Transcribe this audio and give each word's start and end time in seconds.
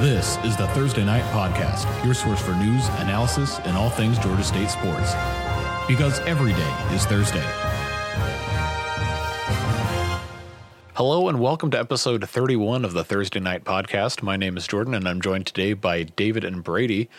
This 0.00 0.38
is 0.44 0.56
the 0.56 0.66
Thursday 0.68 1.04
Night 1.04 1.24
Podcast, 1.24 1.84
your 2.06 2.14
source 2.14 2.40
for 2.40 2.54
news, 2.54 2.88
analysis, 3.00 3.58
and 3.64 3.76
all 3.76 3.90
things 3.90 4.18
Georgia 4.18 4.42
State 4.42 4.70
sports. 4.70 5.12
Because 5.86 6.20
every 6.20 6.54
day 6.54 6.94
is 6.94 7.04
Thursday. 7.04 7.44
Hello, 10.94 11.28
and 11.28 11.38
welcome 11.38 11.70
to 11.72 11.78
episode 11.78 12.26
31 12.26 12.86
of 12.86 12.94
the 12.94 13.04
Thursday 13.04 13.40
Night 13.40 13.64
Podcast. 13.64 14.22
My 14.22 14.38
name 14.38 14.56
is 14.56 14.66
Jordan, 14.66 14.94
and 14.94 15.06
I'm 15.06 15.20
joined 15.20 15.44
today 15.44 15.74
by 15.74 16.04
David 16.04 16.44
and 16.44 16.64
Brady. 16.64 17.10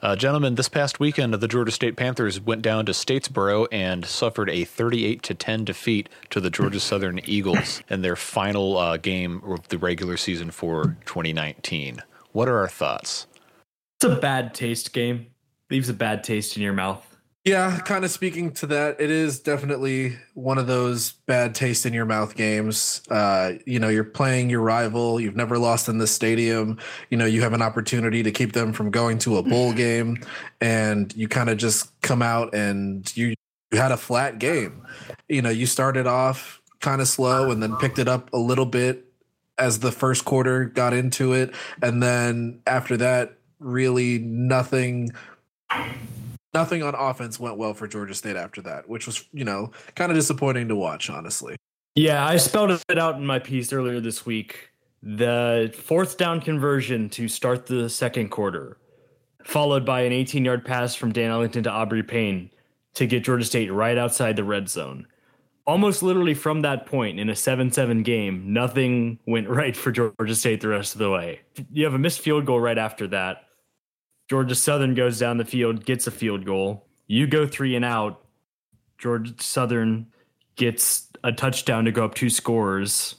Uh, 0.00 0.16
gentlemen, 0.16 0.54
this 0.54 0.70
past 0.70 0.98
weekend, 0.98 1.34
the 1.34 1.46
Georgia 1.46 1.72
State 1.72 1.96
Panthers 1.96 2.40
went 2.40 2.62
down 2.62 2.86
to 2.86 2.92
Statesboro 2.92 3.66
and 3.70 4.06
suffered 4.06 4.48
a 4.48 4.64
38 4.64 5.22
to 5.24 5.34
10 5.34 5.64
defeat 5.66 6.08
to 6.30 6.40
the 6.40 6.48
Georgia 6.48 6.80
Southern 6.80 7.20
Eagles 7.22 7.82
in 7.90 8.00
their 8.00 8.16
final 8.16 8.78
uh, 8.78 8.96
game 8.96 9.42
of 9.44 9.68
the 9.68 9.76
regular 9.76 10.16
season 10.16 10.50
for 10.50 10.96
2019. 11.04 12.02
What 12.32 12.48
are 12.48 12.58
our 12.58 12.68
thoughts? 12.68 13.26
It's 13.96 14.04
a 14.04 14.16
bad 14.16 14.54
taste 14.54 14.92
game. 14.92 15.26
Leaves 15.70 15.88
a 15.88 15.94
bad 15.94 16.24
taste 16.24 16.56
in 16.56 16.62
your 16.62 16.72
mouth. 16.72 17.06
Yeah, 17.44 17.78
kind 17.78 18.04
of 18.04 18.10
speaking 18.10 18.52
to 18.52 18.66
that, 18.66 19.00
it 19.00 19.10
is 19.10 19.40
definitely 19.40 20.18
one 20.34 20.58
of 20.58 20.66
those 20.66 21.12
bad 21.26 21.54
taste 21.54 21.86
in 21.86 21.94
your 21.94 22.04
mouth 22.04 22.36
games. 22.36 23.00
Uh, 23.10 23.52
you 23.64 23.78
know, 23.78 23.88
you're 23.88 24.04
playing 24.04 24.50
your 24.50 24.60
rival, 24.60 25.18
you've 25.18 25.36
never 25.36 25.58
lost 25.58 25.88
in 25.88 25.96
the 25.96 26.06
stadium. 26.06 26.78
You 27.08 27.16
know, 27.16 27.24
you 27.24 27.40
have 27.40 27.54
an 27.54 27.62
opportunity 27.62 28.22
to 28.22 28.30
keep 28.30 28.52
them 28.52 28.74
from 28.74 28.90
going 28.90 29.16
to 29.20 29.38
a 29.38 29.42
bowl 29.42 29.72
game, 29.74 30.22
and 30.60 31.14
you 31.16 31.28
kind 31.28 31.48
of 31.48 31.56
just 31.56 31.98
come 32.02 32.20
out 32.20 32.54
and 32.54 33.10
you, 33.16 33.34
you 33.72 33.78
had 33.78 33.90
a 33.90 33.96
flat 33.96 34.38
game. 34.38 34.86
You 35.30 35.40
know, 35.40 35.50
you 35.50 35.64
started 35.64 36.06
off 36.06 36.60
kind 36.80 37.00
of 37.00 37.08
slow 37.08 37.50
and 37.50 37.62
then 37.62 37.74
picked 37.76 37.98
it 37.98 38.08
up 38.08 38.30
a 38.34 38.38
little 38.38 38.66
bit 38.66 39.09
as 39.60 39.78
the 39.78 39.92
first 39.92 40.24
quarter 40.24 40.64
got 40.64 40.92
into 40.92 41.32
it. 41.34 41.54
And 41.82 42.02
then 42.02 42.60
after 42.66 42.96
that, 42.96 43.36
really 43.60 44.18
nothing 44.18 45.10
nothing 46.52 46.82
on 46.82 46.94
offense 46.96 47.38
went 47.38 47.56
well 47.58 47.74
for 47.74 47.86
Georgia 47.86 48.14
State 48.14 48.36
after 48.36 48.60
that, 48.62 48.88
which 48.88 49.06
was, 49.06 49.24
you 49.32 49.44
know, 49.44 49.70
kind 49.94 50.10
of 50.10 50.16
disappointing 50.16 50.66
to 50.68 50.74
watch, 50.74 51.08
honestly. 51.08 51.56
Yeah, 51.94 52.26
I 52.26 52.38
spelled 52.38 52.70
it 52.70 52.98
out 52.98 53.16
in 53.16 53.26
my 53.26 53.38
piece 53.38 53.72
earlier 53.72 54.00
this 54.00 54.26
week. 54.26 54.70
The 55.02 55.72
fourth 55.76 56.18
down 56.18 56.40
conversion 56.40 57.08
to 57.10 57.28
start 57.28 57.66
the 57.66 57.88
second 57.88 58.30
quarter, 58.30 58.78
followed 59.44 59.84
by 59.84 60.02
an 60.02 60.12
18 60.12 60.44
yard 60.44 60.64
pass 60.64 60.94
from 60.94 61.12
Dan 61.12 61.30
Ellington 61.30 61.62
to 61.64 61.70
Aubrey 61.70 62.02
Payne 62.02 62.50
to 62.94 63.06
get 63.06 63.24
Georgia 63.24 63.44
State 63.44 63.72
right 63.72 63.96
outside 63.96 64.36
the 64.36 64.44
red 64.44 64.68
zone. 64.68 65.06
Almost 65.70 66.02
literally 66.02 66.34
from 66.34 66.62
that 66.62 66.86
point 66.86 67.20
in 67.20 67.30
a 67.30 67.36
7 67.36 67.70
7 67.70 68.02
game, 68.02 68.52
nothing 68.52 69.20
went 69.26 69.48
right 69.60 69.76
for 69.76 69.92
Georgia 69.92 70.34
State 70.34 70.60
the 70.60 70.68
rest 70.68 70.94
of 70.94 70.98
the 70.98 71.10
way. 71.10 71.40
You 71.72 71.84
have 71.84 71.94
a 71.94 71.98
missed 71.98 72.20
field 72.20 72.44
goal 72.44 72.60
right 72.60 72.78
after 72.78 73.06
that 73.08 73.44
Georgia 74.30 74.54
Southern 74.54 74.94
goes 74.94 75.18
down 75.18 75.38
the 75.38 75.44
field, 75.44 75.84
gets 75.84 76.06
a 76.06 76.10
field 76.12 76.46
goal. 76.46 76.86
You 77.08 77.26
go 77.26 77.48
three 77.48 77.74
and 77.74 77.84
out. 77.84 78.24
Georgia 78.96 79.34
Southern 79.40 80.06
gets 80.54 81.08
a 81.24 81.32
touchdown 81.32 81.84
to 81.86 81.90
go 81.90 82.04
up 82.04 82.14
two 82.14 82.30
scores. 82.30 83.16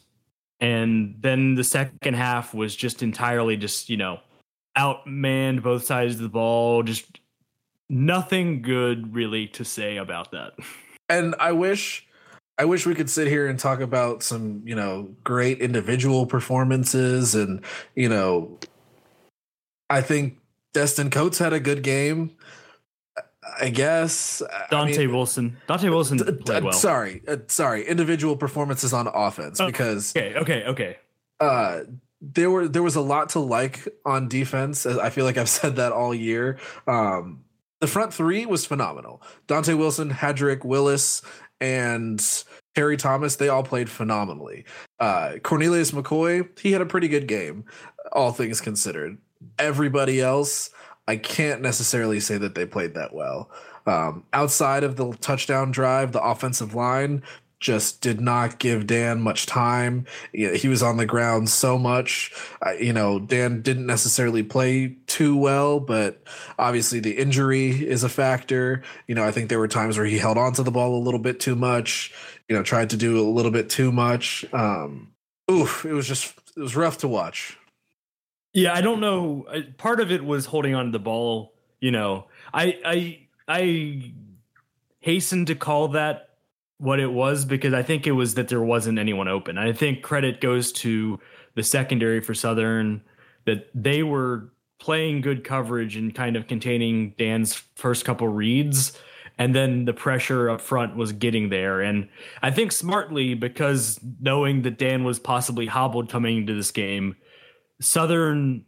And 0.62 1.16
then 1.20 1.56
the 1.56 1.66
second 1.66 2.14
half 2.14 2.54
was 2.54 2.74
just 2.78 3.04
entirely 3.04 3.58
just, 3.58 3.90
you 3.90 3.98
know, 3.98 4.22
outmanned 4.78 5.64
both 5.64 5.84
sides 5.84 6.16
of 6.16 6.22
the 6.22 6.30
ball. 6.30 6.82
Just 6.82 7.20
nothing 7.90 8.62
good 8.62 9.14
really 9.14 9.48
to 9.48 9.66
say 9.66 9.98
about 9.98 10.32
that. 10.32 10.54
And 11.10 11.36
I 11.42 11.52
wish 11.52 12.08
I 12.62 12.66
wish 12.66 12.86
we 12.86 12.94
could 12.94 13.10
sit 13.10 13.28
here 13.28 13.48
and 13.48 13.58
talk 13.58 13.80
about 13.80 14.22
some, 14.22 14.62
you 14.68 14.76
know, 14.76 15.10
great 15.24 15.62
individual 15.62 16.28
performances 16.28 17.34
and, 17.34 17.66
you 17.96 18.08
know, 18.08 18.60
I 19.90 20.02
think 20.02 20.38
Destin 20.72 21.10
Coates 21.10 21.40
had 21.40 21.54
a 21.54 21.60
good 21.60 21.82
game. 21.82 22.38
I 23.60 23.70
guess 23.70 24.44
Dante 24.70 24.94
I 24.94 24.98
mean, 25.00 25.12
Wilson. 25.12 25.58
Dante 25.66 25.90
Wilson 25.90 26.20
played 26.46 26.64
well. 26.64 26.74
Sorry, 26.74 27.24
uh, 27.28 27.38
sorry. 27.48 27.88
Individual 27.88 28.38
performances 28.38 28.94
on 28.94 29.08
offense 29.08 29.60
oh, 29.60 29.66
because 29.66 30.16
okay, 30.16 30.36
okay, 30.36 30.64
okay. 30.66 30.98
Uh, 31.40 31.80
there 32.22 32.52
were 32.52 32.68
there 32.68 32.84
was 32.84 32.96
a 32.96 33.02
lot 33.02 33.30
to 33.30 33.40
like 33.40 33.88
on 34.06 34.28
defense. 34.28 34.86
I 34.86 35.10
feel 35.10 35.26
like 35.26 35.38
I've 35.38 35.50
said 35.60 35.78
that 35.78 35.94
all 35.94 36.14
year. 36.14 36.60
Um, 36.86 37.44
the 37.80 37.88
front 37.88 38.14
three 38.14 38.46
was 38.46 38.68
phenomenal. 38.68 39.24
Dante 39.48 39.74
Wilson, 39.74 40.12
Hardrick 40.12 40.64
Willis, 40.64 41.24
and 41.62 42.44
Terry 42.76 42.98
Thomas. 42.98 43.36
They 43.36 43.50
all 43.50 43.64
played 43.64 43.90
phenomenally. 43.90 44.66
Uh, 45.00 45.34
Cornelius 45.44 45.92
McCoy, 45.92 46.48
he 46.60 46.72
had 46.72 46.82
a 46.82 46.86
pretty 46.86 47.08
good 47.08 47.28
game, 47.28 47.66
all 48.12 48.32
things 48.32 48.62
considered 48.62 49.18
everybody 49.60 50.22
else, 50.22 50.70
I 51.08 51.18
can't 51.18 51.62
necessarily 51.62 52.20
say 52.20 52.38
that 52.38 52.56
they 52.56 52.66
played 52.66 52.94
that 52.94 53.14
well. 53.14 53.50
Um, 53.88 54.24
outside 54.34 54.84
of 54.84 54.96
the 54.96 55.12
touchdown 55.14 55.72
drive, 55.72 56.12
the 56.12 56.22
offensive 56.22 56.76
line 56.76 57.24
just 57.62 58.02
did 58.02 58.20
not 58.20 58.60
give 58.60 58.88
Dan 58.88 59.22
much 59.22 59.46
time. 59.46 60.06
He 60.34 60.68
was 60.68 60.82
on 60.82 60.98
the 60.98 61.06
ground 61.06 61.48
so 61.50 61.78
much. 61.78 62.34
you 62.80 62.92
know, 62.92 63.20
Dan 63.20 63.62
didn't 63.62 63.86
necessarily 63.86 64.44
play 64.44 64.98
too 65.06 65.38
well, 65.38 65.80
but 65.80 66.24
obviously 66.60 67.00
the 67.00 67.18
injury 67.18 67.70
is 67.70 68.04
a 68.04 68.10
factor. 68.10 68.82
You 69.08 69.16
know, 69.16 69.24
I 69.24 69.32
think 69.32 69.48
there 69.48 69.60
were 69.60 69.68
times 69.68 69.96
where 69.98 70.08
he 70.08 70.18
held 70.18 70.38
onto 70.38 70.64
the 70.64 70.72
ball 70.72 70.98
a 70.98 71.04
little 71.04 71.20
bit 71.20 71.40
too 71.40 71.56
much, 71.56 72.12
you 72.50 72.56
know, 72.56 72.64
tried 72.64 72.90
to 72.90 72.98
do 72.98 73.20
a 73.20 73.30
little 73.30 73.52
bit 73.52 73.70
too 73.70 73.92
much. 73.92 74.44
Um, 74.54 75.14
oof, 75.50 75.86
it 75.86 75.94
was 75.94 76.08
just, 76.08 76.34
it 76.58 76.62
was 76.62 76.76
rough 76.76 76.98
to 77.00 77.08
watch. 77.08 77.58
Yeah, 78.54 78.74
I 78.74 78.82
don't 78.82 79.00
know. 79.00 79.46
Part 79.78 80.02
of 80.02 80.12
it 80.12 80.26
was 80.26 80.46
holding 80.46 80.76
on 80.76 80.86
to 80.86 80.92
the 80.92 81.00
ball. 81.00 81.54
You 81.80 81.92
know, 81.92 82.28
I 82.54 82.80
I 82.86 83.28
I 83.48 84.14
hasten 85.00 85.46
to 85.46 85.56
call 85.56 85.90
that 85.90 86.31
what 86.82 87.00
it 87.00 87.14
was 87.14 87.46
because 87.46 87.76
I 87.76 87.84
think 87.84 88.08
it 88.08 88.14
was 88.14 88.34
that 88.34 88.48
there 88.48 88.64
wasn't 88.64 88.98
anyone 88.98 89.28
open. 89.28 89.60
I 89.60 89.72
think 89.72 90.02
credit 90.02 90.42
goes 90.42 90.72
to 90.74 91.20
the 91.54 91.62
secondary 91.62 92.22
for 92.22 92.34
Southern 92.34 93.04
that 93.46 93.70
they 93.76 94.02
were 94.02 94.52
playing 94.80 95.22
good 95.22 95.44
coverage 95.44 95.96
and 95.96 96.14
kind 96.16 96.36
of 96.36 96.48
containing 96.48 97.14
Dan's 97.20 97.54
first 97.76 98.04
couple 98.04 98.28
reads 98.28 98.98
and 99.38 99.54
then 99.54 99.86
the 99.86 99.94
pressure 99.94 100.50
up 100.50 100.60
front 100.60 100.96
was 100.96 101.12
getting 101.12 101.50
there 101.50 101.82
and 101.82 102.10
I 102.42 102.50
think 102.50 102.72
smartly 102.72 103.36
because 103.36 104.00
knowing 104.20 104.64
that 104.64 104.80
Dan 104.80 105.04
was 105.04 105.20
possibly 105.20 105.68
hobbled 105.68 106.10
coming 106.10 106.38
into 106.38 106.56
this 106.56 106.72
game 106.72 107.16
Southern 107.80 108.66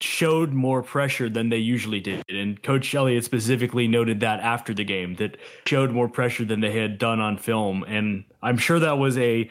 showed 0.00 0.52
more 0.52 0.82
pressure 0.82 1.28
than 1.28 1.48
they 1.48 1.58
usually 1.58 2.00
did. 2.00 2.24
And 2.28 2.62
Coach 2.62 2.94
Elliott 2.94 3.24
specifically 3.24 3.88
noted 3.88 4.20
that 4.20 4.40
after 4.40 4.74
the 4.74 4.84
game, 4.84 5.14
that 5.16 5.36
showed 5.66 5.90
more 5.90 6.08
pressure 6.08 6.44
than 6.44 6.60
they 6.60 6.78
had 6.78 6.98
done 6.98 7.20
on 7.20 7.38
film. 7.38 7.84
And 7.84 8.24
I'm 8.42 8.58
sure 8.58 8.78
that 8.78 8.98
was 8.98 9.16
a 9.18 9.50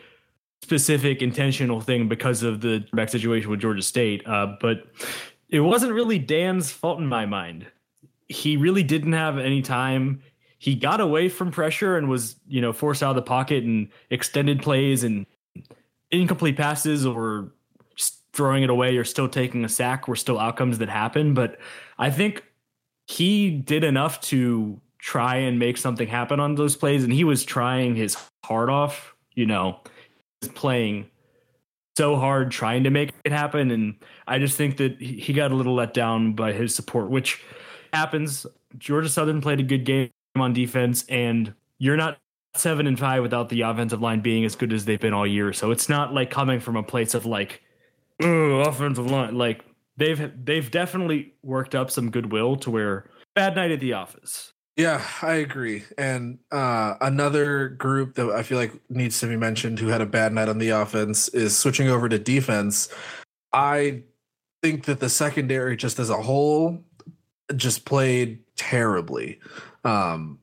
specific 0.61 1.21
intentional 1.21 1.81
thing 1.81 2.07
because 2.07 2.43
of 2.43 2.61
the 2.61 2.85
back 2.93 3.09
situation 3.09 3.49
with 3.49 3.59
Georgia 3.59 3.81
State. 3.81 4.27
Uh, 4.27 4.55
but 4.59 4.87
it 5.49 5.59
wasn't 5.59 5.93
really 5.93 6.19
Dan's 6.19 6.71
fault 6.71 6.99
in 6.99 7.07
my 7.07 7.25
mind. 7.25 7.67
He 8.27 8.57
really 8.57 8.83
didn't 8.83 9.13
have 9.13 9.37
any 9.37 9.61
time. 9.61 10.21
He 10.57 10.73
got 10.73 11.01
away 11.01 11.29
from 11.29 11.51
pressure 11.51 11.97
and 11.97 12.09
was, 12.09 12.35
you 12.47 12.61
know, 12.61 12.73
forced 12.73 13.03
out 13.03 13.11
of 13.11 13.15
the 13.15 13.21
pocket 13.21 13.63
and 13.63 13.89
extended 14.09 14.61
plays 14.61 15.03
and 15.03 15.25
incomplete 16.11 16.57
passes 16.57 17.05
or 17.05 17.51
throwing 18.35 18.63
it 18.63 18.69
away 18.69 18.97
or 18.97 19.03
still 19.03 19.29
taking 19.29 19.65
a 19.65 19.69
sack 19.69 20.07
were 20.07 20.15
still 20.15 20.39
outcomes 20.39 20.77
that 20.79 20.89
happen. 20.89 21.33
But 21.33 21.57
I 21.97 22.11
think 22.11 22.43
he 23.07 23.49
did 23.49 23.83
enough 23.83 24.19
to 24.21 24.79
try 24.99 25.37
and 25.37 25.57
make 25.57 25.77
something 25.77 26.07
happen 26.07 26.39
on 26.39 26.55
those 26.55 26.75
plays. 26.75 27.03
And 27.03 27.13
he 27.13 27.23
was 27.23 27.45
trying 27.45 27.95
his 27.95 28.17
heart 28.43 28.69
off, 28.69 29.15
you 29.33 29.45
know, 29.45 29.79
playing 30.53 31.09
so 31.97 32.17
hard 32.17 32.51
trying 32.51 32.83
to 32.83 32.89
make 32.89 33.13
it 33.23 33.31
happen. 33.31 33.71
And 33.71 33.95
I 34.27 34.39
just 34.39 34.57
think 34.57 34.77
that 34.77 34.99
he 35.01 35.31
got 35.33 35.51
a 35.51 35.55
little 35.55 35.75
let 35.75 35.93
down 35.93 36.33
by 36.33 36.51
his 36.51 36.75
support, 36.75 37.09
which 37.09 37.41
happens. 37.93 38.45
Georgia 38.77 39.07
Southern 39.09 39.41
played 39.41 39.59
a 39.59 39.63
good 39.63 39.85
game 39.85 40.09
on 40.35 40.51
defense, 40.51 41.05
and 41.07 41.53
you're 41.77 41.95
not 41.95 42.17
seven 42.55 42.87
and 42.87 42.99
five 42.99 43.21
without 43.21 43.49
the 43.49 43.61
offensive 43.61 44.01
line 44.01 44.19
being 44.19 44.43
as 44.43 44.55
good 44.55 44.73
as 44.73 44.85
they've 44.85 44.99
been 44.99 45.13
all 45.13 45.27
year. 45.27 45.53
So 45.53 45.71
it's 45.71 45.87
not 45.87 46.13
like 46.13 46.29
coming 46.29 46.59
from 46.59 46.75
a 46.75 46.83
place 46.83 47.13
of 47.13 47.25
like, 47.25 47.61
oh, 48.21 48.61
offensive 48.61 49.09
line. 49.09 49.37
Like 49.37 49.63
they've 49.97 50.31
they've 50.43 50.69
definitely 50.69 51.33
worked 51.43 51.75
up 51.75 51.91
some 51.91 52.09
goodwill 52.11 52.55
to 52.57 52.71
where 52.71 53.09
bad 53.33 53.55
night 53.55 53.71
at 53.71 53.79
the 53.79 53.93
office. 53.93 54.53
Yeah, 54.77 55.05
I 55.21 55.35
agree. 55.35 55.85
And 55.97 56.39
uh, 56.51 56.95
another 56.99 57.69
group 57.69 58.15
that 58.15 58.29
I 58.29 58.43
feel 58.43 58.57
like 58.57 58.73
needs 58.89 59.19
to 59.21 59.27
be 59.27 59.37
mentioned 59.37 59.79
who 59.79 59.87
had 59.87 60.01
a 60.01 60.05
bad 60.05 60.33
night 60.33 60.49
on 60.49 60.57
the 60.57 60.69
offense 60.69 61.29
is 61.29 61.57
switching 61.57 61.87
over 61.87 62.09
to 62.09 62.19
defense. 62.19 62.89
I 63.53 64.03
think 64.61 64.83
that 64.85 64.99
the 64.99 65.07
secondary, 65.07 65.77
just 65.77 65.97
as 65.97 66.09
a 66.09 66.21
whole, 66.21 66.83
just 67.55 67.85
played 67.85 68.39
terribly. 68.57 69.39
Um, 69.85 70.39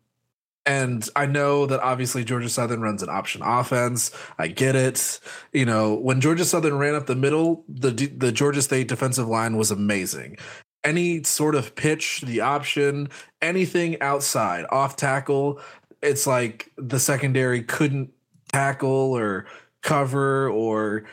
And 0.64 1.08
I 1.16 1.26
know 1.26 1.66
that 1.66 1.80
obviously 1.80 2.24
Georgia 2.24 2.48
Southern 2.48 2.82
runs 2.82 3.02
an 3.02 3.08
option 3.08 3.42
offense. 3.42 4.12
I 4.38 4.46
get 4.48 4.76
it. 4.76 5.18
You 5.52 5.64
know, 5.64 5.94
when 5.94 6.20
Georgia 6.20 6.44
Southern 6.44 6.78
ran 6.78 6.94
up 6.94 7.06
the 7.06 7.16
middle, 7.16 7.64
the 7.68 7.90
the 7.90 8.30
Georgia 8.30 8.62
State 8.62 8.88
defensive 8.88 9.26
line 9.26 9.56
was 9.56 9.70
amazing. 9.70 10.36
Any 10.84 11.22
sort 11.24 11.54
of 11.54 11.74
pitch, 11.74 12.22
the 12.22 12.40
option, 12.40 13.08
anything 13.40 14.00
outside, 14.00 14.64
off 14.70 14.96
tackle, 14.96 15.60
it's 16.00 16.26
like 16.26 16.70
the 16.76 16.98
secondary 16.98 17.62
couldn't 17.62 18.10
tackle 18.52 19.16
or 19.16 19.46
cover 19.82 20.48
or 20.48 21.04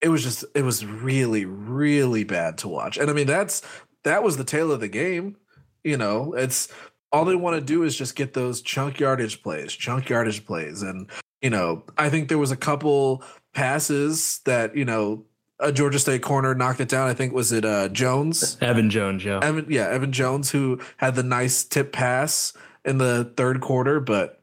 it 0.00 0.08
was 0.08 0.22
just 0.22 0.44
it 0.54 0.62
was 0.62 0.84
really 0.84 1.44
really 1.44 2.24
bad 2.24 2.58
to 2.58 2.68
watch. 2.68 2.98
And 2.98 3.10
I 3.10 3.12
mean 3.12 3.26
that's 3.26 3.62
that 4.04 4.22
was 4.22 4.36
the 4.36 4.44
tail 4.44 4.70
of 4.70 4.80
the 4.80 4.88
game. 4.88 5.36
You 5.82 5.96
know, 5.96 6.32
it's 6.34 6.68
all 7.12 7.24
they 7.24 7.36
want 7.36 7.56
to 7.56 7.60
do 7.60 7.82
is 7.82 7.96
just 7.96 8.16
get 8.16 8.34
those 8.34 8.60
chunk 8.60 9.00
yardage 9.00 9.42
plays, 9.42 9.72
chunk 9.72 10.08
yardage 10.08 10.44
plays. 10.44 10.82
And, 10.82 11.08
you 11.40 11.50
know, 11.50 11.84
I 11.96 12.10
think 12.10 12.28
there 12.28 12.38
was 12.38 12.50
a 12.50 12.56
couple 12.56 13.22
passes 13.54 14.40
that, 14.44 14.76
you 14.76 14.84
know, 14.84 15.24
a 15.58 15.72
Georgia 15.72 15.98
State 15.98 16.22
corner 16.22 16.54
knocked 16.54 16.80
it 16.80 16.88
down. 16.88 17.08
I 17.08 17.14
think 17.14 17.32
was 17.32 17.52
it 17.52 17.64
uh 17.64 17.88
Jones? 17.88 18.58
Evan 18.60 18.90
Jones, 18.90 19.24
yeah. 19.24 19.40
Evan 19.42 19.66
yeah, 19.68 19.88
Evan 19.88 20.12
Jones 20.12 20.50
who 20.50 20.80
had 20.98 21.14
the 21.14 21.22
nice 21.22 21.64
tip 21.64 21.92
pass 21.92 22.52
in 22.84 22.98
the 22.98 23.32
third 23.36 23.60
quarter, 23.60 24.00
but 24.00 24.42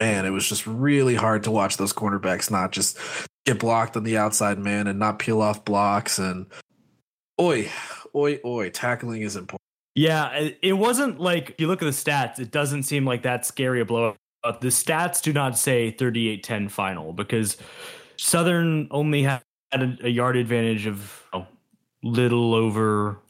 man, 0.00 0.24
it 0.24 0.30
was 0.30 0.48
just 0.48 0.66
really 0.66 1.14
hard 1.14 1.44
to 1.44 1.50
watch 1.50 1.76
those 1.76 1.92
cornerbacks 1.92 2.50
not 2.50 2.72
just 2.72 2.98
get 3.46 3.58
blocked 3.60 3.96
on 3.96 4.04
the 4.04 4.18
outside 4.18 4.58
man 4.58 4.86
and 4.86 4.98
not 4.98 5.18
peel 5.18 5.40
off 5.40 5.64
blocks 5.64 6.18
and 6.18 6.46
oi, 7.40 7.70
oi, 8.14 8.40
oi, 8.44 8.70
tackling 8.70 9.22
is 9.22 9.36
important. 9.36 9.63
Yeah, 9.94 10.50
it 10.60 10.72
wasn't 10.72 11.20
like 11.20 11.50
if 11.50 11.60
you 11.60 11.68
look 11.68 11.80
at 11.80 11.84
the 11.84 11.90
stats, 11.92 12.40
it 12.40 12.50
doesn't 12.50 12.82
seem 12.82 13.04
like 13.04 13.22
that 13.22 13.46
scary 13.46 13.80
a 13.80 13.84
blowout. 13.84 14.16
The 14.42 14.68
stats 14.68 15.22
do 15.22 15.32
not 15.32 15.56
say 15.56 15.94
38-10 15.98 16.70
final 16.70 17.12
because 17.12 17.56
Southern 18.16 18.88
only 18.90 19.22
had 19.22 19.42
a, 19.72 19.96
a 20.02 20.08
yard 20.08 20.36
advantage 20.36 20.86
of 20.86 21.22
oh, 21.32 21.46
little 22.02 22.54
over 22.54 23.20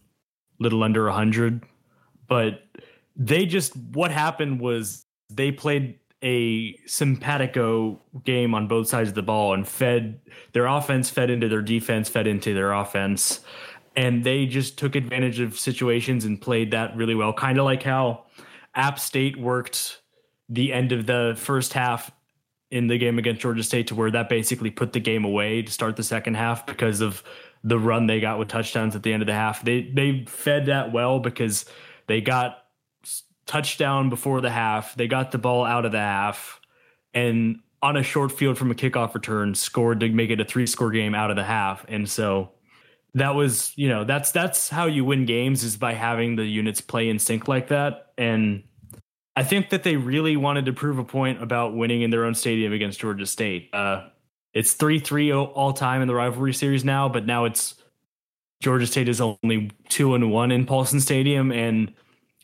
little 0.59 0.83
under 0.83 1.05
100, 1.05 1.63
but 2.29 2.63
they 3.17 3.45
just 3.45 3.77
what 3.77 4.11
happened 4.11 4.61
was 4.61 5.05
they 5.31 5.53
played 5.53 5.99
a 6.23 6.75
simpatico 6.87 8.01
game 8.25 8.55
on 8.55 8.67
both 8.67 8.89
sides 8.89 9.11
of 9.11 9.15
the 9.15 9.23
ball 9.23 9.53
and 9.53 9.69
fed 9.69 10.19
their 10.53 10.67
offense 10.67 11.11
fed 11.11 11.29
into 11.29 11.49
their 11.49 11.61
defense 11.61 12.09
fed 12.09 12.27
into 12.27 12.55
their 12.55 12.73
offense 12.73 13.41
and 13.97 14.25
they 14.25 14.47
just 14.47 14.79
took 14.79 14.97
advantage 14.97 15.41
of 15.41 15.59
situations 15.59 16.25
and 16.25 16.41
played 16.41 16.73
that 16.73 16.97
really 16.97 17.15
well. 17.15 17.33
Kind 17.33 17.59
of 17.59 17.65
like 17.65 17.83
how 17.83 18.25
App 18.75 18.99
State 18.99 19.39
worked 19.39 20.01
the 20.49 20.73
end 20.73 20.93
of 20.93 21.07
the 21.07 21.35
first 21.37 21.73
half 21.73 22.11
in 22.71 22.89
the 22.89 22.99
game 22.99 23.19
against 23.19 23.41
Georgia 23.41 23.63
State 23.63 23.87
to 23.89 23.95
where 23.95 24.11
that 24.11 24.29
basically 24.29 24.71
put 24.71 24.93
the 24.93 25.01
game 25.01 25.25
away 25.25 25.63
to 25.63 25.71
start 25.71 25.97
the 25.97 26.03
second 26.03 26.35
half 26.35 26.67
because 26.67 27.01
of 27.01 27.23
the 27.63 27.79
run 27.79 28.07
they 28.07 28.21
got 28.21 28.39
with 28.39 28.49
touchdowns 28.49 28.97
at 28.97 29.03
the 29.03 29.13
end 29.13 29.23
of 29.23 29.27
the 29.27 29.33
half. 29.35 29.65
They 29.65 29.83
they 29.83 30.25
fed 30.27 30.67
that 30.67 30.93
well 30.93 31.21
because 31.21 31.65
they 32.09 32.21
got 32.21 32.59
touchdown 33.47 34.11
before 34.11 34.41
the 34.41 34.51
half. 34.51 34.95
They 34.97 35.07
got 35.07 35.31
the 35.31 35.39
ball 35.39 35.65
out 35.65 35.85
of 35.85 35.93
the 35.93 35.99
half 35.99 36.61
and 37.15 37.61
on 37.83 37.97
a 37.97 38.03
short 38.03 38.33
field 38.33 38.59
from 38.59 38.71
a 38.71 38.75
kickoff 38.75 39.15
return 39.15 39.55
scored 39.55 40.01
to 40.01 40.09
make 40.09 40.31
it 40.31 40.41
a 40.41 40.45
three 40.45 40.67
score 40.67 40.91
game 40.91 41.15
out 41.15 41.31
of 41.31 41.37
the 41.37 41.45
half. 41.45 41.85
And 41.89 42.09
so 42.09 42.51
that 43.15 43.35
was 43.35 43.73
you 43.77 43.89
know 43.89 44.05
that's 44.05 44.33
that's 44.33 44.69
how 44.69 44.87
you 44.87 45.05
win 45.05 45.25
games 45.25 45.63
is 45.63 45.77
by 45.77 45.95
having 45.95 46.37
the 46.37 46.45
units 46.45 46.81
play 46.81 47.09
in 47.09 47.19
sync 47.19 47.49
like 47.49 47.69
that. 47.69 48.13
And 48.19 48.65
i 49.37 49.43
think 49.43 49.71
that 49.71 49.83
they 49.83 49.97
really 49.97 50.37
wanted 50.37 50.67
to 50.67 50.73
prove 50.73 50.99
a 50.99 51.05
point 51.05 51.43
about 51.43 51.75
winning 51.75 52.03
in 52.03 52.11
their 52.11 52.25
own 52.25 52.35
stadium 52.35 52.73
against 52.73 53.01
georgia 53.01 53.27
state. 53.27 53.71
Uh, 53.73 54.09
it's 54.53 54.75
3-3 54.75 55.53
all 55.55 55.73
time 55.73 56.03
in 56.03 56.09
the 56.09 56.15
rivalry 56.15 56.55
series 56.55 56.85
now 56.85 57.09
but 57.09 57.27
now 57.27 57.45
it's 57.45 57.75
georgia 58.61 58.87
state 58.87 59.09
is 59.09 59.21
only 59.21 59.71
2 59.89 60.15
and 60.15 60.31
1 60.31 60.53
in 60.53 60.67
paulson 60.67 61.01
stadium. 61.01 61.53
And 61.53 61.93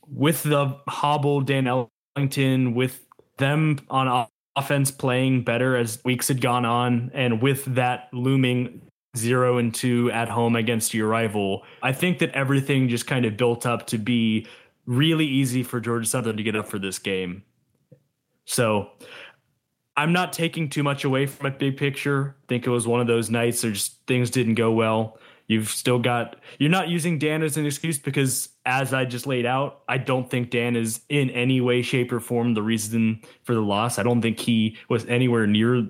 with 0.09 0.43
the 0.43 0.77
hobble 0.89 1.41
dan 1.41 1.69
ellington 2.17 2.75
with 2.75 3.07
them 3.39 3.79
on 3.89 4.27
offense 4.57 4.91
playing 4.91 5.45
better 5.45 5.77
as 5.77 6.01
weeks 6.05 6.29
had 6.29 6.41
gone 6.41 6.65
on 6.65 7.11
and 7.15 7.41
with 7.41 7.65
that 7.77 8.09
looming 8.13 8.83
zero 9.17 9.59
and 9.59 9.75
two 9.75 10.11
at 10.13 10.29
home 10.29 10.57
against 10.57 10.95
your 10.95 11.09
rival. 11.09 11.65
I 11.83 11.93
think 11.93 12.19
that 12.21 12.31
everything 12.31 12.89
just 12.89 13.07
kind 13.07 13.25
of 13.25 13.37
built 13.37 13.67
up 13.67 13.87
to 13.89 13.99
be 13.99 14.47
really 14.87 15.27
easy 15.27 15.63
for 15.63 15.81
Georgia 15.81 16.07
Southern 16.07 16.37
to 16.37 16.43
get 16.43 16.57
up 16.57 16.69
for 16.69 16.79
this 16.79 16.99
game. 16.99 17.43
So 18.45 18.91
I'm 19.97 20.13
not 20.13 20.33
taking 20.33 20.69
too 20.69 20.83
much 20.83 21.05
away 21.05 21.27
from 21.27 21.47
it 21.47 21.59
big 21.59 21.77
picture. 21.77 22.37
I 22.43 22.47
think 22.49 22.67
it 22.67 22.71
was 22.71 22.87
one 22.87 23.01
of 23.01 23.07
those 23.07 23.31
nights 23.31 23.63
where 23.63 23.73
just 23.73 23.99
things 24.07 24.31
didn't 24.31 24.55
go 24.55 24.73
well. 24.73 25.19
You've 25.47 25.69
still 25.69 25.99
got 25.99 26.37
you're 26.59 26.71
not 26.71 26.89
using 26.89 27.19
Dan 27.19 27.43
as 27.43 27.57
an 27.57 27.67
excuse 27.67 27.99
because 27.99 28.51
as 28.67 28.95
I 28.95 29.05
just 29.05 29.27
laid 29.27 29.47
out, 29.47 29.83
I 29.89 29.99
don't 29.99 30.31
think 30.31 30.51
Dan 30.51 30.77
is 30.77 31.01
in 31.09 31.29
any 31.31 31.61
way, 31.61 31.83
shape, 31.83 32.13
or 32.13 32.21
form 32.21 32.55
the 32.55 32.63
reason 32.63 33.21
for 33.43 33.55
the 33.55 33.61
loss. 33.61 33.99
I 33.99 34.05
don't 34.05 34.23
think 34.23 34.39
he 34.39 34.77
was 34.89 35.05
anywhere 35.07 35.49
near 35.49 35.89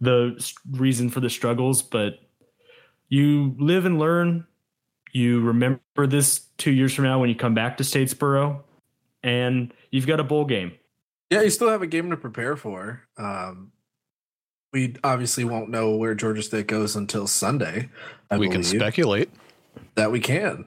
the 0.00 0.52
reason 0.72 1.10
for 1.10 1.20
the 1.20 1.30
struggles, 1.30 1.82
but 1.82 2.20
you 3.08 3.54
live 3.58 3.84
and 3.84 3.98
learn. 3.98 4.46
You 5.12 5.40
remember 5.40 6.06
this 6.06 6.46
two 6.58 6.70
years 6.70 6.94
from 6.94 7.04
now 7.04 7.18
when 7.18 7.28
you 7.28 7.34
come 7.34 7.54
back 7.54 7.78
to 7.78 7.84
Statesboro, 7.84 8.62
and 9.22 9.72
you've 9.90 10.06
got 10.06 10.20
a 10.20 10.24
bowl 10.24 10.44
game. 10.44 10.72
Yeah, 11.30 11.42
you 11.42 11.50
still 11.50 11.68
have 11.68 11.82
a 11.82 11.86
game 11.86 12.10
to 12.10 12.16
prepare 12.16 12.56
for. 12.56 13.02
Um, 13.16 13.72
we 14.72 14.96
obviously 15.02 15.44
won't 15.44 15.70
know 15.70 15.96
where 15.96 16.14
Georgia 16.14 16.42
State 16.42 16.66
goes 16.66 16.96
until 16.96 17.26
Sunday. 17.26 17.88
I 18.30 18.36
we 18.36 18.48
can 18.48 18.62
speculate 18.62 19.30
that 19.94 20.10
we 20.12 20.20
can. 20.20 20.64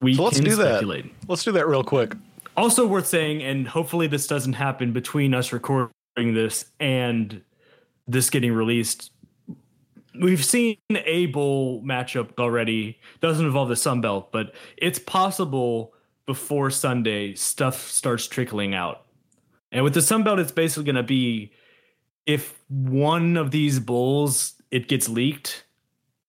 We 0.00 0.14
so 0.14 0.24
let's 0.24 0.40
do 0.40 0.52
speculate. 0.52 1.04
that. 1.04 1.28
Let's 1.28 1.44
do 1.44 1.52
that 1.52 1.66
real 1.66 1.84
quick. 1.84 2.14
Also 2.56 2.86
worth 2.86 3.06
saying, 3.06 3.42
and 3.42 3.66
hopefully 3.66 4.06
this 4.06 4.26
doesn't 4.26 4.54
happen 4.54 4.92
between 4.92 5.34
us 5.34 5.52
recording 5.52 5.90
this 6.16 6.66
and 6.78 7.42
this 8.10 8.30
getting 8.30 8.52
released, 8.52 9.12
we've 10.20 10.44
seen 10.44 10.78
a 10.90 11.26
bowl 11.26 11.82
matchup 11.82 12.38
already. 12.38 12.98
Doesn't 13.20 13.44
involve 13.44 13.68
the 13.68 13.76
Sun 13.76 14.00
Belt, 14.00 14.32
but 14.32 14.54
it's 14.76 14.98
possible 14.98 15.94
before 16.26 16.70
Sunday 16.70 17.34
stuff 17.34 17.88
starts 17.88 18.26
trickling 18.26 18.74
out. 18.74 19.06
And 19.72 19.84
with 19.84 19.94
the 19.94 20.02
Sun 20.02 20.24
Belt, 20.24 20.38
it's 20.38 20.52
basically 20.52 20.84
going 20.84 20.96
to 20.96 21.02
be 21.02 21.52
if 22.26 22.60
one 22.68 23.36
of 23.36 23.50
these 23.50 23.80
bowls 23.80 24.54
it 24.70 24.88
gets 24.88 25.08
leaked, 25.08 25.64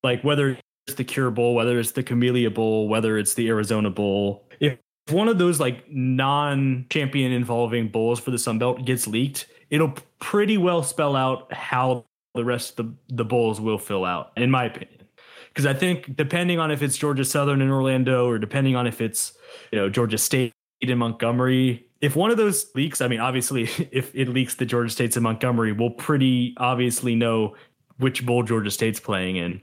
like 0.03 0.23
whether 0.23 0.57
it's 0.87 0.95
the 0.95 1.03
Cure 1.03 1.31
Bowl, 1.31 1.53
whether 1.53 1.79
it's 1.79 1.91
the 1.91 2.03
Camellia 2.03 2.49
Bowl, 2.49 2.87
whether 2.87 3.17
it's 3.17 3.33
the 3.33 3.47
Arizona 3.49 3.89
Bowl. 3.89 4.47
If 4.59 4.77
one 5.09 5.27
of 5.27 5.37
those 5.37 5.59
like 5.59 5.91
non-champion 5.91 7.31
involving 7.31 7.89
bowls 7.89 8.19
for 8.19 8.31
the 8.31 8.39
Sun 8.39 8.59
Belt 8.59 8.85
gets 8.85 9.07
leaked, 9.07 9.47
it'll 9.71 9.93
pretty 10.19 10.57
well 10.57 10.83
spell 10.83 11.15
out 11.15 11.51
how 11.51 12.05
the 12.35 12.45
rest 12.45 12.79
of 12.79 12.85
the, 12.85 13.15
the 13.15 13.25
bowls 13.25 13.59
will 13.59 13.79
fill 13.79 14.05
out, 14.05 14.31
in 14.37 14.51
my 14.51 14.65
opinion. 14.65 15.07
Because 15.47 15.65
I 15.65 15.73
think 15.73 16.15
depending 16.15 16.59
on 16.59 16.69
if 16.69 16.83
it's 16.83 16.97
Georgia 16.97 17.25
Southern 17.25 17.61
in 17.61 17.69
Orlando 17.69 18.27
or 18.27 18.37
depending 18.37 18.75
on 18.75 18.87
if 18.87 19.01
it's 19.01 19.33
you 19.71 19.79
know 19.79 19.89
Georgia 19.89 20.17
State 20.17 20.53
in 20.79 20.97
Montgomery, 20.97 21.87
if 21.99 22.15
one 22.15 22.31
of 22.31 22.37
those 22.37 22.67
leaks, 22.75 23.01
I 23.01 23.07
mean, 23.07 23.19
obviously, 23.19 23.63
if 23.91 24.13
it 24.13 24.29
leaks 24.29 24.55
the 24.55 24.65
Georgia 24.65 24.91
State's 24.91 25.17
in 25.17 25.23
Montgomery, 25.23 25.71
we'll 25.71 25.89
pretty 25.91 26.53
obviously 26.57 27.15
know 27.15 27.55
which 27.97 28.25
bowl 28.25 28.43
Georgia 28.43 28.71
State's 28.71 28.99
playing 28.99 29.37
in. 29.37 29.61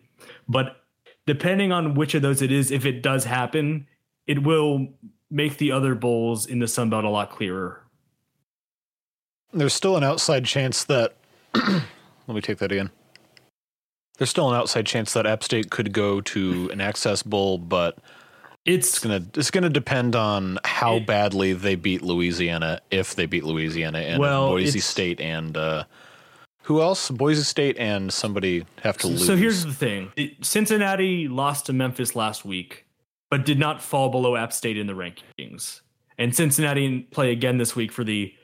But 0.48 0.76
depending 1.26 1.72
on 1.72 1.94
which 1.94 2.14
of 2.14 2.22
those 2.22 2.42
it 2.42 2.52
is, 2.52 2.70
if 2.70 2.86
it 2.86 3.02
does 3.02 3.24
happen, 3.24 3.86
it 4.26 4.42
will 4.42 4.88
make 5.30 5.58
the 5.58 5.72
other 5.72 5.94
bowls 5.94 6.46
in 6.46 6.58
the 6.58 6.68
Sun 6.68 6.90
Belt 6.90 7.04
a 7.04 7.10
lot 7.10 7.30
clearer 7.30 7.87
there's 9.52 9.74
still 9.74 9.96
an 9.96 10.04
outside 10.04 10.44
chance 10.44 10.84
that 10.84 11.14
let 11.54 11.84
me 12.28 12.40
take 12.40 12.58
that 12.58 12.72
again. 12.72 12.90
There's 14.18 14.30
still 14.30 14.48
an 14.48 14.56
outside 14.56 14.86
chance 14.86 15.12
that 15.12 15.26
App 15.26 15.44
State 15.44 15.70
could 15.70 15.92
go 15.92 16.20
to 16.20 16.68
an 16.72 16.80
Access 16.80 17.22
Bowl, 17.22 17.56
but 17.56 17.98
it's, 18.64 18.88
it's 18.88 18.98
gonna 18.98 19.24
it's 19.34 19.50
gonna 19.50 19.70
depend 19.70 20.16
on 20.16 20.58
how 20.64 20.96
it, 20.96 21.06
badly 21.06 21.52
they 21.52 21.76
beat 21.76 22.02
Louisiana, 22.02 22.80
if 22.90 23.14
they 23.14 23.26
beat 23.26 23.44
Louisiana 23.44 24.00
and 24.00 24.20
well, 24.20 24.48
Boise 24.48 24.80
State 24.80 25.20
and 25.20 25.56
uh, 25.56 25.84
who 26.62 26.82
else? 26.82 27.10
Boise 27.10 27.44
State 27.44 27.78
and 27.78 28.12
somebody 28.12 28.66
have 28.82 28.98
to 28.98 29.06
lose. 29.06 29.24
So 29.24 29.36
here's 29.36 29.64
the 29.64 29.72
thing: 29.72 30.12
Cincinnati 30.42 31.28
lost 31.28 31.66
to 31.66 31.72
Memphis 31.72 32.16
last 32.16 32.44
week, 32.44 32.86
but 33.30 33.46
did 33.46 33.58
not 33.58 33.80
fall 33.80 34.10
below 34.10 34.36
App 34.36 34.52
State 34.52 34.76
in 34.76 34.86
the 34.86 34.94
rankings. 34.94 35.80
And 36.18 36.34
Cincinnati 36.34 37.02
play 37.02 37.30
again 37.30 37.58
this 37.58 37.76
week 37.76 37.92
for 37.92 38.02
the 38.02 38.34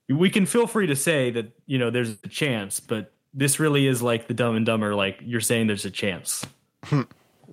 we 0.07 0.29
can 0.29 0.45
feel 0.45 0.67
free 0.67 0.87
to 0.87 0.95
say 0.95 1.31
that, 1.31 1.51
you 1.65 1.77
know, 1.77 1.89
there's 1.89 2.17
a 2.23 2.27
chance, 2.27 2.79
but 2.79 3.13
this 3.33 3.59
really 3.59 3.87
is 3.87 4.01
like 4.01 4.27
the 4.27 4.33
dumb 4.33 4.55
and 4.55 4.65
dumber, 4.65 4.95
like 4.95 5.19
you're 5.23 5.41
saying 5.41 5.67
there's 5.67 5.85
a 5.85 5.91
chance. 5.91 6.45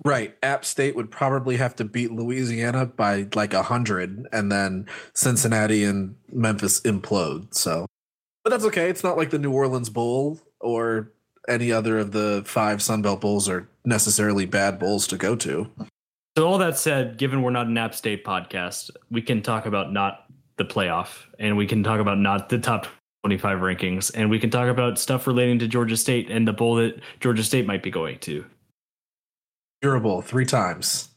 Right. 0.05 0.37
App 0.43 0.63
State 0.63 0.95
would 0.95 1.09
probably 1.09 1.57
have 1.57 1.75
to 1.77 1.83
beat 1.83 2.11
Louisiana 2.11 2.85
by 2.85 3.27
like 3.33 3.53
a 3.53 3.63
hundred, 3.63 4.27
and 4.31 4.51
then 4.51 4.85
Cincinnati 5.13 5.83
and 5.83 6.15
Memphis 6.31 6.81
implode. 6.81 7.53
So, 7.53 7.87
but 8.43 8.51
that's 8.51 8.65
okay. 8.65 8.89
It's 8.89 9.03
not 9.03 9.17
like 9.17 9.31
the 9.31 9.39
New 9.39 9.51
Orleans 9.51 9.89
Bowl 9.89 10.39
or 10.59 11.11
any 11.47 11.71
other 11.71 11.97
of 11.99 12.11
the 12.11 12.43
five 12.45 12.81
Sun 12.81 13.01
Belt 13.01 13.21
bowls 13.21 13.47
are 13.47 13.67
necessarily 13.85 14.45
bad 14.45 14.79
bowls 14.79 15.07
to 15.07 15.17
go 15.17 15.35
to. 15.37 15.69
So, 16.37 16.47
all 16.47 16.57
that 16.59 16.77
said, 16.77 17.17
given 17.17 17.41
we're 17.41 17.51
not 17.51 17.67
an 17.67 17.77
App 17.77 17.95
State 17.95 18.23
podcast, 18.23 18.91
we 19.09 19.21
can 19.21 19.41
talk 19.41 19.65
about 19.65 19.91
not 19.91 20.25
the 20.57 20.65
playoff, 20.65 21.25
and 21.39 21.57
we 21.57 21.65
can 21.65 21.83
talk 21.83 21.99
about 21.99 22.19
not 22.19 22.49
the 22.49 22.59
top 22.59 22.87
25 23.23 23.59
rankings, 23.59 24.11
and 24.13 24.29
we 24.29 24.39
can 24.39 24.49
talk 24.49 24.69
about 24.69 24.99
stuff 24.99 25.25
relating 25.25 25.59
to 25.59 25.67
Georgia 25.67 25.97
State 25.97 26.29
and 26.29 26.47
the 26.47 26.53
bowl 26.53 26.75
that 26.75 26.99
Georgia 27.19 27.43
State 27.43 27.65
might 27.65 27.81
be 27.81 27.89
going 27.89 28.19
to. 28.19 28.45
Durable 29.81 30.21
three 30.21 30.45
times. 30.45 31.09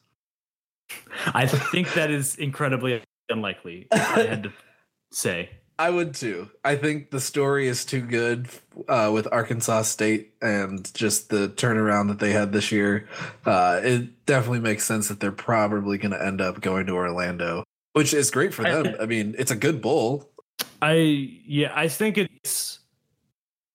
I 1.34 1.46
think 1.46 1.92
that 1.94 2.10
is 2.10 2.37
incredibly 2.37 3.02
unlikely. 3.28 3.88
I 3.92 3.96
had 3.99 4.42
to 4.44 4.52
say. 5.12 5.50
I 5.80 5.88
would 5.88 6.12
too. 6.12 6.50
I 6.62 6.76
think 6.76 7.10
the 7.10 7.20
story 7.20 7.66
is 7.66 7.87
too 7.87 8.02
good 8.02 8.50
uh, 8.87 9.10
with 9.14 9.26
Arkansas 9.32 9.82
State 9.82 10.34
and 10.42 10.92
just 10.92 11.30
the 11.30 11.49
turnaround 11.49 12.08
that 12.08 12.18
they 12.18 12.32
had 12.32 12.52
this 12.52 12.70
year. 12.70 13.08
Uh, 13.46 13.80
it 13.82 14.26
definitely 14.26 14.60
makes 14.60 14.84
sense 14.84 15.08
that 15.08 15.20
they're 15.20 15.32
probably 15.32 15.96
going 15.96 16.12
to 16.12 16.22
end 16.22 16.42
up 16.42 16.60
going 16.60 16.84
to 16.84 16.92
Orlando, 16.92 17.64
which 17.94 18.12
is 18.12 18.30
great 18.30 18.52
for 18.52 18.62
them. 18.62 18.94
I 19.00 19.06
mean, 19.06 19.34
it's 19.38 19.50
a 19.50 19.56
good 19.56 19.80
bowl. 19.80 20.28
I 20.82 21.40
yeah, 21.46 21.72
I 21.75 21.88
think 21.88 22.18
it's 22.18 22.80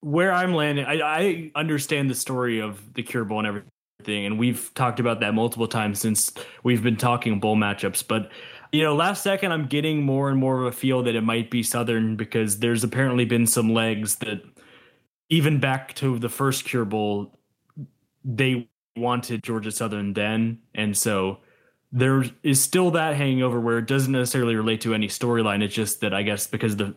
where 0.02 0.32
I'm 0.32 0.54
landing. 0.54 0.86
I, 0.86 1.02
I 1.02 1.52
understand 1.56 2.12
the 2.12 2.16
story 2.16 2.62
of 2.62 2.94
the 2.94 3.02
Cure 3.02 3.26
Bowl 3.26 3.40
and 3.40 3.48
everything. 3.48 4.28
And 4.28 4.38
we've 4.38 4.72
talked 4.76 5.00
about 5.00 5.22
that 5.22 5.34
multiple 5.34 5.68
times 5.68 6.02
since 6.02 6.32
we've 6.62 6.84
been 6.84 6.98
talking 6.98 7.40
bowl 7.40 7.56
matchups. 7.56 8.08
But, 8.08 8.30
you 8.76 8.84
know, 8.84 8.94
last 8.94 9.24
second, 9.24 9.54
I'm 9.54 9.68
getting 9.68 10.04
more 10.04 10.30
and 10.30 10.38
more 10.38 10.60
of 10.60 10.66
a 10.66 10.72
feel 10.72 11.02
that 11.04 11.16
it 11.16 11.22
might 11.22 11.50
be 11.50 11.64
Southern 11.64 12.18
because 12.18 12.60
there's 12.60 12.84
apparently 12.84 13.24
been 13.24 13.48
some 13.48 13.74
legs 13.74 14.16
that 14.18 14.44
even 15.30 15.62
back 15.62 15.96
to 15.96 16.20
the 16.20 16.28
first 16.28 16.66
Cure 16.66 16.84
Bowl, 16.84 17.40
they 18.26 18.68
wanted 18.98 19.44
Georgia 19.44 19.72
Southern 19.72 20.12
then. 20.12 20.60
And 20.74 20.98
so 20.98 21.38
there 21.94 22.26
is 22.44 22.62
still 22.62 22.92
that 22.92 23.16
hanging 23.16 23.42
over 23.42 23.62
where 23.62 23.78
it 23.78 23.88
doesn't 23.88 24.12
necessarily 24.12 24.56
relate 24.56 24.82
to 24.82 24.94
any 24.94 25.08
storyline. 25.08 25.64
It's 25.64 25.74
just 25.74 26.02
that 26.02 26.14
I 26.14 26.24
guess 26.24 26.46
because 26.46 26.76
the 26.76 26.96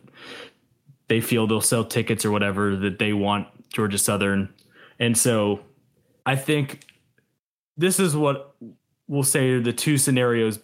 they 1.07 1.21
feel 1.21 1.47
they'll 1.47 1.61
sell 1.61 1.85
tickets 1.85 2.25
or 2.25 2.31
whatever 2.31 2.75
that 2.75 2.99
they 2.99 3.13
want 3.13 3.47
Georgia 3.71 3.97
Southern. 3.97 4.53
And 4.99 5.17
so 5.17 5.61
I 6.25 6.35
think 6.35 6.85
this 7.77 8.01
is 8.01 8.17
what 8.17 8.53
we'll 9.07 9.23
say 9.23 9.51
are 9.51 9.61
the 9.61 9.73
two 9.73 9.97
scenarios 9.97 10.57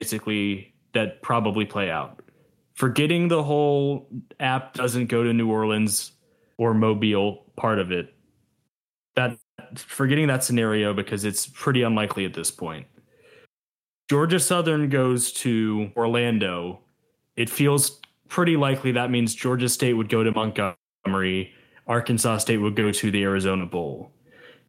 basically 0.00 0.74
that 0.94 1.22
probably 1.22 1.64
play 1.64 1.90
out. 1.90 2.22
Forgetting 2.74 3.28
the 3.28 3.42
whole 3.42 4.08
app 4.40 4.74
doesn't 4.74 5.06
go 5.06 5.22
to 5.22 5.32
New 5.32 5.50
Orleans 5.50 6.12
or 6.56 6.74
Mobile 6.74 7.44
part 7.56 7.78
of 7.78 7.90
it. 7.90 8.14
That 9.16 9.36
forgetting 9.76 10.28
that 10.28 10.44
scenario 10.44 10.94
because 10.94 11.24
it's 11.24 11.46
pretty 11.46 11.82
unlikely 11.82 12.24
at 12.24 12.34
this 12.34 12.50
point. 12.50 12.86
Georgia 14.08 14.40
Southern 14.40 14.88
goes 14.88 15.32
to 15.32 15.90
Orlando. 15.96 16.80
It 17.36 17.50
feels 17.50 18.00
pretty 18.28 18.56
likely 18.56 18.92
that 18.92 19.10
means 19.10 19.34
Georgia 19.34 19.68
State 19.68 19.94
would 19.94 20.08
go 20.08 20.22
to 20.22 20.32
Montgomery, 20.32 21.52
Arkansas 21.86 22.38
State 22.38 22.58
would 22.58 22.76
go 22.76 22.90
to 22.90 23.10
the 23.10 23.22
Arizona 23.22 23.66
Bowl 23.66 24.12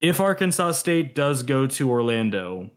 if 0.02 0.20
Arkansas 0.20 0.72
State 0.74 1.16
does 1.16 1.44
go 1.44 1.68
to 1.68 1.90
Orlando, 1.90 2.70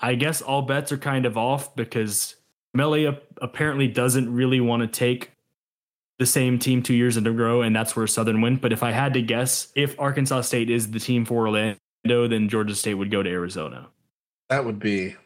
I 0.00 0.14
guess 0.14 0.42
all 0.42 0.62
bets 0.62 0.92
are 0.92 0.98
kind 0.98 1.26
of 1.26 1.36
off 1.36 1.74
because 1.74 2.36
Melia 2.74 3.20
apparently 3.40 3.88
doesn't 3.88 4.32
really 4.32 4.60
want 4.60 4.82
to 4.82 4.88
take 4.88 5.32
the 6.18 6.26
same 6.26 6.58
team 6.58 6.82
two 6.82 6.94
years 6.94 7.16
in 7.16 7.26
a 7.26 7.32
row, 7.32 7.62
and 7.62 7.74
that's 7.74 7.94
where 7.94 8.06
Southern 8.06 8.40
went. 8.40 8.60
But 8.60 8.72
if 8.72 8.82
I 8.82 8.90
had 8.90 9.14
to 9.14 9.22
guess, 9.22 9.68
if 9.74 9.98
Arkansas 9.98 10.42
State 10.42 10.70
is 10.70 10.90
the 10.90 11.00
team 11.00 11.24
for 11.24 11.46
Orlando, 11.46 11.78
then 12.04 12.48
Georgia 12.48 12.74
State 12.74 12.94
would 12.94 13.10
go 13.10 13.22
to 13.22 13.30
Arizona. 13.30 13.88
That 14.48 14.64
would 14.64 14.78
be 14.78 15.16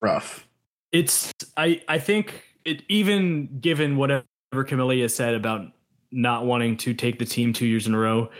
rough. 0.00 0.46
It's 0.92 1.32
I 1.56 1.82
I 1.88 1.98
think 1.98 2.44
it 2.64 2.82
even 2.88 3.58
given 3.60 3.96
whatever 3.96 4.24
Camellia 4.66 5.08
said 5.08 5.34
about 5.34 5.72
not 6.12 6.46
wanting 6.46 6.76
to 6.78 6.94
take 6.94 7.18
the 7.18 7.24
team 7.24 7.52
two 7.52 7.66
years 7.66 7.86
in 7.86 7.94
a 7.94 7.98
row, 7.98 8.30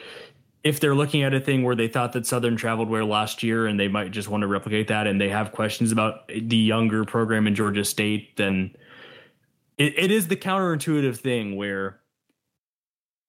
if 0.67 0.81
they're 0.81 0.97
looking 0.97 1.23
at 1.23 1.33
a 1.33 1.39
thing 1.39 1.63
where 1.63 1.77
they 1.77 1.87
thought 1.87 2.13
that 2.13 2.27
Southern 2.27 2.57
traveled 2.57 2.89
where 2.89 3.05
last 3.05 3.45
year 3.45 3.69
and 3.69 3.79
they 3.79 3.87
might 3.87 4.11
just 4.11 4.29
want 4.29 4.41
to 4.41 4.49
replicate 4.49 4.89
that 4.89 5.07
and 5.07 5.21
they 5.21 5.29
have 5.29 5.53
questions 5.53 5.93
about 5.93 6.27
the 6.27 6.57
younger 6.57 7.05
program 7.05 7.47
in 7.47 7.55
Georgia 7.55 7.85
State, 7.85 8.37
then 8.37 8.75
it, 9.79 9.97
it 9.97 10.11
is 10.11 10.27
the 10.27 10.35
counterintuitive 10.35 11.19
thing 11.19 11.55
where 11.55 12.01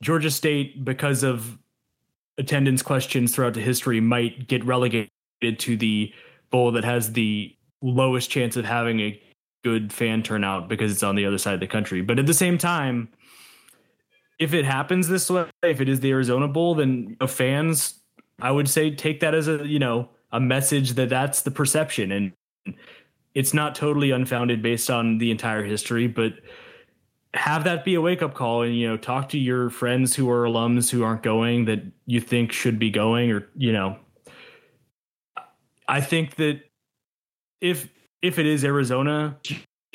Georgia 0.01 0.31
State, 0.31 0.83
because 0.83 1.21
of 1.21 1.59
attendance 2.39 2.81
questions 2.81 3.35
throughout 3.35 3.53
the 3.53 3.61
history, 3.61 4.01
might 4.01 4.47
get 4.47 4.65
relegated 4.65 5.11
to 5.59 5.77
the 5.77 6.11
bowl 6.49 6.71
that 6.71 6.83
has 6.83 7.13
the 7.13 7.55
lowest 7.83 8.31
chance 8.31 8.57
of 8.57 8.65
having 8.65 8.99
a 8.99 9.21
good 9.63 9.93
fan 9.93 10.23
turnout 10.23 10.67
because 10.67 10.91
it's 10.91 11.03
on 11.03 11.15
the 11.15 11.25
other 11.27 11.37
side 11.37 11.53
of 11.53 11.59
the 11.59 11.67
country. 11.67 12.01
But 12.01 12.17
at 12.17 12.25
the 12.25 12.33
same 12.33 12.57
time, 12.57 13.09
if 14.39 14.53
it 14.53 14.65
happens 14.65 15.07
this 15.07 15.29
way, 15.29 15.45
if 15.63 15.81
it 15.81 15.89
is 15.89 15.99
the 15.99 16.11
Arizona 16.11 16.47
Bowl, 16.47 16.75
then 16.75 17.07
you 17.09 17.17
know, 17.19 17.27
fans, 17.27 18.01
I 18.41 18.51
would 18.51 18.69
say, 18.69 18.91
take 18.91 19.19
that 19.21 19.33
as 19.33 19.47
a 19.47 19.65
you 19.67 19.79
know 19.79 20.09
a 20.31 20.39
message 20.39 20.93
that 20.93 21.09
that's 21.09 21.41
the 21.41 21.51
perception, 21.51 22.11
and 22.11 22.75
it's 23.33 23.53
not 23.53 23.75
totally 23.75 24.11
unfounded 24.11 24.61
based 24.61 24.89
on 24.89 25.17
the 25.17 25.31
entire 25.31 25.63
history, 25.63 26.07
but 26.07 26.33
have 27.33 27.63
that 27.63 27.85
be 27.85 27.95
a 27.95 28.01
wake 28.01 28.21
up 28.21 28.33
call, 28.33 28.61
and 28.61 28.75
you 28.77 28.87
know 28.87 28.97
talk 28.97 29.29
to 29.29 29.37
your 29.37 29.69
friends 29.69 30.15
who 30.15 30.29
are 30.29 30.43
alums 30.45 30.89
who 30.89 31.03
aren't 31.03 31.23
going 31.23 31.65
that 31.65 31.83
you 32.05 32.21
think 32.21 32.51
should 32.51 32.77
be 32.77 32.91
going, 32.91 33.31
or 33.31 33.47
you 33.55 33.73
know, 33.73 33.97
I 35.87 36.01
think 36.01 36.35
that 36.35 36.61
if 37.61 37.89
if 38.21 38.37
it 38.37 38.45
is 38.45 38.63
Arizona, 38.63 39.37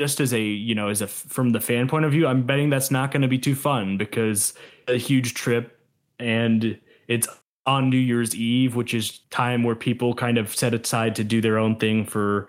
just 0.03 0.19
as 0.19 0.35
a 0.35 0.41
you 0.41 0.75
know 0.75 0.89
as 0.89 1.01
a 1.01 1.07
from 1.07 1.51
the 1.51 1.61
fan 1.61 1.87
point 1.87 2.05
of 2.05 2.11
view 2.11 2.27
i'm 2.27 2.43
betting 2.45 2.71
that's 2.71 2.91
not 2.91 3.13
going 3.13 3.23
to 3.23 3.29
be 3.29 3.39
too 3.39 3.55
fun 3.55 3.97
because 3.97 4.53
a 4.89 4.97
huge 4.97 5.33
trip 5.33 5.79
and 6.19 6.77
it's 7.07 7.29
on 7.67 7.89
new 7.89 7.97
year's 7.97 8.35
eve 8.35 8.75
which 8.75 8.95
is 8.95 9.21
time 9.31 9.63
where 9.63 9.77
people 9.77 10.13
kind 10.13 10.39
of 10.39 10.53
set 10.53 10.75
aside 10.75 11.15
to 11.15 11.23
do 11.23 11.41
their 11.41 11.57
own 11.57 11.77
thing 11.77 12.05
for 12.05 12.49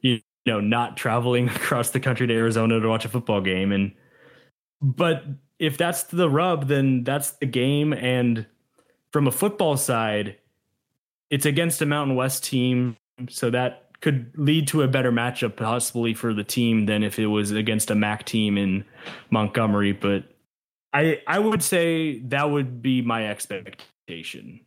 you 0.00 0.18
know 0.46 0.60
not 0.60 0.96
traveling 0.96 1.48
across 1.60 1.90
the 1.90 2.00
country 2.00 2.26
to 2.26 2.34
arizona 2.34 2.80
to 2.80 2.88
watch 2.88 3.04
a 3.04 3.08
football 3.08 3.42
game. 3.42 3.70
And 3.70 3.92
but 4.80 5.24
if 5.58 5.76
that's 5.76 6.04
the 6.04 6.30
rub 6.30 6.68
then 6.68 7.04
that's 7.04 7.32
the 7.32 7.46
game. 7.46 7.92
And 7.92 8.46
from 9.12 9.26
a 9.26 9.32
football 9.32 9.76
side 9.76 10.36
it's 11.28 11.44
against 11.44 11.82
a 11.82 11.86
mountain 11.86 12.16
west 12.16 12.42
team 12.42 12.96
so 13.28 13.50
that 13.50 13.87
could 14.00 14.30
lead 14.36 14.68
to 14.68 14.82
a 14.82 14.88
better 14.88 15.10
matchup 15.10 15.56
possibly 15.56 16.14
for 16.14 16.32
the 16.32 16.44
team 16.44 16.86
than 16.86 17.02
if 17.02 17.18
it 17.18 17.26
was 17.26 17.50
against 17.50 17.90
a 17.90 17.94
MAC 17.94 18.24
team 18.24 18.56
in 18.56 18.84
Montgomery. 19.30 19.92
But 19.92 20.24
I 20.92 21.20
I 21.26 21.38
would 21.38 21.62
say 21.62 22.20
that 22.20 22.50
would 22.50 22.82
be 22.82 23.02
my 23.02 23.28
expectation. 23.28 24.60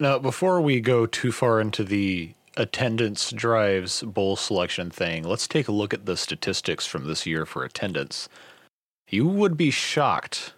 Now, 0.00 0.18
before 0.18 0.60
we 0.60 0.80
go 0.80 1.06
too 1.06 1.30
far 1.32 1.60
into 1.60 1.84
the 1.84 2.32
attendance 2.56 3.30
drives 3.30 4.02
bowl 4.02 4.36
selection 4.36 4.90
thing, 4.90 5.22
let's 5.22 5.46
take 5.46 5.68
a 5.68 5.72
look 5.72 5.94
at 5.94 6.06
the 6.06 6.16
statistics 6.16 6.86
from 6.86 7.06
this 7.06 7.26
year 7.26 7.46
for 7.46 7.64
attendance. 7.64 8.28
You 9.08 9.26
would 9.28 9.56
be 9.56 9.70
shocked 9.70 10.54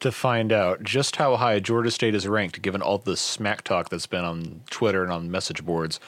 to 0.00 0.12
find 0.12 0.52
out 0.52 0.82
just 0.82 1.16
how 1.16 1.36
high 1.36 1.60
Georgia 1.60 1.90
State 1.90 2.14
is 2.14 2.28
ranked, 2.28 2.62
given 2.62 2.82
all 2.82 2.98
the 2.98 3.16
smack 3.16 3.62
talk 3.62 3.88
that's 3.88 4.06
been 4.06 4.24
on 4.24 4.62
Twitter 4.70 5.02
and 5.02 5.12
on 5.12 5.30
message 5.30 5.64
boards. 5.64 5.98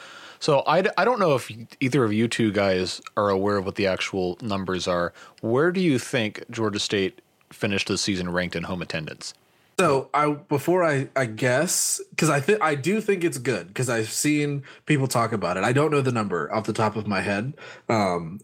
So 0.40 0.62
I, 0.66 0.82
I 0.96 1.04
don't 1.04 1.20
know 1.20 1.34
if 1.34 1.52
either 1.80 2.02
of 2.02 2.12
you 2.12 2.26
two 2.26 2.50
guys 2.50 3.00
are 3.16 3.28
aware 3.28 3.58
of 3.58 3.66
what 3.66 3.74
the 3.76 3.86
actual 3.86 4.38
numbers 4.40 4.88
are. 4.88 5.12
Where 5.42 5.70
do 5.70 5.80
you 5.80 5.98
think 5.98 6.44
Georgia 6.50 6.80
State 6.80 7.20
finished 7.52 7.88
the 7.88 7.98
season 7.98 8.32
ranked 8.32 8.56
in 8.56 8.64
home 8.64 8.80
attendance? 8.80 9.34
So 9.78 10.10
I 10.12 10.32
before 10.32 10.84
I 10.84 11.08
I 11.16 11.24
guess 11.24 12.02
because 12.10 12.28
I 12.28 12.38
think 12.38 12.60
I 12.60 12.74
do 12.74 13.00
think 13.00 13.24
it's 13.24 13.38
good 13.38 13.68
because 13.68 13.88
I've 13.88 14.10
seen 14.10 14.62
people 14.84 15.08
talk 15.08 15.32
about 15.32 15.56
it. 15.56 15.64
I 15.64 15.72
don't 15.72 15.90
know 15.90 16.02
the 16.02 16.12
number 16.12 16.52
off 16.52 16.64
the 16.64 16.74
top 16.74 16.96
of 16.96 17.06
my 17.06 17.22
head, 17.22 17.54
um, 17.88 18.40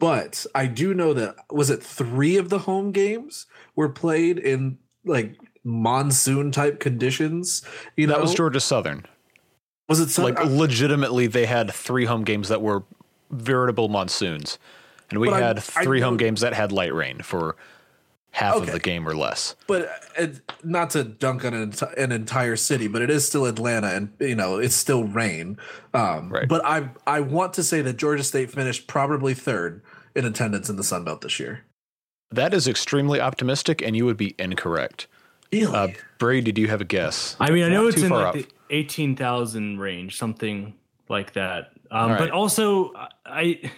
but 0.00 0.46
I 0.52 0.66
do 0.66 0.92
know 0.92 1.14
that 1.14 1.36
was 1.48 1.70
it 1.70 1.80
three 1.80 2.36
of 2.36 2.48
the 2.48 2.58
home 2.58 2.90
games 2.90 3.46
were 3.76 3.88
played 3.88 4.38
in 4.38 4.78
like 5.04 5.36
monsoon 5.62 6.50
type 6.50 6.80
conditions. 6.80 7.62
You 7.96 8.08
know, 8.08 8.14
that 8.14 8.22
was 8.22 8.34
Georgia 8.34 8.60
Southern. 8.60 9.06
Was 9.90 9.98
it 10.16 10.22
like 10.22 10.38
legitimately? 10.44 11.26
They 11.26 11.46
had 11.46 11.72
three 11.72 12.04
home 12.04 12.22
games 12.22 12.48
that 12.48 12.62
were 12.62 12.84
veritable 13.32 13.88
monsoons, 13.88 14.56
and 15.10 15.18
we 15.18 15.28
had 15.28 15.58
I, 15.58 15.60
three 15.60 16.00
I 16.00 16.04
home 16.04 16.16
games 16.16 16.42
that 16.42 16.54
had 16.54 16.70
light 16.70 16.94
rain 16.94 17.22
for 17.22 17.56
half 18.30 18.54
okay. 18.54 18.68
of 18.68 18.72
the 18.72 18.78
game 18.78 19.08
or 19.08 19.16
less. 19.16 19.56
But 19.66 19.90
it, 20.16 20.40
not 20.62 20.90
to 20.90 21.02
dunk 21.02 21.44
on 21.44 21.54
an, 21.54 21.74
an, 21.96 22.12
entire 22.12 22.54
city, 22.54 22.86
but 22.86 23.02
it 23.02 23.10
is 23.10 23.26
still 23.26 23.46
Atlanta, 23.46 23.88
and 23.88 24.12
you 24.20 24.36
know 24.36 24.58
it's 24.58 24.76
still 24.76 25.02
rain. 25.02 25.58
Um, 25.92 26.32
right. 26.32 26.46
But 26.46 26.64
I 26.64 26.90
I 27.04 27.18
want 27.18 27.54
to 27.54 27.64
say 27.64 27.82
that 27.82 27.96
Georgia 27.96 28.22
State 28.22 28.52
finished 28.52 28.86
probably 28.86 29.34
third 29.34 29.82
in 30.14 30.24
attendance 30.24 30.70
in 30.70 30.76
the 30.76 30.84
Sun 30.84 31.02
Belt 31.02 31.20
this 31.22 31.40
year. 31.40 31.64
That 32.30 32.54
is 32.54 32.68
extremely 32.68 33.20
optimistic, 33.20 33.82
and 33.82 33.96
you 33.96 34.04
would 34.04 34.16
be 34.16 34.36
incorrect. 34.38 35.08
Really? 35.52 35.74
Uh, 35.74 35.88
Bray, 36.18 36.40
did 36.40 36.58
you 36.58 36.68
have 36.68 36.80
a 36.80 36.84
guess? 36.84 37.34
I 37.40 37.50
mean, 37.50 37.64
I 37.64 37.68
know 37.70 37.88
it's 37.88 38.00
in 38.00 38.10
like 38.10 38.34
the 38.34 38.46
eighteen 38.70 39.16
thousand 39.16 39.78
range, 39.78 40.16
something 40.16 40.74
like 41.08 41.32
that. 41.34 41.72
Um, 41.90 42.12
right. 42.12 42.18
But 42.18 42.30
also, 42.30 42.92
I, 43.26 43.70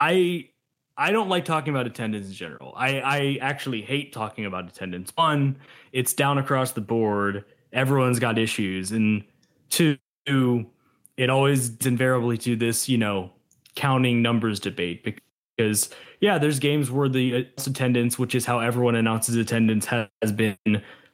I 0.00 0.48
I 0.96 1.10
don't 1.10 1.28
like 1.28 1.44
talking 1.44 1.74
about 1.74 1.86
attendance 1.86 2.28
in 2.28 2.32
general. 2.32 2.72
I, 2.76 3.00
I 3.00 3.38
actually 3.40 3.82
hate 3.82 4.12
talking 4.12 4.46
about 4.46 4.68
attendance. 4.68 5.12
One, 5.16 5.56
it's 5.92 6.12
down 6.12 6.38
across 6.38 6.72
the 6.72 6.80
board. 6.80 7.44
Everyone's 7.72 8.20
got 8.20 8.38
issues. 8.38 8.92
And 8.92 9.24
two, 9.70 9.98
it 10.26 11.30
always 11.30 11.76
invariably 11.84 12.38
to 12.38 12.54
this, 12.54 12.88
you 12.88 12.98
know, 12.98 13.32
counting 13.74 14.22
numbers 14.22 14.60
debate 14.60 15.02
because 15.02 15.90
yeah, 16.20 16.38
there's 16.38 16.60
games 16.60 16.92
where 16.92 17.08
the 17.08 17.48
attendance, 17.58 18.18
which 18.18 18.36
is 18.36 18.46
how 18.46 18.60
everyone 18.60 18.94
announces 18.94 19.34
attendance, 19.34 19.86
has 19.86 20.32
been 20.32 20.56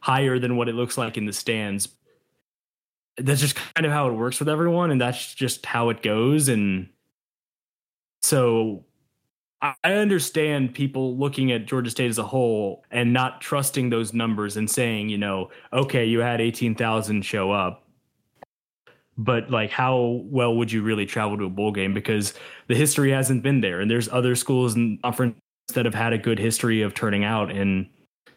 higher 0.00 0.38
than 0.38 0.56
what 0.56 0.68
it 0.68 0.74
looks 0.74 0.98
like 0.98 1.16
in 1.16 1.26
the 1.26 1.32
stands. 1.32 1.88
That's 3.16 3.40
just 3.40 3.56
kind 3.56 3.86
of 3.86 3.92
how 3.92 4.08
it 4.08 4.14
works 4.14 4.38
with 4.38 4.48
everyone, 4.48 4.90
and 4.90 5.00
that's 5.00 5.34
just 5.34 5.66
how 5.66 5.90
it 5.90 6.02
goes. 6.02 6.48
And 6.48 6.88
so 8.22 8.84
I 9.60 9.92
understand 9.92 10.74
people 10.74 11.18
looking 11.18 11.52
at 11.52 11.66
Georgia 11.66 11.90
State 11.90 12.08
as 12.08 12.18
a 12.18 12.22
whole 12.22 12.84
and 12.90 13.12
not 13.12 13.42
trusting 13.42 13.90
those 13.90 14.14
numbers 14.14 14.56
and 14.56 14.70
saying, 14.70 15.10
you 15.10 15.18
know, 15.18 15.50
okay, 15.72 16.06
you 16.06 16.20
had 16.20 16.40
18,000 16.40 17.22
show 17.22 17.50
up. 17.52 17.84
But 19.18 19.50
like, 19.50 19.70
how 19.70 20.22
well 20.24 20.54
would 20.56 20.72
you 20.72 20.82
really 20.82 21.04
travel 21.04 21.36
to 21.36 21.44
a 21.44 21.50
bowl 21.50 21.72
game? 21.72 21.92
Because 21.92 22.32
the 22.68 22.74
history 22.74 23.10
hasn't 23.10 23.42
been 23.42 23.60
there. 23.60 23.80
And 23.80 23.90
there's 23.90 24.08
other 24.08 24.34
schools 24.34 24.74
and 24.74 25.00
conference 25.02 25.36
that 25.74 25.84
have 25.84 25.94
had 25.94 26.14
a 26.14 26.18
good 26.18 26.38
history 26.38 26.80
of 26.80 26.94
turning 26.94 27.22
out. 27.22 27.50
And 27.50 27.86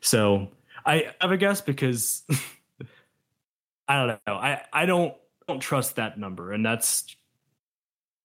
so 0.02 0.50
I 0.86 1.14
have 1.20 1.32
a 1.32 1.38
guess 1.38 1.62
because 1.62 2.24
I 3.88 4.06
don't 4.06 4.20
know. 4.28 4.34
I, 4.36 4.62
I 4.72 4.86
don't, 4.86 5.14
don't 5.48 5.60
trust 5.60 5.98
that 5.98 6.18
number. 6.18 6.54
And 6.54 6.66
that's 6.66 7.16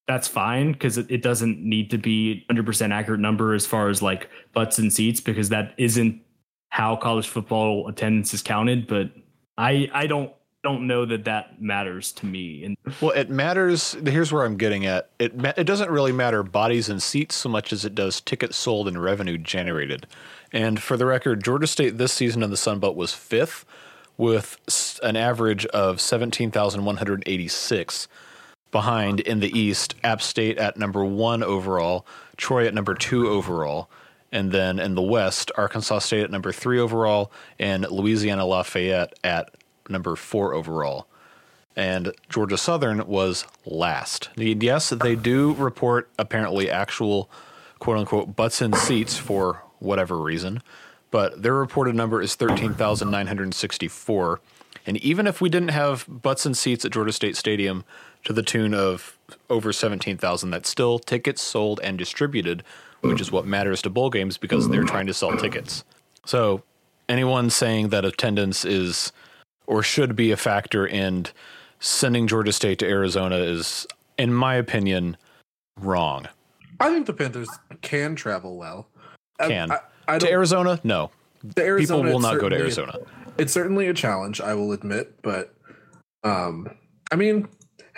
that's 0.09 0.27
fine 0.27 0.73
because 0.73 0.97
it, 0.97 1.11
it 1.11 1.23
doesn't 1.23 1.61
need 1.61 1.91
to 1.91 1.99
be 1.99 2.45
100% 2.51 2.93
accurate 2.93 3.21
number 3.21 3.55
as 3.55 3.67
far 3.67 3.91
as 3.91 4.01
like 4.01 4.31
butts 4.55 4.79
and 4.79 4.93
seats 4.93 5.21
because 5.21 5.51
that 5.51 5.75
isn't 5.77 6.23
how 6.71 6.97
college 6.97 7.29
football 7.29 7.89
attendance 7.89 8.35
is 8.35 8.43
counted 8.43 8.87
but 8.87 9.11
i 9.57 9.89
i 9.93 10.07
don't 10.07 10.33
don't 10.69 10.87
know 10.87 11.05
that 11.05 11.25
that 11.25 11.61
matters 11.61 12.13
to 12.13 12.27
me 12.27 12.65
and 12.65 12.77
well 13.01 13.11
it 13.13 13.31
matters 13.31 13.97
here's 14.07 14.33
where 14.33 14.45
i'm 14.45 14.57
getting 14.57 14.87
at 14.87 15.11
it 15.19 15.33
it 15.57 15.65
doesn't 15.65 15.91
really 15.91 16.13
matter 16.13 16.43
bodies 16.43 16.89
and 16.89 17.03
seats 17.03 17.35
so 17.35 17.49
much 17.49 17.73
as 17.73 17.85
it 17.85 17.95
does 17.95 18.21
tickets 18.21 18.57
sold 18.57 18.87
and 18.87 19.03
revenue 19.03 19.39
generated 19.39 20.07
and 20.53 20.83
for 20.83 20.97
the 20.97 21.07
record 21.07 21.43
georgia 21.43 21.67
state 21.67 21.99
this 21.99 22.13
season 22.13 22.43
in 22.43 22.51
the 22.51 22.57
sun 22.57 22.79
belt 22.79 22.97
was 22.97 23.15
fifth 23.15 23.65
with 24.17 24.59
an 25.03 25.17
average 25.17 25.67
of 25.67 26.01
17186 26.01 28.09
behind 28.71 29.21
in 29.21 29.41
the 29.41 29.59
East, 29.59 29.95
App 30.05 30.21
State 30.21 30.59
at 30.59 30.77
number 30.77 31.05
one 31.05 31.43
overall, 31.43 32.07
Troy 32.37 32.67
at 32.67 32.75
number 32.75 32.95
two 32.95 33.29
overall. 33.29 33.91
And 34.31 34.53
then 34.53 34.79
in 34.79 34.95
the 34.95 35.03
West, 35.03 35.51
Arkansas 35.57 36.01
State 36.01 36.25
at 36.25 36.31
number 36.31 36.53
three 36.53 36.79
overall, 36.79 37.33
and 37.59 37.91
Louisiana 37.91 38.45
Lafayette 38.45 39.15
at 39.25 39.55
number 39.91 40.17
four 40.17 40.55
overall. 40.55 41.07
And 41.77 42.13
Georgia 42.29 42.59
Southern 42.59 43.07
was 43.07 43.45
last. 43.65 44.31
Yes, 44.37 44.91
they 44.91 45.15
do 45.15 45.55
report 45.55 46.11
apparently 46.19 46.69
actual 46.71 47.31
quote 47.79 47.99
unquote 47.99 48.35
butts 48.35 48.61
in 48.61 48.73
seats 48.73 49.17
for 49.17 49.63
whatever 49.79 50.19
reason, 50.19 50.61
but 51.13 51.43
their 51.43 51.55
reported 51.55 51.95
number 51.95 52.21
is 52.21 52.35
13,964. 52.35 54.41
And 54.87 54.97
even 54.99 55.27
if 55.27 55.41
we 55.41 55.49
didn't 55.49 55.69
have 55.69 56.05
butts 56.09 56.45
in 56.45 56.55
seats 56.55 56.85
at 56.85 56.91
Georgia 56.91 57.13
State 57.13 57.37
Stadium, 57.37 57.85
to 58.25 58.33
the 58.33 58.43
tune 58.43 58.75
of 58.75 59.19
over 59.49 59.73
17,000 59.73 60.51
that's 60.51 60.69
still 60.69 60.99
tickets 60.99 61.43
sold 61.43 61.81
and 61.83 61.99
distributed, 61.99 62.63
which 63.01 63.21
is 63.21 63.31
what 63.31 63.47
matters 63.47 63.83
to 63.83 63.91
bowl 63.91 64.11
games 64.11 64.37
because 64.37 64.69
they're 64.69 64.85
trying 64.85 65.07
to 65.07 65.15
sell 65.15 65.37
tickets. 65.37 65.85
So, 66.25 66.63
anyone 67.09 67.51
saying 67.51 67.89
that 67.89 68.05
attendance 68.05 68.65
is 68.65 69.13
or 69.69 69.83
should 69.83 70.17
be 70.17 70.33
a 70.33 70.37
factor 70.37 70.87
in 70.87 71.27
sending 71.79 72.27
Georgia 72.27 72.53
State 72.53 72.79
to 72.81 72.87
Arizona 72.87 73.37
is, 73.37 73.87
in 74.17 74.33
my 74.33 74.55
opinion, 74.55 75.17
wrong. 75.79 76.27
I 76.81 76.91
think 76.91 77.07
the 77.07 77.13
Panthers 77.13 77.49
can 77.83 78.17
travel 78.17 78.57
well. 78.57 78.89
Can. 79.41 79.71
I, 79.71 79.79
I 80.09 80.19
to 80.19 80.31
Arizona? 80.31 80.81
No. 80.83 81.11
Arizona, 81.57 82.03
People 82.03 82.13
will 82.13 82.21
not 82.21 82.41
go 82.41 82.49
to 82.49 82.57
Arizona. 82.57 82.99
it's 83.37 83.53
certainly 83.53 83.87
a 83.87 83.95
challenge, 83.95 84.41
I 84.41 84.55
will 84.55 84.73
admit, 84.73 85.23
but 85.23 85.55
um, 86.25 86.69
I 87.13 87.17
mean, 87.17 87.49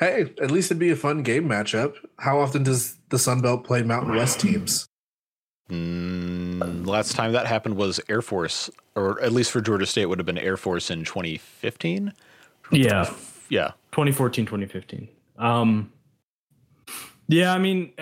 Hey, 0.01 0.33
at 0.41 0.51
least 0.51 0.71
it'd 0.71 0.79
be 0.79 0.89
a 0.89 0.97
fun 0.97 1.23
game 1.23 1.47
matchup. 1.47 1.95
How 2.19 2.41
often 2.41 2.63
does 2.63 2.97
the 3.11 3.19
Sun 3.19 3.43
Belt 3.43 3.65
play 3.65 3.83
Mountain 3.83 4.17
West 4.17 4.41
teams? 4.41 4.87
Mm, 5.71 6.85
last 6.87 7.15
time 7.15 7.33
that 7.33 7.47
happened 7.47 7.77
was 7.77 8.01
Air 8.09 8.23
Force, 8.23 8.69
or 8.97 9.21
at 9.23 9.33
least 9.33 9.53
for 9.53 9.61
Georgia 9.61 9.87
State, 9.87 10.07
would 10.07 10.19
have 10.19 10.27
been 10.27 10.39
Air 10.39 10.57
Force 10.57 10.91
in 10.91 11.05
2015. 11.05 12.13
Yeah, 12.73 13.13
yeah, 13.49 13.73
2014, 13.93 14.47
2015. 14.47 15.09
Um, 15.39 15.93
yeah, 17.29 17.55
I 17.55 17.59
mean, 17.59 17.93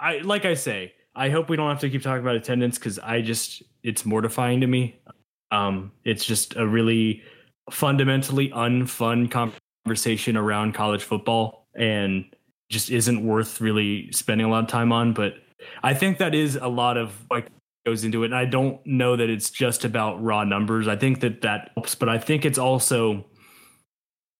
I 0.00 0.18
like 0.18 0.46
I 0.46 0.54
say, 0.54 0.94
I 1.14 1.28
hope 1.28 1.50
we 1.50 1.56
don't 1.56 1.68
have 1.68 1.80
to 1.80 1.90
keep 1.90 2.02
talking 2.02 2.22
about 2.22 2.36
attendance 2.36 2.78
because 2.78 2.98
I 2.98 3.20
just 3.20 3.62
it's 3.82 4.06
mortifying 4.06 4.62
to 4.62 4.66
me. 4.66 4.98
Um, 5.50 5.92
it's 6.04 6.24
just 6.24 6.56
a 6.56 6.66
really 6.66 7.22
fundamentally 7.70 8.48
unfun 8.50 9.30
conversation 9.84 10.36
around 10.36 10.72
college 10.72 11.02
football 11.02 11.66
and 11.74 12.24
just 12.70 12.90
isn't 12.90 13.24
worth 13.24 13.60
really 13.60 14.10
spending 14.12 14.46
a 14.46 14.50
lot 14.50 14.64
of 14.64 14.70
time 14.70 14.92
on. 14.92 15.12
But 15.12 15.34
I 15.82 15.94
think 15.94 16.18
that 16.18 16.34
is 16.34 16.56
a 16.56 16.68
lot 16.68 16.96
of 16.96 17.12
like 17.30 17.48
goes 17.86 18.04
into 18.04 18.22
it. 18.22 18.26
And 18.26 18.34
I 18.34 18.44
don't 18.44 18.84
know 18.86 19.16
that 19.16 19.30
it's 19.30 19.50
just 19.50 19.84
about 19.84 20.22
raw 20.22 20.44
numbers. 20.44 20.86
I 20.86 20.96
think 20.96 21.20
that 21.20 21.42
that 21.42 21.70
helps, 21.74 21.94
but 21.94 22.08
I 22.08 22.18
think 22.18 22.44
it's 22.44 22.58
also 22.58 23.24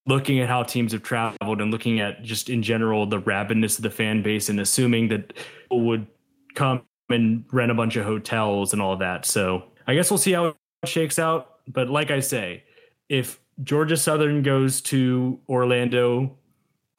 looking 0.07 0.41
at 0.41 0.49
how 0.49 0.63
teams 0.63 0.93
have 0.93 1.03
traveled 1.03 1.61
and 1.61 1.71
looking 1.71 2.01
at 2.01 2.23
just 2.23 2.51
in 2.51 2.63
general 2.63 3.07
the 3.07 3.21
rabidness 3.21 3.79
of 3.79 3.83
the 3.83 3.91
fan 3.91 4.23
base 4.23 4.49
and 4.49 4.61
assuming 4.61 5.09
that 5.09 5.35
people 5.35 5.83
would 5.83 6.07
come 6.55 6.83
and 7.09 7.45
rent 7.53 7.71
a 7.71 7.75
bunch 7.75 7.97
of 7.97 8.05
hotels 8.05 8.73
and 8.73 8.83
all 8.83 8.97
that. 8.97 9.25
So 9.25 9.65
I 9.87 9.95
guess 9.95 10.11
we'll 10.11 10.19
see 10.19 10.33
how 10.33 10.47
it 10.47 10.57
shakes 10.85 11.19
out. 11.19 11.59
But 11.69 11.89
like 11.89 12.11
I 12.11 12.21
say, 12.21 12.65
if 13.09 13.41
Georgia 13.63 13.97
Southern 13.97 14.43
goes 14.43 14.81
to 14.83 15.39
Orlando, 15.49 16.37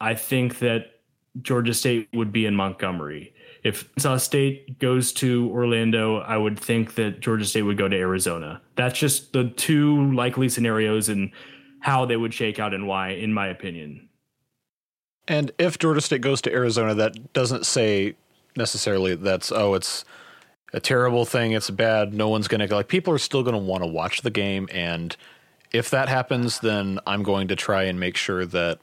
I 0.00 0.14
think 0.14 0.58
that 0.60 1.00
Georgia 1.40 1.74
State 1.74 2.08
would 2.12 2.32
be 2.32 2.46
in 2.46 2.54
Montgomery. 2.54 3.34
If 3.62 3.84
Arkansas 3.90 4.16
State 4.18 4.78
goes 4.80 5.12
to 5.14 5.48
Orlando, 5.52 6.18
I 6.18 6.36
would 6.36 6.58
think 6.58 6.96
that 6.96 7.20
Georgia 7.20 7.44
State 7.44 7.62
would 7.62 7.78
go 7.78 7.88
to 7.88 7.96
Arizona. 7.96 8.60
That's 8.74 8.98
just 8.98 9.32
the 9.32 9.50
two 9.50 10.12
likely 10.12 10.48
scenarios 10.48 11.08
and 11.08 11.30
how 11.80 12.04
they 12.04 12.16
would 12.16 12.34
shake 12.34 12.58
out 12.58 12.74
and 12.74 12.86
why, 12.88 13.10
in 13.10 13.32
my 13.32 13.46
opinion. 13.46 14.08
And 15.28 15.52
if 15.58 15.78
Georgia 15.78 16.00
State 16.00 16.20
goes 16.20 16.40
to 16.42 16.52
Arizona, 16.52 16.94
that 16.94 17.32
doesn't 17.32 17.66
say 17.66 18.16
necessarily 18.56 19.14
that's 19.14 19.50
oh 19.50 19.74
it's 19.74 20.04
a 20.74 20.80
terrible 20.80 21.24
thing, 21.24 21.52
it's 21.52 21.70
bad, 21.70 22.14
no 22.14 22.28
one's 22.28 22.48
going 22.48 22.66
to 22.66 22.74
like 22.74 22.88
people 22.88 23.12
are 23.12 23.18
still 23.18 23.42
going 23.42 23.54
to 23.54 23.58
want 23.58 23.82
to 23.82 23.86
watch 23.86 24.22
the 24.22 24.30
game 24.30 24.68
and 24.72 25.16
if 25.70 25.90
that 25.90 26.08
happens 26.08 26.60
then 26.60 26.98
I'm 27.06 27.22
going 27.22 27.48
to 27.48 27.56
try 27.56 27.84
and 27.84 27.98
make 27.98 28.16
sure 28.16 28.44
that 28.46 28.78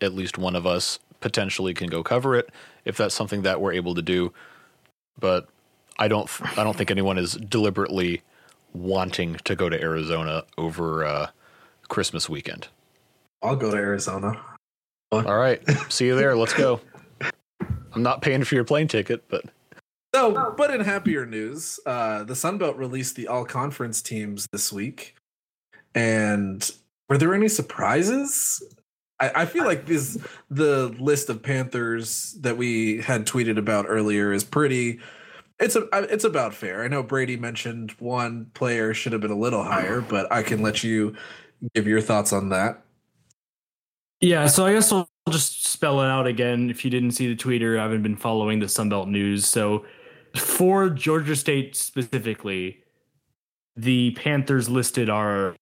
at 0.00 0.12
least 0.12 0.38
one 0.38 0.56
of 0.56 0.66
us 0.66 0.98
potentially 1.22 1.72
can 1.74 1.88
go 1.88 2.02
cover 2.02 2.36
it 2.36 2.50
if 2.84 2.96
that's 2.96 3.14
something 3.14 3.42
that 3.42 3.60
we're 3.60 3.72
able 3.72 3.94
to 3.94 4.02
do. 4.02 4.32
But 5.18 5.48
I 5.98 6.08
don't 6.08 6.28
I 6.58 6.64
don't 6.64 6.76
think 6.76 6.90
anyone 6.90 7.18
is 7.18 7.34
deliberately 7.34 8.22
wanting 8.74 9.36
to 9.44 9.54
go 9.54 9.68
to 9.68 9.80
Arizona 9.80 10.44
over 10.58 11.04
uh, 11.04 11.28
Christmas 11.88 12.28
weekend. 12.28 12.68
I'll 13.42 13.56
go 13.56 13.70
to 13.70 13.76
Arizona. 13.76 14.40
All 15.10 15.22
right. 15.22 15.62
See 15.90 16.06
you 16.06 16.16
there. 16.16 16.36
Let's 16.36 16.54
go. 16.54 16.80
I'm 17.94 18.02
not 18.02 18.22
paying 18.22 18.44
for 18.44 18.54
your 18.54 18.64
plane 18.64 18.88
ticket, 18.88 19.28
but 19.28 19.44
so, 20.14 20.54
but 20.56 20.74
in 20.74 20.82
happier 20.82 21.24
news, 21.24 21.80
uh, 21.86 22.24
the 22.24 22.36
Sun 22.36 22.58
Belt 22.58 22.76
released 22.76 23.16
the 23.16 23.28
all 23.28 23.44
conference 23.44 24.02
teams 24.02 24.46
this 24.52 24.72
week. 24.72 25.14
And 25.94 26.68
were 27.08 27.16
there 27.16 27.34
any 27.34 27.48
surprises? 27.48 28.62
I, 29.22 29.42
I 29.42 29.46
feel 29.46 29.64
like 29.64 29.86
this 29.86 30.18
the 30.50 30.88
list 30.98 31.28
of 31.30 31.42
Panthers 31.42 32.32
that 32.40 32.56
we 32.56 33.00
had 33.00 33.24
tweeted 33.24 33.56
about 33.56 33.86
earlier 33.88 34.32
is 34.32 34.42
pretty 34.42 35.00
it's 35.60 35.76
a 35.76 35.86
it's 35.92 36.24
about 36.24 36.54
fair. 36.54 36.82
I 36.82 36.88
know 36.88 37.02
Brady 37.02 37.36
mentioned 37.36 37.92
one 37.92 38.46
player 38.54 38.92
should 38.92 39.12
have 39.12 39.20
been 39.20 39.30
a 39.30 39.38
little 39.38 39.62
higher, 39.62 40.00
but 40.00 40.30
I 40.32 40.42
can 40.42 40.60
let 40.60 40.82
you 40.82 41.14
give 41.74 41.86
your 41.86 42.00
thoughts 42.00 42.32
on 42.32 42.48
that. 42.48 42.82
Yeah, 44.20 44.46
so 44.46 44.66
I 44.66 44.72
guess 44.72 44.92
I'll 44.92 45.08
just 45.30 45.66
spell 45.66 46.00
it 46.00 46.06
out 46.06 46.26
again. 46.26 46.68
If 46.68 46.84
you 46.84 46.90
didn't 46.90 47.12
see 47.12 47.32
the 47.32 47.36
tweeter, 47.36 47.78
I 47.78 47.82
haven't 47.82 48.02
been 48.02 48.16
following 48.16 48.58
the 48.58 48.66
Sunbelt 48.66 49.08
news. 49.08 49.46
So 49.46 49.84
for 50.36 50.90
Georgia 50.90 51.36
State 51.36 51.76
specifically, 51.76 52.82
the 53.76 54.12
Panthers 54.12 54.68
listed 54.68 55.08
are 55.08 55.56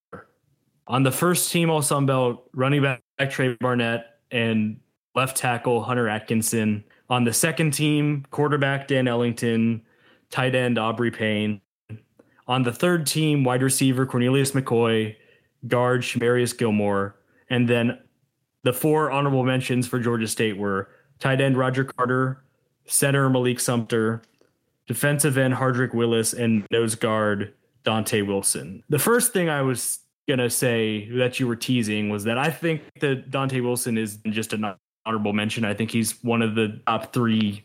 on 0.90 1.04
the 1.04 1.12
first 1.12 1.52
team 1.52 1.70
All 1.70 1.82
Sunbelt, 1.82 2.40
running 2.52 2.82
back 2.82 3.00
Trey 3.30 3.56
Barnett 3.60 4.06
and 4.32 4.80
left 5.14 5.36
tackle 5.36 5.84
Hunter 5.84 6.08
Atkinson. 6.08 6.82
On 7.08 7.22
the 7.22 7.32
second 7.32 7.70
team, 7.70 8.26
quarterback 8.32 8.88
Dan 8.88 9.06
Ellington, 9.06 9.82
tight 10.30 10.56
end 10.56 10.78
Aubrey 10.78 11.12
Payne. 11.12 11.60
On 12.48 12.64
the 12.64 12.72
third 12.72 13.06
team, 13.06 13.44
wide 13.44 13.62
receiver 13.62 14.04
Cornelius 14.04 14.50
McCoy, 14.50 15.14
guard 15.68 16.02
Shamarius 16.02 16.58
Gilmore, 16.58 17.14
and 17.48 17.68
then 17.68 17.96
the 18.64 18.72
four 18.72 19.12
honorable 19.12 19.44
mentions 19.44 19.86
for 19.86 20.00
Georgia 20.00 20.26
State 20.26 20.56
were 20.56 20.88
tight 21.20 21.40
end 21.40 21.56
Roger 21.56 21.84
Carter, 21.84 22.42
center 22.84 23.30
Malik 23.30 23.60
Sumter, 23.60 24.22
defensive 24.88 25.38
end 25.38 25.54
Hardrick 25.54 25.94
Willis, 25.94 26.32
and 26.32 26.66
nose 26.72 26.96
guard 26.96 27.54
Dante 27.84 28.22
Wilson. 28.22 28.82
The 28.88 28.98
first 28.98 29.32
thing 29.32 29.48
I 29.48 29.62
was 29.62 30.00
gonna 30.36 30.50
say 30.50 31.08
that 31.10 31.40
you 31.40 31.46
were 31.46 31.56
teasing 31.56 32.08
was 32.08 32.24
that 32.24 32.38
I 32.38 32.50
think 32.50 32.82
that 33.00 33.30
Dante 33.30 33.60
Wilson 33.60 33.98
is 33.98 34.18
just 34.30 34.52
an 34.52 34.74
honorable 35.04 35.32
mention. 35.32 35.64
I 35.64 35.74
think 35.74 35.90
he's 35.90 36.22
one 36.22 36.42
of 36.42 36.54
the 36.54 36.80
top 36.86 37.12
three 37.12 37.64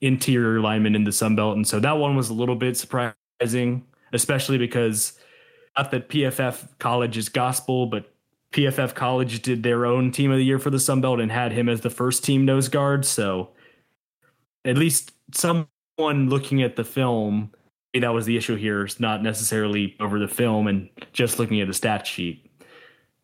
interior 0.00 0.60
linemen 0.60 0.94
in 0.94 1.04
the 1.04 1.12
Sun 1.12 1.36
Belt, 1.36 1.56
and 1.56 1.66
so 1.66 1.80
that 1.80 1.98
one 1.98 2.16
was 2.16 2.28
a 2.28 2.34
little 2.34 2.56
bit 2.56 2.76
surprising, 2.76 3.84
especially 4.12 4.58
because 4.58 5.18
not 5.76 5.90
that 5.90 6.08
PFF 6.08 6.78
College 6.78 7.16
is 7.16 7.28
gospel, 7.28 7.86
but 7.86 8.12
PFF 8.52 8.94
College 8.94 9.40
did 9.40 9.62
their 9.62 9.86
own 9.86 10.12
team 10.12 10.30
of 10.30 10.36
the 10.36 10.44
year 10.44 10.58
for 10.58 10.68
the 10.68 10.78
Sun 10.78 11.00
Belt 11.00 11.20
and 11.20 11.32
had 11.32 11.52
him 11.52 11.68
as 11.68 11.80
the 11.80 11.90
first 11.90 12.22
team 12.22 12.44
nose 12.44 12.68
guard. 12.68 13.06
So 13.06 13.50
at 14.64 14.76
least 14.76 15.12
someone 15.34 15.68
looking 15.98 16.62
at 16.62 16.76
the 16.76 16.84
film, 16.84 17.50
that 18.00 18.14
was 18.14 18.26
the 18.26 18.36
issue 18.36 18.56
here. 18.56 18.84
It's 18.84 19.00
not 19.00 19.22
necessarily 19.22 19.96
over 20.00 20.18
the 20.18 20.28
film 20.28 20.66
and 20.66 20.88
just 21.12 21.38
looking 21.38 21.60
at 21.60 21.68
the 21.68 21.74
stat 21.74 22.06
sheet. 22.06 22.50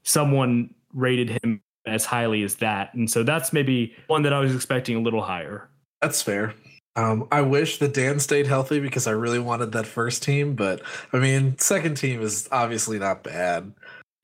Someone 0.03 0.75
rated 0.93 1.31
him 1.43 1.63
as 1.87 2.05
highly 2.05 2.43
as 2.43 2.57
that. 2.57 2.93
And 2.95 3.11
so 3.11 3.23
that's 3.23 3.53
maybe 3.53 3.95
one 4.09 4.23
that 4.23 4.33
I 4.33 4.41
was 4.41 4.55
expecting 4.55 4.97
a 4.97 5.01
little 5.01 5.23
higher. 5.23 5.69
That's 6.03 6.21
fair. 6.23 6.55
Um, 6.97 7.29
I 7.31 7.43
wish 7.43 7.79
that 7.79 7.95
Dan 7.95 8.19
stayed 8.19 8.47
healthy 8.47 8.81
because 8.81 9.07
I 9.07 9.13
really 9.13 9.39
wanted 9.39 9.73
that 9.73 9.87
first 9.87 10.23
team, 10.23 10.55
but 10.55 10.83
I 11.13 11.19
mean, 11.19 11.57
second 11.59 11.97
team 11.97 12.21
is 12.21 12.49
obviously 12.51 12.99
not 12.99 13.23
bad. 13.23 13.73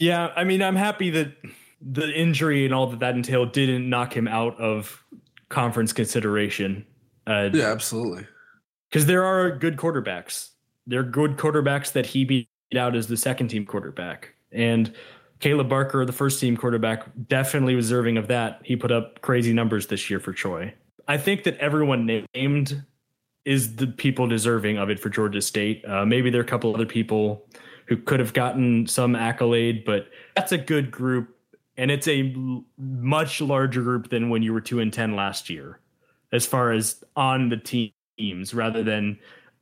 Yeah, 0.01 0.33
I 0.35 0.45
mean, 0.45 0.61
I'm 0.61 0.75
happy 0.75 1.11
that 1.11 1.37
the 1.81 2.11
injury 2.13 2.65
and 2.65 2.75
all 2.75 2.89
that 2.89 3.01
that 3.01 3.15
entailed 3.15 3.53
didn't 3.53 3.89
knock 3.89 4.17
him 4.17 4.27
out 4.27 4.59
of 4.59 5.05
conference 5.51 5.93
consideration. 5.93 6.85
Uh, 7.27 7.51
yeah, 7.53 7.71
absolutely. 7.71 8.27
Because 8.95 9.07
there 9.07 9.25
are 9.25 9.51
good 9.51 9.77
quarterbacks. 9.77 10.51
There 10.87 11.01
are 11.01 11.03
good 11.03 11.37
quarterbacks 11.37 11.91
that 11.95 12.07
he 12.07 12.25
beat 12.25 12.49
out 12.77 12.95
as 12.95 13.09
the 13.09 13.17
second 13.17 13.49
team 13.49 13.67
quarterback. 13.67 14.35
And 14.53 14.95
Kaleb 15.41 15.69
Barker, 15.69 16.05
the 16.05 16.13
first 16.13 16.39
team 16.41 16.57
quarterback, 16.57 17.05
definitely 17.27 17.75
deserving 17.75 18.19
of 18.19 18.29
that. 18.29 18.61
He 18.63 18.77
put 18.77 18.93
up 18.93 19.21
crazy 19.21 19.53
numbers 19.53 19.89
this 19.89 20.09
year 20.09 20.21
for 20.21 20.33
Troy. 20.33 20.73
I 21.09 21.17
think 21.19 21.43
that 21.43 21.57
everyone 21.57 22.07
named 22.07 22.85
is 23.45 23.75
the 23.75 23.89
people 23.89 24.29
deserving 24.29 24.79
of 24.79 24.91
it 24.91 25.01
for 25.01 25.09
Georgia 25.09 25.43
State. 25.43 25.85
Uh, 25.85 26.07
maybe 26.07 26.31
there 26.31 26.41
are 26.41 26.45
a 26.45 26.47
couple 26.47 26.73
other 26.73 26.87
people 26.87 27.49
who 27.87 27.97
could 27.97 28.21
have 28.21 28.33
gotten 28.33 28.87
some 28.87 29.17
accolade, 29.17 29.85
but 29.85 30.07
that's 30.37 30.53
a 30.53 30.59
good 30.59 30.93
group. 30.93 31.37
And 31.77 31.91
it's 31.91 32.07
a 32.07 32.33
much 32.79 33.41
larger 33.41 33.83
group 33.83 34.11
than 34.11 34.31
when 34.31 34.45
you 34.45 34.53
were 34.53 34.61
two 34.61 34.79
and 34.79 34.93
10 34.93 35.17
last 35.17 35.51
year, 35.51 35.81
as 36.31 36.47
far 36.47 36.71
as 36.71 37.03
on 37.17 37.49
the 37.49 37.57
teams, 38.19 38.55
rather 38.55 38.83
than 38.83 39.19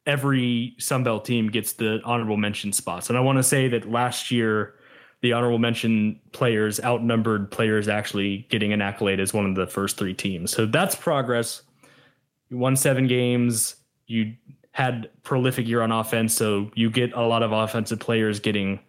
every 0.07 0.75
Sunbelt 0.79 1.25
team 1.25 1.49
gets 1.49 1.75
the 1.75 2.01
honorable 2.05 2.37
mention 2.37 2.73
spots. 2.73 3.09
And 3.09 3.17
I 3.17 3.21
want 3.21 3.39
to 3.39 3.43
say 3.43 3.69
that 3.69 3.91
last 3.91 4.31
year, 4.31 4.75
the 5.21 5.33
honorable 5.33 5.59
mention 5.59 6.21
players 6.33 6.81
outnumbered 6.81 7.51
players 7.51 7.89
actually 7.89 8.47
getting 8.51 8.73
an 8.73 8.83
accolade 8.83 9.21
as 9.21 9.33
one 9.33 9.47
of 9.47 9.55
the 9.55 9.67
first 9.67 9.97
three 9.97 10.15
teams. 10.15 10.51
So 10.51 10.67
that's 10.67 10.97
progress. 10.97 11.63
You 12.51 12.59
won 12.59 12.77
seven 12.77 13.07
games. 13.07 13.77
You 14.07 14.35
had 14.73 15.11
prolific 15.23 15.69
year 15.69 15.83
on 15.83 15.93
offense, 15.93 16.35
so 16.35 16.71
you 16.75 16.91
get 16.91 17.13
a 17.13 17.23
lot 17.23 17.43
of 17.43 17.53
offensive 17.53 18.01
players 18.01 18.41
getting 18.41 18.81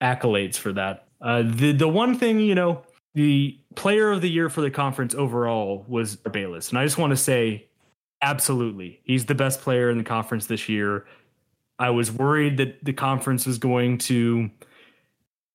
accolades 0.00 0.56
for 0.56 0.72
that. 0.72 1.08
Uh, 1.20 1.42
the 1.44 1.72
the 1.72 1.88
one 1.88 2.18
thing 2.18 2.40
you 2.40 2.54
know, 2.54 2.82
the 3.14 3.58
player 3.74 4.12
of 4.12 4.22
the 4.22 4.30
year 4.30 4.48
for 4.48 4.60
the 4.60 4.70
conference 4.70 5.14
overall 5.14 5.84
was 5.88 6.16
Bayless, 6.16 6.70
and 6.70 6.78
I 6.78 6.84
just 6.84 6.96
want 6.96 7.10
to 7.10 7.16
say, 7.16 7.68
absolutely, 8.26 9.00
he's 9.04 9.26
the 9.26 9.34
best 9.34 9.60
player 9.60 9.88
in 9.88 9.98
the 9.98 10.04
conference 10.04 10.46
this 10.46 10.68
year. 10.68 11.06
I 11.78 11.90
was 11.90 12.10
worried 12.10 12.56
that 12.56 12.84
the 12.84 12.92
conference 12.92 13.46
was 13.46 13.58
going 13.58 13.98
to 13.98 14.50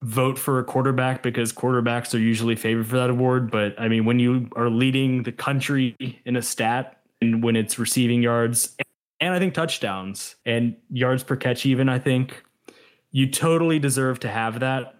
vote 0.03 0.39
for 0.39 0.57
a 0.57 0.63
quarterback 0.63 1.21
because 1.21 1.51
quarterbacks 1.51 2.15
are 2.15 2.19
usually 2.19 2.55
favored 2.55 2.88
for 2.88 2.95
that 2.95 3.10
award. 3.10 3.51
But 3.51 3.79
I 3.79 3.88
mean, 3.88 4.05
when 4.05 4.19
you 4.19 4.49
are 4.55 4.69
leading 4.69 5.23
the 5.23 5.31
country 5.31 6.19
in 6.25 6.36
a 6.36 6.41
stat 6.41 7.01
and 7.21 7.43
when 7.43 7.55
it's 7.55 7.77
receiving 7.77 8.23
yards 8.23 8.75
and 9.19 9.34
I 9.34 9.39
think 9.39 9.53
touchdowns 9.53 10.36
and 10.45 10.75
yards 10.89 11.23
per 11.23 11.36
catch, 11.36 11.65
even, 11.65 11.89
I 11.89 11.99
think 11.99 12.43
you 13.12 13.29
totally 13.29 13.79
deserve 13.79 14.19
to 14.21 14.29
have 14.29 14.62
that. 14.62 14.95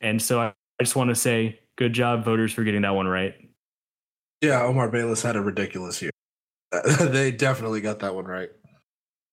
And 0.00 0.20
so 0.20 0.40
I 0.40 0.52
just 0.80 0.94
want 0.94 1.08
to 1.08 1.16
say 1.16 1.60
good 1.76 1.92
job, 1.92 2.24
voters, 2.24 2.52
for 2.52 2.62
getting 2.62 2.82
that 2.82 2.94
one 2.94 3.08
right. 3.08 3.34
Yeah, 4.42 4.62
Omar 4.62 4.90
Bayless 4.90 5.22
had 5.22 5.34
a 5.34 5.40
ridiculous 5.40 6.02
year. 6.02 6.10
they 7.00 7.30
definitely 7.30 7.80
got 7.80 8.00
that 8.00 8.14
one 8.14 8.24
right. 8.24 8.50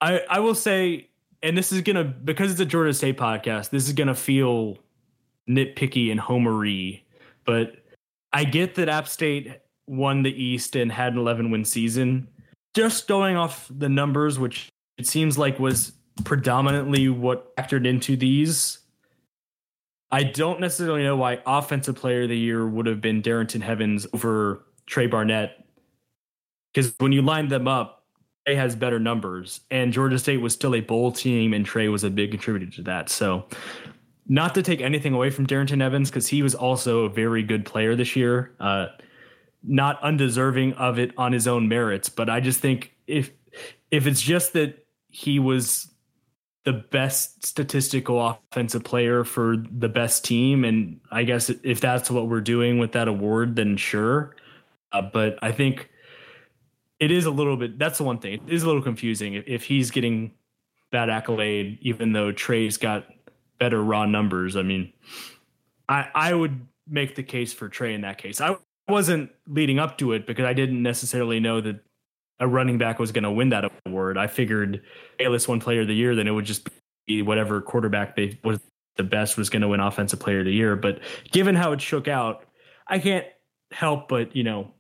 I, 0.01 0.21
I 0.29 0.39
will 0.39 0.55
say, 0.55 1.09
and 1.41 1.57
this 1.57 1.71
is 1.71 1.81
gonna 1.81 2.03
because 2.03 2.51
it's 2.51 2.59
a 2.59 2.65
Georgia 2.65 2.93
State 2.93 3.17
podcast, 3.17 3.69
this 3.69 3.87
is 3.87 3.93
gonna 3.93 4.15
feel 4.15 4.77
nitpicky 5.49 6.11
and 6.11 6.19
homery, 6.19 7.01
but 7.45 7.75
I 8.31 8.43
get 8.43 8.75
that 8.75 8.89
App 8.89 9.07
State 9.07 9.59
won 9.87 10.23
the 10.23 10.43
East 10.43 10.75
and 10.75 10.91
had 10.91 11.13
an 11.13 11.19
11 11.19 11.51
win 11.51 11.65
season. 11.65 12.27
Just 12.73 13.07
going 13.07 13.35
off 13.35 13.69
the 13.69 13.89
numbers, 13.89 14.39
which 14.39 14.69
it 14.97 15.05
seems 15.05 15.37
like 15.37 15.59
was 15.59 15.93
predominantly 16.23 17.09
what 17.09 17.55
factored 17.55 17.85
into 17.85 18.15
these, 18.15 18.79
I 20.13 20.23
don't 20.23 20.59
necessarily 20.59 21.01
know 21.01 21.17
why 21.17 21.41
Offensive 21.45 21.95
Player 21.95 22.21
of 22.23 22.29
the 22.29 22.37
Year 22.37 22.67
would 22.67 22.85
have 22.85 23.01
been 23.01 23.23
Darrynton 23.23 23.65
Evans 23.65 24.05
over 24.13 24.63
Trey 24.85 25.07
Barnett. 25.07 25.62
Because 26.73 26.93
when 26.97 27.11
you 27.11 27.21
line 27.21 27.49
them 27.49 27.67
up, 27.67 28.03
Trey 28.45 28.55
has 28.55 28.75
better 28.75 28.99
numbers, 28.99 29.61
and 29.71 29.93
Georgia 29.93 30.19
State 30.19 30.41
was 30.41 30.53
still 30.53 30.75
a 30.75 30.81
bowl 30.81 31.11
team, 31.11 31.53
and 31.53 31.65
Trey 31.65 31.87
was 31.87 32.03
a 32.03 32.09
big 32.09 32.31
contributor 32.31 32.71
to 32.77 32.81
that. 32.83 33.09
So 33.09 33.45
not 34.27 34.55
to 34.55 34.63
take 34.63 34.81
anything 34.81 35.13
away 35.13 35.29
from 35.29 35.47
Darrynton 35.47 35.81
Evans 35.81 36.09
because 36.09 36.27
he 36.27 36.41
was 36.41 36.55
also 36.55 37.05
a 37.05 37.09
very 37.09 37.43
good 37.43 37.65
player 37.65 37.95
this 37.95 38.15
year. 38.15 38.53
Uh, 38.59 38.87
not 39.63 40.01
undeserving 40.01 40.73
of 40.73 40.99
it 40.99 41.11
on 41.17 41.31
his 41.31 41.47
own 41.47 41.67
merits, 41.67 42.09
but 42.09 42.29
I 42.29 42.39
just 42.39 42.59
think 42.59 42.93
if 43.07 43.31
if 43.91 44.07
it's 44.07 44.21
just 44.21 44.53
that 44.53 44.85
he 45.09 45.39
was 45.39 45.93
the 46.65 46.73
best 46.73 47.45
statistical 47.45 48.39
offensive 48.51 48.83
player 48.83 49.23
for 49.23 49.57
the 49.57 49.89
best 49.89 50.23
team. 50.23 50.63
And 50.63 51.01
I 51.11 51.23
guess 51.23 51.49
if 51.49 51.81
that's 51.81 52.09
what 52.09 52.29
we're 52.29 52.41
doing 52.41 52.77
with 52.77 52.93
that 52.93 53.07
award, 53.07 53.55
then 53.55 53.75
sure. 53.75 54.35
Uh, 54.91 55.01
but 55.01 55.37
I 55.41 55.51
think 55.51 55.89
it 57.03 57.11
is 57.11 57.25
a 57.25 57.31
little 57.31 57.57
bit, 57.57 57.77
that's 57.77 57.97
the 57.97 58.05
one 58.05 58.19
thing. 58.19 58.33
It 58.33 58.53
is 58.53 58.63
a 58.63 58.65
little 58.65 58.81
confusing 58.81 59.33
if, 59.33 59.43
if 59.45 59.63
he's 59.65 59.91
getting 59.91 60.31
that 60.93 61.09
accolade, 61.09 61.79
even 61.81 62.13
though 62.13 62.31
Trey's 62.31 62.77
got 62.77 63.05
better 63.59 63.83
raw 63.83 64.05
numbers. 64.05 64.55
I 64.55 64.61
mean, 64.61 64.93
I, 65.89 66.07
I 66.15 66.33
would 66.33 66.65
make 66.87 67.15
the 67.15 67.23
case 67.23 67.51
for 67.51 67.67
Trey 67.67 67.93
in 67.93 68.01
that 68.01 68.17
case. 68.17 68.39
I 68.39 68.55
wasn't 68.87 69.31
leading 69.47 69.79
up 69.79 69.97
to 69.97 70.13
it 70.13 70.25
because 70.25 70.45
I 70.45 70.53
didn't 70.53 70.81
necessarily 70.81 71.41
know 71.41 71.59
that 71.59 71.83
a 72.39 72.47
running 72.47 72.77
back 72.77 72.99
was 72.99 73.11
going 73.11 73.23
to 73.23 73.31
win 73.31 73.49
that 73.49 73.69
award. 73.85 74.17
I 74.17 74.27
figured 74.27 74.81
A-list 75.19 75.49
one 75.49 75.59
player 75.59 75.81
of 75.81 75.87
the 75.87 75.95
year, 75.95 76.15
then 76.15 76.27
it 76.27 76.31
would 76.31 76.45
just 76.45 76.69
be 77.05 77.21
whatever 77.21 77.61
quarterback 77.61 78.15
they 78.15 78.39
was 78.45 78.59
the 78.95 79.03
best 79.03 79.37
was 79.37 79.49
going 79.49 79.61
to 79.61 79.67
win 79.67 79.81
offensive 79.81 80.19
player 80.19 80.39
of 80.39 80.45
the 80.45 80.53
year. 80.53 80.77
But 80.77 80.99
given 81.31 81.55
how 81.55 81.73
it 81.73 81.81
shook 81.81 82.07
out, 82.07 82.45
I 82.87 82.99
can't 82.99 83.25
help 83.71 84.07
but 84.07 84.35
you 84.35 84.43
know 84.43 84.71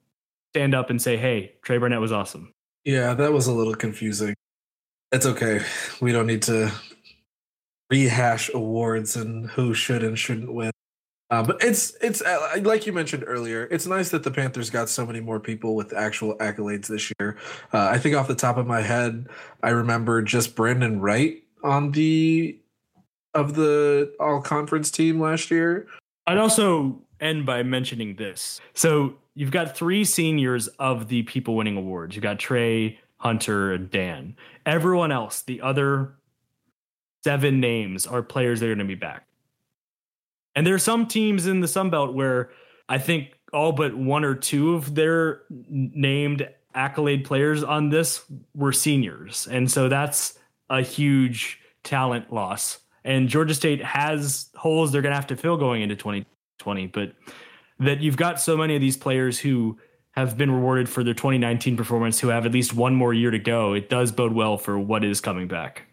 stand 0.53 0.75
up 0.75 0.89
and 0.89 1.01
say, 1.01 1.17
"Hey, 1.17 1.53
Trey 1.63 1.79
Barnett 1.79 1.99
was 1.99 2.11
awesome." 2.11 2.53
Yeah, 2.85 3.13
that 3.15 3.33
was 3.33 3.47
a 3.47 3.53
little 3.53 3.75
confusing. 3.75 4.35
It's 5.11 5.25
okay. 5.25 5.61
We 5.99 6.11
don't 6.11 6.27
need 6.27 6.43
to 6.43 6.71
rehash 7.89 8.49
awards 8.53 9.15
and 9.15 9.49
who 9.49 9.73
should 9.73 10.03
and 10.03 10.17
shouldn't 10.17 10.53
win. 10.53 10.71
Uh, 11.29 11.41
but 11.41 11.63
it's 11.63 11.95
it's 12.01 12.21
uh, 12.21 12.59
like 12.61 12.85
you 12.85 12.93
mentioned 12.93 13.23
earlier. 13.25 13.67
It's 13.71 13.87
nice 13.87 14.09
that 14.09 14.23
the 14.23 14.29
Panthers 14.29 14.69
got 14.69 14.89
so 14.89 15.05
many 15.05 15.19
more 15.19 15.39
people 15.39 15.75
with 15.75 15.91
actual 15.93 16.37
accolades 16.37 16.87
this 16.87 17.11
year. 17.19 17.37
Uh, 17.71 17.87
I 17.87 17.97
think 17.97 18.15
off 18.15 18.27
the 18.27 18.35
top 18.35 18.57
of 18.57 18.67
my 18.67 18.81
head, 18.81 19.27
I 19.63 19.69
remember 19.69 20.21
just 20.21 20.55
Brandon 20.55 20.99
Wright 20.99 21.41
on 21.63 21.91
the 21.91 22.59
of 23.33 23.55
the 23.55 24.13
All 24.19 24.41
Conference 24.41 24.91
team 24.91 25.19
last 25.19 25.49
year. 25.49 25.87
I'd 26.27 26.37
also 26.37 27.01
end 27.19 27.45
by 27.45 27.63
mentioning 27.63 28.15
this. 28.15 28.61
So 28.75 29.15
you've 29.35 29.51
got 29.51 29.75
three 29.75 30.05
seniors 30.05 30.67
of 30.79 31.07
the 31.07 31.23
people 31.23 31.55
winning 31.55 31.77
awards. 31.77 32.15
You've 32.15 32.23
got 32.23 32.39
Trey, 32.39 32.99
Hunter, 33.17 33.73
and 33.73 33.89
Dan. 33.89 34.35
Everyone 34.65 35.11
else, 35.11 35.41
the 35.41 35.61
other 35.61 36.15
seven 37.23 37.59
names, 37.59 38.05
are 38.05 38.21
players 38.21 38.59
that 38.59 38.67
are 38.67 38.75
going 38.75 38.79
to 38.79 38.85
be 38.85 38.95
back. 38.95 39.25
And 40.55 40.67
there 40.67 40.75
are 40.75 40.79
some 40.79 41.07
teams 41.07 41.47
in 41.47 41.61
the 41.61 41.67
Sun 41.67 41.89
Belt 41.89 42.13
where 42.13 42.51
I 42.87 42.97
think 42.97 43.33
all 43.51 43.71
but 43.71 43.95
one 43.95 44.23
or 44.23 44.35
two 44.35 44.75
of 44.75 44.95
their 44.95 45.41
named 45.49 46.47
accolade 46.75 47.23
players 47.23 47.63
on 47.63 47.89
this 47.89 48.23
were 48.55 48.71
seniors. 48.71 49.47
And 49.47 49.71
so 49.71 49.89
that's 49.89 50.37
a 50.69 50.81
huge 50.81 51.59
talent 51.83 52.33
loss. 52.33 52.79
And 53.03 53.27
Georgia 53.27 53.53
State 53.53 53.83
has 53.83 54.49
holes 54.55 54.91
they're 54.91 55.01
going 55.01 55.11
to 55.11 55.15
have 55.15 55.27
to 55.27 55.35
fill 55.35 55.57
going 55.57 55.81
into 55.81 55.95
2020. 55.95 56.87
But 56.87 57.13
that 57.79 58.01
you've 58.01 58.17
got 58.17 58.39
so 58.39 58.57
many 58.57 58.75
of 58.75 58.81
these 58.81 58.97
players 58.97 59.39
who 59.39 59.77
have 60.11 60.37
been 60.37 60.51
rewarded 60.51 60.87
for 60.87 61.03
their 61.03 61.13
2019 61.13 61.75
performance 61.75 62.19
who 62.19 62.27
have 62.29 62.45
at 62.45 62.51
least 62.51 62.73
one 62.73 62.95
more 62.95 63.13
year 63.13 63.31
to 63.31 63.39
go, 63.39 63.73
it 63.73 63.89
does 63.89 64.11
bode 64.11 64.33
well 64.33 64.57
for 64.57 64.77
what 64.77 65.03
is 65.03 65.19
coming 65.19 65.47
back. 65.47 65.83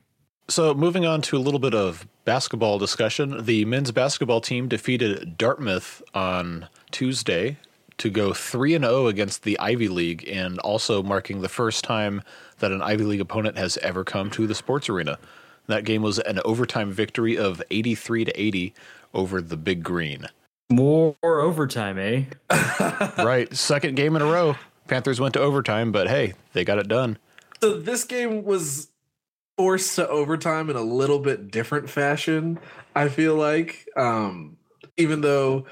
So, 0.49 0.75
moving 0.75 1.07
on 1.07 1.23
to 1.23 1.37
a 1.37 1.39
little 1.39 1.61
bit 1.61 1.75
of 1.75 2.07
basketball 2.25 2.79
discussion, 2.79 3.45
the 3.45 3.65
men's 3.65 3.93
basketball 3.93 4.41
team 4.41 4.69
defeated 4.69 5.39
Dartmouth 5.39 6.03
on 6.13 6.69
Tuesday 6.91 7.57
to 7.99 8.11
go 8.11 8.33
3 8.33 8.75
and 8.75 8.85
0 8.85 9.07
against 9.07 9.43
the 9.43 9.59
Ivy 9.59 9.89
League 9.89 10.29
and 10.29 10.59
also 10.61 11.03
marking 11.03 11.41
the 11.41 11.49
first 11.49 11.85
time 11.85 12.23
that 12.59 12.73
an 12.73 12.83
Ivy 12.83 13.05
League 13.05 13.21
opponent 13.21 13.59
has 13.59 13.77
ever 13.79 14.05
come 14.05 14.31
to 14.31 14.47
the 14.47 14.55
sports 14.55 14.89
arena. 14.89 15.19
That 15.67 15.85
game 15.85 16.03
was 16.03 16.19
an 16.19 16.41
overtime 16.45 16.91
victory 16.91 17.39
of 17.39 17.63
83 17.71 18.25
to 18.25 18.41
80 18.41 18.75
over 19.15 19.41
the 19.41 19.57
Big 19.57 19.85
Green. 19.85 20.27
More 20.71 21.17
overtime, 21.23 21.99
eh? 21.99 22.25
right, 23.23 23.55
second 23.55 23.97
game 23.97 24.15
in 24.15 24.23
a 24.23 24.27
row. 24.27 24.57
Panthers 24.87 25.21
went 25.21 25.35
to 25.35 25.41
overtime, 25.41 25.91
but 25.91 26.09
hey, 26.09 26.35
they 26.53 26.65
got 26.65 26.79
it 26.79 26.89
done. 26.89 27.19
So 27.61 27.79
this 27.79 28.05
game 28.05 28.45
was 28.45 28.89
forced 29.57 29.97
to 29.97 30.09
overtime 30.09 30.71
in 30.71 30.77
a 30.77 30.83
little 30.83 31.19
bit 31.19 31.51
different 31.51 31.91
fashion. 31.91 32.59
I 32.95 33.09
feel 33.09 33.35
like, 33.35 33.89
um, 33.97 34.57
even 34.97 35.21
though 35.21 35.67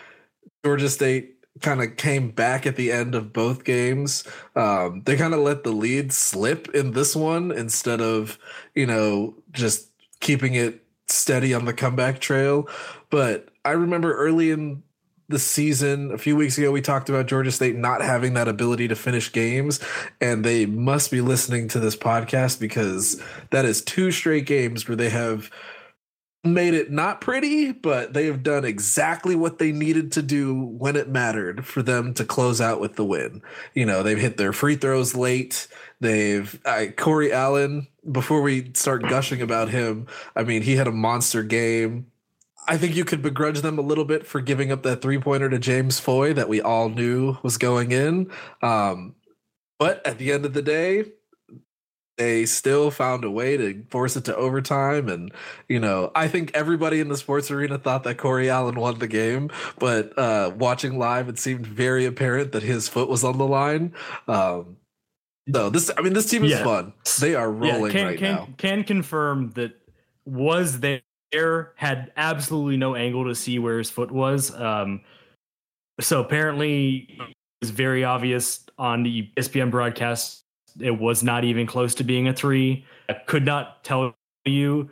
Georgia 0.64 0.88
State 0.88 1.36
kind 1.62 1.82
of 1.82 1.96
came 1.96 2.30
back 2.30 2.66
at 2.66 2.76
the 2.76 2.92
end 2.92 3.14
of 3.14 3.32
both 3.32 3.64
games, 3.64 4.24
um, 4.56 5.02
they 5.04 5.16
kind 5.16 5.32
of 5.32 5.40
let 5.40 5.64
the 5.64 5.72
lead 5.72 6.12
slip 6.12 6.68
in 6.74 6.92
this 6.92 7.16
one 7.16 7.50
instead 7.50 8.00
of 8.00 8.38
you 8.74 8.86
know 8.86 9.34
just 9.52 9.90
keeping 10.20 10.54
it 10.54 10.84
steady 11.06 11.54
on 11.54 11.64
the 11.64 11.72
comeback 11.72 12.20
trail. 12.20 12.68
But 13.10 13.48
I 13.64 13.70
remember 13.70 14.14
early 14.14 14.50
in 14.50 14.82
the 15.28 15.38
season. 15.38 16.10
A 16.10 16.18
few 16.18 16.36
weeks 16.36 16.56
ago, 16.56 16.72
we 16.72 16.80
talked 16.80 17.08
about 17.08 17.26
Georgia 17.26 17.52
State 17.52 17.76
not 17.76 18.00
having 18.00 18.34
that 18.34 18.48
ability 18.48 18.88
to 18.88 18.96
finish 18.96 19.30
games, 19.30 19.80
and 20.20 20.44
they 20.44 20.66
must 20.66 21.10
be 21.10 21.20
listening 21.20 21.68
to 21.68 21.80
this 21.80 21.96
podcast 21.96 22.58
because 22.58 23.22
that 23.50 23.64
is 23.64 23.82
two 23.82 24.10
straight 24.10 24.46
games 24.46 24.88
where 24.88 24.96
they 24.96 25.10
have 25.10 25.50
made 26.44 26.72
it 26.72 26.90
not 26.90 27.20
pretty, 27.20 27.72
but 27.72 28.14
they 28.14 28.26
have 28.26 28.42
done 28.42 28.64
exactly 28.64 29.34
what 29.34 29.58
they 29.58 29.72
needed 29.72 30.12
to 30.12 30.22
do 30.22 30.54
when 30.54 30.96
it 30.96 31.08
mattered 31.08 31.66
for 31.66 31.82
them 31.82 32.14
to 32.14 32.24
close 32.24 32.60
out 32.60 32.80
with 32.80 32.96
the 32.96 33.04
win. 33.04 33.42
You 33.74 33.84
know, 33.84 34.02
they've 34.02 34.18
hit 34.18 34.36
their 34.36 34.52
free 34.52 34.76
throws 34.76 35.14
late. 35.14 35.66
They've 36.00 36.58
uh, 36.64 36.86
Corey 36.96 37.32
Allen. 37.32 37.88
Before 38.10 38.40
we 38.40 38.70
start 38.74 39.02
gushing 39.02 39.42
about 39.42 39.68
him, 39.68 40.06
I 40.34 40.44
mean, 40.44 40.62
he 40.62 40.76
had 40.76 40.86
a 40.86 40.92
monster 40.92 41.42
game 41.42 42.06
I 42.68 42.76
think 42.76 42.94
you 42.94 43.04
could 43.04 43.22
begrudge 43.22 43.62
them 43.62 43.78
a 43.78 43.82
little 43.82 44.04
bit 44.04 44.26
for 44.26 44.42
giving 44.42 44.70
up 44.70 44.82
that 44.82 45.00
three 45.00 45.18
pointer 45.18 45.48
to 45.48 45.58
James 45.58 45.98
Foye 45.98 46.34
that 46.34 46.50
we 46.50 46.60
all 46.60 46.90
knew 46.90 47.38
was 47.42 47.56
going 47.56 47.92
in. 47.92 48.30
Um, 48.60 49.14
but 49.78 50.06
at 50.06 50.18
the 50.18 50.32
end 50.32 50.44
of 50.44 50.52
the 50.52 50.60
day, 50.60 51.06
they 52.18 52.44
still 52.44 52.90
found 52.90 53.24
a 53.24 53.30
way 53.30 53.56
to 53.56 53.84
force 53.88 54.16
it 54.16 54.24
to 54.24 54.36
overtime. 54.36 55.08
And, 55.08 55.32
you 55.68 55.80
know, 55.80 56.10
I 56.14 56.28
think 56.28 56.50
everybody 56.52 57.00
in 57.00 57.08
the 57.08 57.16
sports 57.16 57.50
arena 57.50 57.78
thought 57.78 58.02
that 58.04 58.18
Corey 58.18 58.50
Allen 58.50 58.74
won 58.74 58.98
the 58.98 59.08
game, 59.08 59.50
but 59.78 60.18
uh, 60.18 60.52
watching 60.54 60.98
live, 60.98 61.28
it 61.28 61.38
seemed 61.38 61.66
very 61.66 62.04
apparent 62.04 62.52
that 62.52 62.64
his 62.64 62.88
foot 62.88 63.08
was 63.08 63.24
on 63.24 63.38
the 63.38 63.46
line. 63.46 63.94
Um, 64.26 64.76
so 65.50 65.70
this, 65.70 65.90
I 65.96 66.02
mean, 66.02 66.12
this 66.12 66.28
team 66.28 66.44
is 66.44 66.50
yeah. 66.50 66.64
fun. 66.64 66.92
They 67.20 67.34
are 67.34 67.50
rolling 67.50 67.92
yeah, 67.92 67.98
can, 67.98 68.06
right 68.06 68.18
can, 68.18 68.34
now. 68.34 68.48
Can 68.58 68.84
confirm 68.84 69.52
that 69.52 69.72
was 70.26 70.80
there 70.80 71.00
Air 71.32 71.72
had 71.76 72.12
absolutely 72.16 72.76
no 72.76 72.94
angle 72.94 73.24
to 73.24 73.34
see 73.34 73.58
where 73.58 73.78
his 73.78 73.90
foot 73.90 74.10
was. 74.10 74.54
Um, 74.54 75.02
so 76.00 76.20
apparently, 76.20 77.06
it 77.18 77.34
was 77.60 77.70
very 77.70 78.04
obvious 78.04 78.64
on 78.78 79.02
the 79.02 79.30
ESPN 79.36 79.70
broadcast. 79.70 80.44
It 80.80 80.98
was 80.98 81.22
not 81.22 81.44
even 81.44 81.66
close 81.66 81.94
to 81.96 82.04
being 82.04 82.28
a 82.28 82.32
three. 82.32 82.86
I 83.08 83.14
could 83.14 83.44
not 83.44 83.82
tell 83.84 84.14
you 84.44 84.90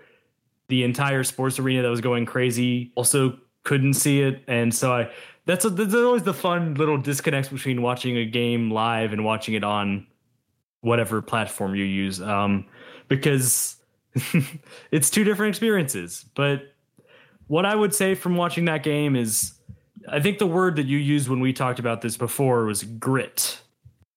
the 0.69 0.83
entire 0.83 1.23
sports 1.23 1.59
arena 1.59 1.83
that 1.83 1.89
was 1.89 2.01
going 2.01 2.27
crazy. 2.27 2.93
Also, 2.97 3.39
couldn't 3.63 3.95
see 3.95 4.21
it, 4.21 4.43
and 4.47 4.75
so 4.75 4.93
I. 4.93 5.11
That's, 5.45 5.65
a, 5.65 5.71
that's 5.71 5.95
always 5.95 6.25
the 6.25 6.35
fun 6.35 6.75
little 6.75 6.99
disconnects 6.99 7.51
between 7.51 7.81
watching 7.81 8.17
a 8.17 8.25
game 8.25 8.73
live 8.73 9.13
and 9.13 9.25
watching 9.25 9.55
it 9.55 9.63
on 9.63 10.05
whatever 10.81 11.23
platform 11.23 11.77
you 11.77 11.85
use. 11.85 12.21
Um, 12.21 12.67
because 13.07 13.76
it's 14.91 15.11
two 15.11 15.25
different 15.25 15.51
experiences. 15.51 16.25
But 16.35 16.73
what 17.47 17.65
I 17.65 17.75
would 17.75 17.95
say 17.95 18.15
from 18.15 18.37
watching 18.37 18.65
that 18.67 18.83
game 18.83 19.17
is 19.17 19.53
I 20.09 20.21
think 20.21 20.39
the 20.39 20.47
word 20.47 20.77
that 20.77 20.87
you 20.87 20.99
used 20.99 21.29
when 21.29 21.41
we 21.41 21.53
talked 21.53 21.79
about 21.79 22.01
this 22.01 22.17
before 22.17 22.65
was 22.65 22.83
grit. 22.83 23.61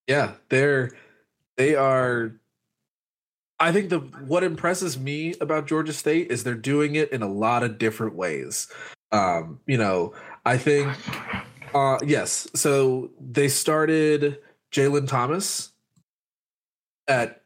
Yeah, 0.07 0.33
they're 0.49 0.91
they 1.57 1.75
are 1.75 2.33
I 3.59 3.71
think 3.71 3.89
the 3.89 3.99
what 3.99 4.43
impresses 4.43 4.97
me 4.97 5.35
about 5.41 5.67
Georgia 5.67 5.93
State 5.93 6.31
is 6.31 6.43
they're 6.43 6.55
doing 6.55 6.95
it 6.95 7.12
in 7.12 7.21
a 7.21 7.31
lot 7.31 7.63
of 7.63 7.77
different 7.77 8.15
ways. 8.15 8.71
Um, 9.12 9.59
you 9.65 9.77
know, 9.77 10.13
I 10.45 10.57
think 10.57 10.88
uh 11.73 11.99
yes, 12.05 12.47
so 12.55 13.12
they 13.19 13.47
started 13.47 14.39
Jalen 14.71 15.07
Thomas 15.07 15.71
at 17.07 17.38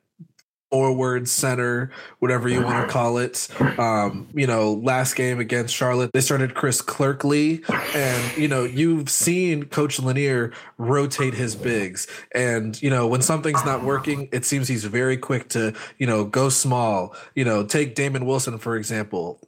forward, 0.74 1.30
center, 1.30 1.92
whatever 2.18 2.50
you 2.50 2.60
want 2.60 2.88
to 2.88 2.92
call 2.92 3.20
it. 3.20 3.48
Um, 3.78 4.28
you 4.34 4.48
know, 4.48 4.74
last 4.74 5.16
game 5.16 5.40
against 5.40 5.76
Charlotte, 5.76 6.10
they 6.14 6.20
started 6.20 6.56
Chris 6.56 6.82
Clerkley, 6.82 7.64
and 7.94 8.36
you 8.36 8.48
know, 8.48 8.64
you've 8.64 9.08
seen 9.08 9.66
Coach 9.66 10.00
Lanier 10.00 10.52
rotate 10.80 11.36
his 11.36 11.56
bigs, 11.56 12.08
and 12.34 12.82
you 12.82 12.90
know, 12.90 13.06
when 13.08 13.22
something's 13.22 13.64
not 13.64 13.84
working, 13.84 14.30
it 14.32 14.46
seems 14.46 14.68
he's 14.68 14.84
very 14.84 15.16
quick 15.16 15.48
to 15.50 15.76
you 16.00 16.08
know 16.08 16.26
go 16.26 16.50
small. 16.50 17.16
You 17.36 17.46
know, 17.46 17.64
take 17.64 17.94
Damon 17.94 18.26
Wilson 18.26 18.58
for 18.58 18.76
example 18.76 19.40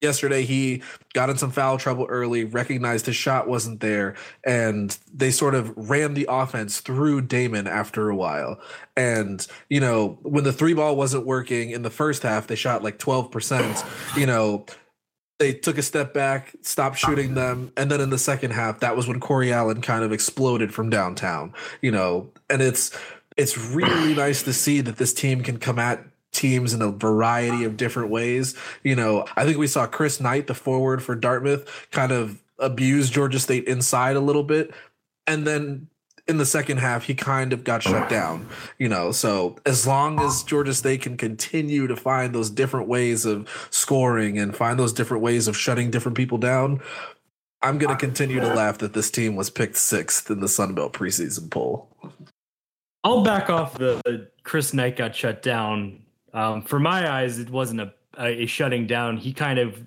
yesterday 0.00 0.44
he 0.44 0.82
got 1.14 1.30
in 1.30 1.36
some 1.36 1.50
foul 1.50 1.78
trouble 1.78 2.06
early, 2.08 2.44
recognized 2.44 3.06
his 3.06 3.16
shot 3.16 3.48
wasn't 3.48 3.80
there, 3.80 4.14
and 4.44 4.96
they 5.12 5.30
sort 5.30 5.54
of 5.54 5.72
ran 5.76 6.14
the 6.14 6.26
offense 6.28 6.80
through 6.80 7.22
Damon 7.22 7.66
after 7.66 8.08
a 8.08 8.16
while. 8.16 8.60
And, 8.96 9.46
you 9.68 9.80
know, 9.80 10.18
when 10.22 10.44
the 10.44 10.52
three 10.52 10.74
ball 10.74 10.96
wasn't 10.96 11.26
working 11.26 11.70
in 11.70 11.82
the 11.82 11.90
first 11.90 12.22
half, 12.22 12.46
they 12.46 12.56
shot 12.56 12.82
like 12.82 12.98
12%, 12.98 14.16
you 14.16 14.26
know, 14.26 14.66
they 15.38 15.52
took 15.52 15.78
a 15.78 15.82
step 15.82 16.12
back, 16.12 16.54
stopped 16.62 16.98
shooting 16.98 17.34
them, 17.34 17.72
and 17.76 17.90
then 17.90 18.00
in 18.00 18.10
the 18.10 18.18
second 18.18 18.50
half, 18.50 18.80
that 18.80 18.96
was 18.96 19.06
when 19.06 19.20
Corey 19.20 19.52
Allen 19.52 19.80
kind 19.80 20.02
of 20.04 20.12
exploded 20.12 20.74
from 20.74 20.90
downtown. 20.90 21.54
You 21.80 21.92
know, 21.92 22.30
and 22.50 22.60
it's 22.60 22.96
it's 23.36 23.56
really 23.56 24.14
nice 24.16 24.42
to 24.42 24.52
see 24.52 24.80
that 24.80 24.96
this 24.96 25.14
team 25.14 25.42
can 25.42 25.58
come 25.58 25.78
at 25.78 26.04
teams 26.32 26.74
in 26.74 26.82
a 26.82 26.90
variety 26.90 27.64
of 27.64 27.76
different 27.76 28.10
ways. 28.10 28.54
You 28.82 28.96
know, 28.96 29.26
I 29.36 29.44
think 29.44 29.58
we 29.58 29.66
saw 29.66 29.86
Chris 29.86 30.20
Knight, 30.20 30.46
the 30.46 30.54
forward 30.54 31.02
for 31.02 31.14
Dartmouth, 31.14 31.88
kind 31.90 32.12
of 32.12 32.42
abuse 32.58 33.10
Georgia 33.10 33.38
State 33.38 33.64
inside 33.64 34.16
a 34.16 34.20
little 34.20 34.42
bit. 34.42 34.72
And 35.26 35.46
then 35.46 35.88
in 36.26 36.36
the 36.36 36.46
second 36.46 36.76
half, 36.78 37.04
he 37.04 37.14
kind 37.14 37.52
of 37.52 37.64
got 37.64 37.82
shut 37.82 38.08
down, 38.10 38.46
you 38.78 38.88
know. 38.88 39.12
So 39.12 39.56
as 39.64 39.86
long 39.86 40.20
as 40.20 40.42
Georgia 40.42 40.74
State 40.74 41.02
can 41.02 41.16
continue 41.16 41.86
to 41.86 41.96
find 41.96 42.34
those 42.34 42.50
different 42.50 42.86
ways 42.86 43.24
of 43.24 43.48
scoring 43.70 44.38
and 44.38 44.54
find 44.54 44.78
those 44.78 44.92
different 44.92 45.22
ways 45.22 45.48
of 45.48 45.56
shutting 45.56 45.90
different 45.90 46.16
people 46.16 46.36
down, 46.36 46.80
I'm 47.62 47.78
going 47.78 47.96
to 47.96 47.98
continue 47.98 48.40
to 48.40 48.54
laugh 48.54 48.78
that 48.78 48.92
this 48.92 49.10
team 49.10 49.36
was 49.36 49.48
picked 49.50 49.76
sixth 49.76 50.30
in 50.30 50.40
the 50.40 50.48
Sun 50.48 50.74
Belt 50.74 50.92
preseason 50.92 51.50
poll. 51.50 51.88
I'll 53.04 53.22
back 53.22 53.48
off 53.48 53.74
the 53.78 54.28
Chris 54.42 54.74
Knight 54.74 54.96
got 54.96 55.14
shut 55.14 55.42
down 55.42 56.02
um, 56.32 56.62
for 56.62 56.78
my 56.78 57.10
eyes, 57.10 57.38
it 57.38 57.50
wasn't 57.50 57.80
a, 57.80 57.92
a 58.18 58.46
shutting 58.46 58.86
down. 58.86 59.16
He 59.16 59.32
kind 59.32 59.58
of 59.58 59.84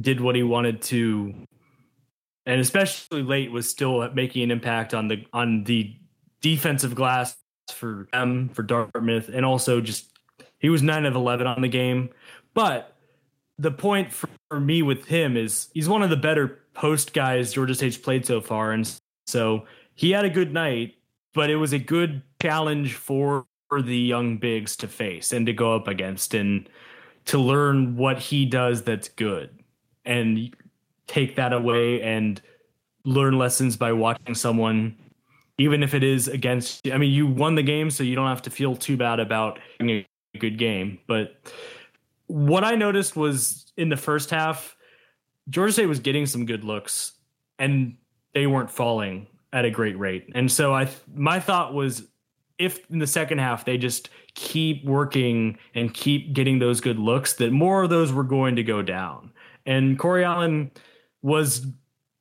did 0.00 0.20
what 0.20 0.34
he 0.36 0.42
wanted 0.42 0.82
to, 0.82 1.34
and 2.46 2.60
especially 2.60 3.22
late 3.22 3.50
was 3.50 3.68
still 3.68 4.10
making 4.12 4.42
an 4.42 4.50
impact 4.50 4.94
on 4.94 5.08
the 5.08 5.24
on 5.32 5.64
the 5.64 5.94
defensive 6.40 6.94
glass 6.94 7.36
for 7.72 8.08
them 8.12 8.48
for 8.50 8.62
Dartmouth, 8.62 9.28
and 9.28 9.44
also 9.44 9.80
just 9.80 10.12
he 10.58 10.68
was 10.68 10.82
nine 10.82 11.04
of 11.04 11.14
eleven 11.14 11.46
on 11.46 11.62
the 11.62 11.68
game. 11.68 12.10
But 12.54 12.94
the 13.58 13.70
point 13.70 14.12
for, 14.12 14.28
for 14.50 14.60
me 14.60 14.82
with 14.82 15.06
him 15.06 15.36
is 15.36 15.68
he's 15.74 15.88
one 15.88 16.02
of 16.02 16.10
the 16.10 16.16
better 16.16 16.60
post 16.74 17.12
guys 17.12 17.52
Georgia 17.52 17.74
State's 17.74 17.96
played 17.96 18.24
so 18.24 18.40
far, 18.40 18.72
and 18.72 18.90
so 19.26 19.66
he 19.94 20.12
had 20.12 20.24
a 20.24 20.30
good 20.30 20.52
night, 20.52 20.94
but 21.34 21.50
it 21.50 21.56
was 21.56 21.72
a 21.72 21.78
good 21.78 22.22
challenge 22.40 22.94
for 22.94 23.46
for 23.68 23.82
the 23.82 23.96
young 23.96 24.38
bigs 24.38 24.76
to 24.76 24.88
face 24.88 25.32
and 25.32 25.46
to 25.46 25.52
go 25.52 25.74
up 25.74 25.88
against 25.88 26.34
and 26.34 26.68
to 27.26 27.38
learn 27.38 27.96
what 27.96 28.18
he 28.18 28.46
does 28.46 28.82
that's 28.82 29.08
good 29.10 29.50
and 30.04 30.54
take 31.06 31.36
that 31.36 31.52
away 31.52 32.00
and 32.02 32.40
learn 33.04 33.36
lessons 33.38 33.76
by 33.76 33.92
watching 33.92 34.34
someone 34.34 34.96
even 35.58 35.82
if 35.82 35.92
it 35.92 36.04
is 36.04 36.28
against 36.28 36.88
I 36.88 36.98
mean 36.98 37.12
you 37.12 37.26
won 37.26 37.54
the 37.54 37.62
game 37.62 37.90
so 37.90 38.02
you 38.02 38.14
don't 38.14 38.28
have 38.28 38.42
to 38.42 38.50
feel 38.50 38.76
too 38.76 38.96
bad 38.96 39.20
about 39.20 39.58
a 39.80 40.06
good 40.38 40.58
game. 40.58 40.98
But 41.06 41.36
what 42.26 42.64
I 42.64 42.74
noticed 42.74 43.16
was 43.16 43.72
in 43.76 43.88
the 43.88 43.96
first 43.96 44.30
half 44.30 44.76
Georgia 45.50 45.72
State 45.72 45.86
was 45.86 46.00
getting 46.00 46.26
some 46.26 46.46
good 46.46 46.64
looks 46.64 47.12
and 47.58 47.96
they 48.34 48.46
weren't 48.46 48.70
falling 48.70 49.26
at 49.52 49.64
a 49.64 49.70
great 49.70 49.98
rate. 49.98 50.30
And 50.34 50.50
so 50.50 50.74
I 50.74 50.88
my 51.14 51.40
thought 51.40 51.74
was 51.74 52.06
if 52.58 52.90
in 52.90 52.98
the 52.98 53.06
second 53.06 53.38
half 53.38 53.64
they 53.64 53.78
just 53.78 54.10
keep 54.34 54.84
working 54.84 55.58
and 55.74 55.92
keep 55.94 56.32
getting 56.32 56.58
those 56.58 56.80
good 56.80 56.98
looks, 56.98 57.34
that 57.34 57.52
more 57.52 57.82
of 57.82 57.90
those 57.90 58.12
were 58.12 58.24
going 58.24 58.56
to 58.56 58.62
go 58.62 58.82
down. 58.82 59.32
And 59.66 59.98
Corey 59.98 60.24
Allen 60.24 60.70
was 61.22 61.66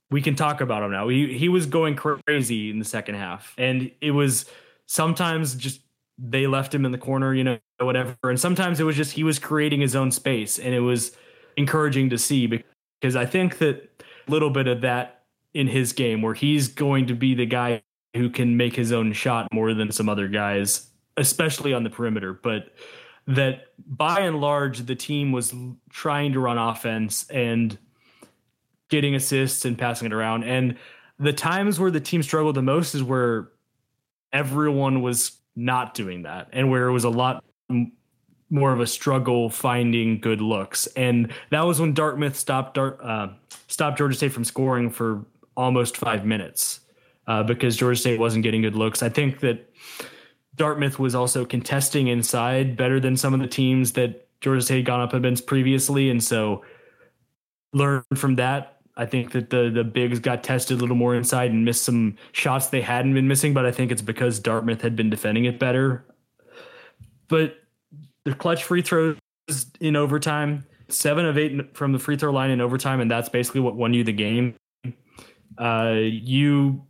we 0.10 0.22
can 0.22 0.36
talk 0.36 0.62
about 0.62 0.84
him 0.84 0.92
now. 0.92 1.08
He 1.08 1.38
he 1.38 1.50
was 1.50 1.66
going 1.66 1.96
crazy 1.96 2.70
in 2.70 2.80
the 2.80 2.86
second 2.86 3.16
half. 3.16 3.54
And 3.58 3.92
it 4.02 4.12
was 4.12 4.46
sometimes 4.86 5.56
just 5.56 5.82
they 6.18 6.48
left 6.48 6.74
him 6.74 6.86
in 6.86 6.92
the 6.92 6.98
corner, 6.98 7.34
you 7.34 7.44
know, 7.44 7.58
whatever. 7.80 8.16
And 8.24 8.40
sometimes 8.40 8.80
it 8.80 8.84
was 8.84 8.96
just 8.96 9.12
he 9.12 9.24
was 9.24 9.40
creating 9.40 9.82
his 9.82 9.96
own 9.96 10.12
space 10.12 10.58
and 10.60 10.74
it 10.74 10.80
was 10.80 11.12
encouraging 11.58 12.10
to 12.12 12.18
see 12.18 12.48
because 12.48 13.16
I 13.16 13.26
think 13.26 13.58
that 13.60 14.04
a 14.28 14.32
little 14.32 14.50
bit 14.50 14.68
of 14.68 14.82
that 14.82 15.24
in 15.54 15.68
his 15.68 15.94
game 15.94 16.22
where 16.22 16.34
he's 16.34 16.68
going 16.68 17.08
to 17.08 17.14
be 17.14 17.34
the 17.34 17.46
guy 17.46 17.82
who 18.16 18.30
can 18.30 18.58
make 18.58 18.76
his 18.76 18.92
own 18.92 19.14
shot 19.14 19.48
more 19.54 19.74
than 19.74 19.92
some 19.92 20.10
other 20.10 20.28
guys, 20.28 20.90
especially 21.18 21.74
on 21.74 21.84
the 21.84 21.90
perimeter. 21.90 22.34
But 22.34 22.72
that 23.28 23.68
by 23.86 24.22
and 24.22 24.40
large, 24.40 24.86
the 24.86 24.96
team 24.96 25.32
was 25.32 25.54
trying 25.90 26.34
to 26.34 26.40
run 26.40 26.58
offense 26.58 27.30
and 27.30 27.78
getting 28.90 29.16
assists 29.16 29.66
and 29.66 29.78
passing 29.78 30.06
it 30.06 30.14
around. 30.14 30.44
And 30.44 30.78
the 31.20 31.34
times 31.34 31.80
where 31.80 31.92
the 31.92 32.00
team 32.00 32.24
struggled 32.24 32.56
the 32.56 32.62
most 32.62 32.96
is 32.96 33.04
where 33.04 33.50
everyone 34.32 35.02
was 35.02 35.38
not 35.56 35.94
doing 35.94 36.24
that 36.24 36.50
and 36.54 36.70
where 36.70 36.88
it 36.88 36.94
was 36.94 37.04
a 37.04 37.10
lot 37.10 37.44
more 38.50 38.72
of 38.72 38.80
a 38.80 38.88
struggle 38.88 39.50
finding 39.50 40.22
good 40.22 40.42
looks. 40.42 40.88
And 40.96 41.34
that 41.52 41.62
was 41.62 41.82
when 41.82 41.94
Dartmouth 41.94 42.36
stopped 42.38 42.78
uh, 42.78 43.30
stopped 43.68 43.98
Georgia 43.98 44.16
State 44.16 44.32
from 44.32 44.46
scoring 44.46 44.90
for 44.90 45.26
almost 45.58 45.98
five 45.98 46.26
minutes 46.26 46.82
uh, 47.28 47.44
because 47.44 47.78
Georgia 47.78 48.00
State 48.00 48.20
wasn't 48.20 48.44
getting 48.44 48.62
good 48.62 48.76
looks. 48.76 49.04
I 49.04 49.10
think 49.10 49.42
that 49.42 49.70
Dartmouth 50.56 50.98
was 50.98 51.14
also 51.14 51.46
contesting 51.46 52.08
inside 52.08 52.76
better 52.76 53.00
than 53.00 53.16
some 53.16 53.34
of 53.34 53.40
the 53.40 53.48
teams 53.48 53.94
that 53.94 54.28
Georgia 54.42 54.62
State 54.62 54.78
had 54.78 54.86
gone 54.86 55.02
up 55.02 55.14
against 55.14 55.46
previously, 55.46 56.10
and 56.10 56.24
so 56.24 56.64
learn 57.74 58.04
from 58.16 58.36
that. 58.36 58.78
I 58.96 59.06
think 59.06 59.32
that 59.34 59.52
the 59.52 59.70
the 59.70 59.84
bigs 59.84 60.20
got 60.20 60.44
tested 60.44 60.78
a 60.78 60.82
little 60.82 60.96
more 60.96 61.16
inside 61.16 61.52
and 61.52 61.64
missed 61.64 61.84
some 61.84 62.16
shots 62.32 62.68
they 62.68 62.82
hadn't 62.82 63.14
been 63.14 63.28
missing, 63.28 63.54
but 63.54 63.66
I 63.66 63.72
think 63.72 63.92
it's 63.92 64.02
because 64.02 64.40
Dartmouth 64.40 64.82
had 64.82 64.96
been 64.96 65.10
defending 65.10 65.46
it 65.46 65.60
better. 65.60 66.04
But 67.28 67.58
the 68.24 68.34
clutch 68.34 68.64
free 68.64 68.82
throws 68.82 69.18
in 69.80 69.96
overtime, 69.96 70.66
seven 70.90 71.26
of 71.26 71.38
eight 71.38 71.76
from 71.78 71.92
the 71.92 72.00
free 72.00 72.18
throw 72.18 72.32
line 72.32 72.50
in 72.50 72.62
overtime, 72.62 73.00
and 73.00 73.12
that's 73.12 73.30
basically 73.30 73.62
what 73.62 73.76
won 73.76 73.94
you 73.94 74.04
the 74.04 74.14
game. 74.14 74.56
Uh, 75.60 75.96
you 76.00 76.84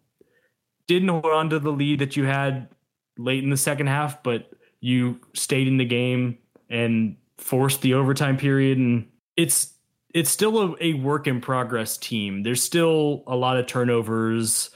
didn't 0.88 1.10
hold 1.10 1.26
on 1.26 1.50
to 1.50 1.60
the 1.60 1.72
lead 1.72 2.00
that 2.00 2.16
you 2.16 2.26
had 2.26 2.70
late 3.18 3.44
in 3.44 3.50
the 3.50 3.58
second 3.58 3.88
half, 3.88 4.24
but 4.24 4.52
you 4.80 5.20
stayed 5.34 5.68
in 5.68 5.78
the 5.78 5.86
game 5.86 6.38
and 6.70 7.18
forced 7.38 7.82
the 7.82 7.94
overtime 7.94 8.38
period. 8.38 8.78
And 8.78 9.08
it's 9.36 9.74
it's 10.14 10.30
still 10.30 10.74
a, 10.74 10.76
a 10.82 10.94
work 10.94 11.28
in 11.28 11.42
progress 11.42 11.98
team. 11.98 12.44
There's 12.44 12.64
still 12.64 13.24
a 13.28 13.36
lot 13.36 13.58
of 13.58 13.68
turnovers. 13.68 14.70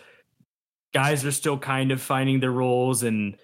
Guys 0.93 1.25
are 1.25 1.31
still 1.31 1.57
kind 1.57 1.91
of 1.91 2.01
finding 2.01 2.41
their 2.41 2.51
roles 2.51 3.03
and 3.03 3.37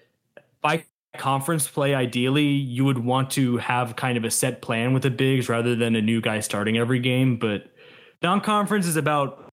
by 0.60 0.84
conference 1.16 1.66
play 1.66 1.94
ideally 1.94 2.44
you 2.44 2.84
would 2.84 2.98
want 2.98 3.30
to 3.30 3.56
have 3.56 3.96
kind 3.96 4.18
of 4.18 4.24
a 4.24 4.30
set 4.30 4.60
plan 4.60 4.92
with 4.92 5.02
the 5.02 5.10
bigs 5.10 5.48
rather 5.48 5.74
than 5.74 5.96
a 5.96 6.02
new 6.02 6.20
guy 6.20 6.38
starting 6.38 6.76
every 6.76 7.00
game 7.00 7.36
but 7.36 7.72
non-conference 8.22 8.86
is 8.86 8.96
about 8.96 9.47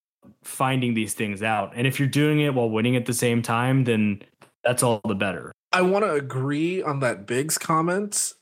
finding 0.45 0.93
these 0.93 1.13
things 1.13 1.41
out. 1.41 1.73
And 1.75 1.85
if 1.87 1.99
you're 1.99 2.07
doing 2.07 2.39
it 2.39 2.53
while 2.53 2.69
winning 2.69 2.95
at 2.95 3.05
the 3.05 3.13
same 3.13 3.41
time, 3.41 3.83
then 3.83 4.21
that's 4.63 4.83
all 4.83 5.01
the 5.07 5.15
better. 5.15 5.51
I 5.73 5.81
want 5.81 6.05
to 6.05 6.13
agree 6.13 6.81
on 6.81 6.99
that 7.01 7.25
Biggs 7.25 7.57
comment, 7.57 8.33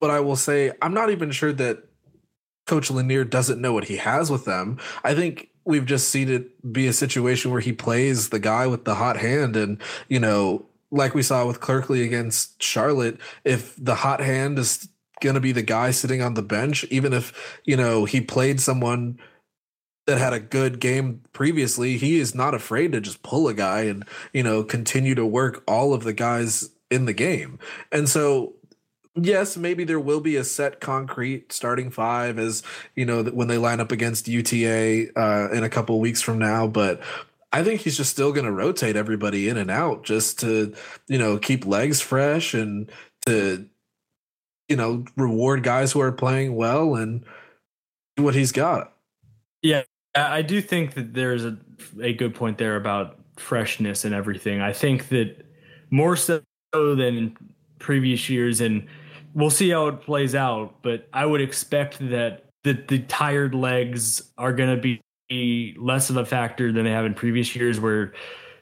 but 0.00 0.10
I 0.10 0.20
will 0.20 0.36
say 0.36 0.72
I'm 0.82 0.92
not 0.92 1.10
even 1.10 1.30
sure 1.30 1.52
that 1.54 1.84
Coach 2.66 2.90
Lanier 2.90 3.24
doesn't 3.24 3.60
know 3.60 3.72
what 3.72 3.84
he 3.84 3.96
has 3.96 4.30
with 4.30 4.44
them. 4.44 4.78
I 5.02 5.14
think 5.14 5.48
we've 5.64 5.86
just 5.86 6.08
seen 6.08 6.28
it 6.28 6.72
be 6.72 6.86
a 6.86 6.92
situation 6.92 7.50
where 7.50 7.60
he 7.60 7.72
plays 7.72 8.28
the 8.28 8.38
guy 8.38 8.66
with 8.66 8.84
the 8.84 8.96
hot 8.96 9.16
hand 9.16 9.56
and, 9.56 9.80
you 10.08 10.20
know, 10.20 10.66
like 10.90 11.14
we 11.14 11.22
saw 11.22 11.46
with 11.46 11.60
Clerkley 11.60 12.04
against 12.04 12.62
Charlotte, 12.62 13.18
if 13.44 13.74
the 13.82 13.94
hot 13.94 14.20
hand 14.20 14.58
is 14.58 14.88
going 15.22 15.34
to 15.34 15.40
be 15.40 15.52
the 15.52 15.62
guy 15.62 15.90
sitting 15.90 16.20
on 16.20 16.34
the 16.34 16.42
bench, 16.42 16.84
even 16.90 17.12
if, 17.12 17.60
you 17.64 17.76
know, 17.76 18.04
he 18.04 18.20
played 18.20 18.60
someone 18.60 19.18
that 20.06 20.18
had 20.18 20.32
a 20.32 20.40
good 20.40 20.80
game 20.80 21.22
previously, 21.32 21.96
he 21.96 22.18
is 22.18 22.34
not 22.34 22.54
afraid 22.54 22.92
to 22.92 23.00
just 23.00 23.22
pull 23.22 23.48
a 23.48 23.54
guy 23.54 23.82
and, 23.82 24.04
you 24.32 24.42
know, 24.42 24.64
continue 24.64 25.14
to 25.14 25.24
work 25.24 25.62
all 25.66 25.94
of 25.94 26.02
the 26.02 26.12
guys 26.12 26.70
in 26.90 27.04
the 27.06 27.12
game. 27.12 27.58
And 27.90 28.08
so 28.08 28.54
yes, 29.14 29.56
maybe 29.56 29.84
there 29.84 30.00
will 30.00 30.20
be 30.20 30.36
a 30.36 30.44
set 30.44 30.80
concrete 30.80 31.52
starting 31.52 31.90
five 31.90 32.38
as, 32.38 32.62
you 32.96 33.04
know, 33.04 33.22
when 33.24 33.48
they 33.48 33.58
line 33.58 33.80
up 33.80 33.92
against 33.92 34.28
UTA 34.28 35.08
uh, 35.16 35.50
in 35.52 35.64
a 35.64 35.68
couple 35.68 36.00
weeks 36.00 36.22
from 36.22 36.38
now, 36.38 36.66
but 36.66 37.02
I 37.52 37.62
think 37.62 37.82
he's 37.82 37.96
just 37.96 38.10
still 38.10 38.32
going 38.32 38.46
to 38.46 38.52
rotate 38.52 38.96
everybody 38.96 39.48
in 39.48 39.58
and 39.58 39.70
out 39.70 40.04
just 40.04 40.40
to, 40.40 40.74
you 41.06 41.18
know, 41.18 41.36
keep 41.38 41.66
legs 41.66 42.00
fresh 42.00 42.54
and 42.54 42.90
to, 43.26 43.68
you 44.68 44.76
know, 44.76 45.04
reward 45.16 45.62
guys 45.62 45.92
who 45.92 46.00
are 46.00 46.12
playing 46.12 46.54
well 46.56 46.94
and 46.94 47.24
do 48.16 48.22
what 48.22 48.34
he's 48.34 48.52
got. 48.52 48.94
Yeah, 49.60 49.82
I 50.14 50.42
do 50.42 50.60
think 50.60 50.94
that 50.94 51.14
there's 51.14 51.44
a, 51.44 51.56
a 52.00 52.12
good 52.12 52.34
point 52.34 52.58
there 52.58 52.76
about 52.76 53.18
freshness 53.36 54.04
and 54.04 54.14
everything. 54.14 54.60
I 54.60 54.72
think 54.72 55.08
that 55.08 55.46
more 55.90 56.16
so 56.16 56.42
than 56.72 57.36
previous 57.78 58.28
years, 58.28 58.60
and 58.60 58.86
we'll 59.34 59.50
see 59.50 59.70
how 59.70 59.88
it 59.88 60.02
plays 60.02 60.34
out. 60.34 60.82
But 60.82 61.08
I 61.12 61.26
would 61.26 61.40
expect 61.40 61.98
that 62.10 62.44
that 62.64 62.88
the 62.88 63.00
tired 63.00 63.54
legs 63.54 64.22
are 64.38 64.52
going 64.52 64.76
to 64.76 64.80
be 64.80 65.74
less 65.78 66.10
of 66.10 66.16
a 66.16 66.24
factor 66.24 66.70
than 66.72 66.84
they 66.84 66.90
have 66.90 67.04
in 67.04 67.14
previous 67.14 67.56
years, 67.56 67.80
where 67.80 68.12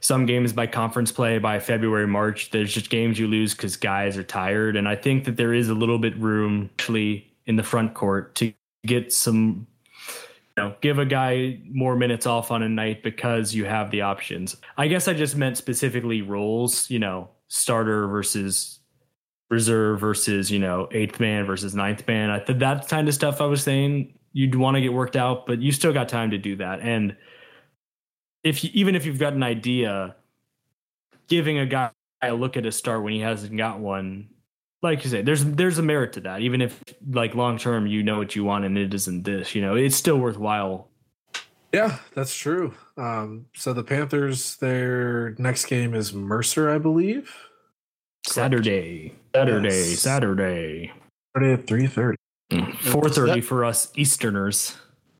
some 0.00 0.24
games 0.24 0.52
by 0.52 0.66
conference 0.66 1.12
play 1.12 1.38
by 1.38 1.58
February, 1.58 2.06
March, 2.06 2.50
there's 2.50 2.72
just 2.72 2.88
games 2.88 3.18
you 3.18 3.28
lose 3.28 3.54
because 3.54 3.76
guys 3.76 4.16
are 4.16 4.22
tired. 4.22 4.76
And 4.76 4.88
I 4.88 4.96
think 4.96 5.24
that 5.24 5.36
there 5.36 5.52
is 5.52 5.68
a 5.68 5.74
little 5.74 5.98
bit 5.98 6.16
room 6.16 6.70
actually 6.78 7.30
in 7.46 7.56
the 7.56 7.62
front 7.62 7.92
court 7.92 8.34
to 8.36 8.54
get 8.86 9.12
some, 9.12 9.66
know, 10.60 10.74
give 10.80 10.98
a 10.98 11.04
guy 11.04 11.60
more 11.70 11.96
minutes 11.96 12.26
off 12.26 12.50
on 12.50 12.62
a 12.62 12.68
night 12.68 13.02
because 13.02 13.54
you 13.54 13.64
have 13.64 13.90
the 13.90 14.02
options. 14.02 14.56
I 14.76 14.88
guess 14.88 15.08
I 15.08 15.14
just 15.14 15.36
meant 15.36 15.56
specifically 15.56 16.22
roles, 16.22 16.90
you 16.90 16.98
know, 16.98 17.30
starter 17.48 18.06
versus 18.08 18.78
reserve 19.50 20.00
versus, 20.00 20.50
you 20.50 20.58
know, 20.58 20.88
eighth 20.92 21.18
man 21.18 21.44
versus 21.44 21.74
ninth 21.74 22.06
man. 22.06 22.30
I 22.30 22.38
think 22.38 22.60
that 22.60 22.88
kind 22.88 23.08
of 23.08 23.14
stuff 23.14 23.40
I 23.40 23.46
was 23.46 23.62
saying 23.62 24.14
you'd 24.32 24.54
want 24.54 24.76
to 24.76 24.80
get 24.80 24.92
worked 24.92 25.16
out, 25.16 25.46
but 25.46 25.60
you 25.60 25.72
still 25.72 25.92
got 25.92 26.08
time 26.08 26.30
to 26.30 26.38
do 26.38 26.56
that. 26.56 26.80
And 26.80 27.16
if 28.44 28.62
you, 28.62 28.70
even 28.72 28.94
if 28.94 29.04
you've 29.04 29.18
got 29.18 29.32
an 29.32 29.42
idea, 29.42 30.14
giving 31.28 31.58
a 31.58 31.66
guy 31.66 31.90
a 32.22 32.32
look 32.32 32.56
at 32.56 32.66
a 32.66 32.72
start 32.72 33.02
when 33.02 33.12
he 33.12 33.20
hasn't 33.20 33.56
got 33.56 33.80
one, 33.80 34.28
like 34.82 35.04
you 35.04 35.10
say, 35.10 35.22
there's 35.22 35.44
there's 35.44 35.78
a 35.78 35.82
merit 35.82 36.12
to 36.14 36.20
that. 36.20 36.40
Even 36.40 36.60
if 36.60 36.82
like 37.08 37.34
long 37.34 37.58
term 37.58 37.86
you 37.86 38.02
know 38.02 38.18
what 38.18 38.34
you 38.34 38.44
want 38.44 38.64
and 38.64 38.78
it 38.78 38.94
isn't 38.94 39.24
this, 39.24 39.54
you 39.54 39.62
know, 39.62 39.74
it's 39.74 39.96
still 39.96 40.18
worthwhile. 40.18 40.88
Yeah, 41.72 41.98
that's 42.14 42.34
true. 42.34 42.74
Um, 42.96 43.46
so 43.54 43.72
the 43.72 43.84
Panthers, 43.84 44.56
their 44.56 45.36
next 45.38 45.66
game 45.66 45.94
is 45.94 46.12
Mercer, 46.12 46.68
I 46.68 46.78
believe. 46.78 47.32
Saturday, 48.26 49.14
Saturday, 49.34 49.68
yes. 49.68 50.00
Saturday. 50.00 50.92
Saturday 51.34 51.52
at 51.52 51.66
three 51.66 51.86
thirty. 51.86 52.16
Mm, 52.50 52.76
four 52.76 53.08
thirty 53.08 53.40
for 53.40 53.64
us 53.64 53.92
Easterners. 53.94 54.76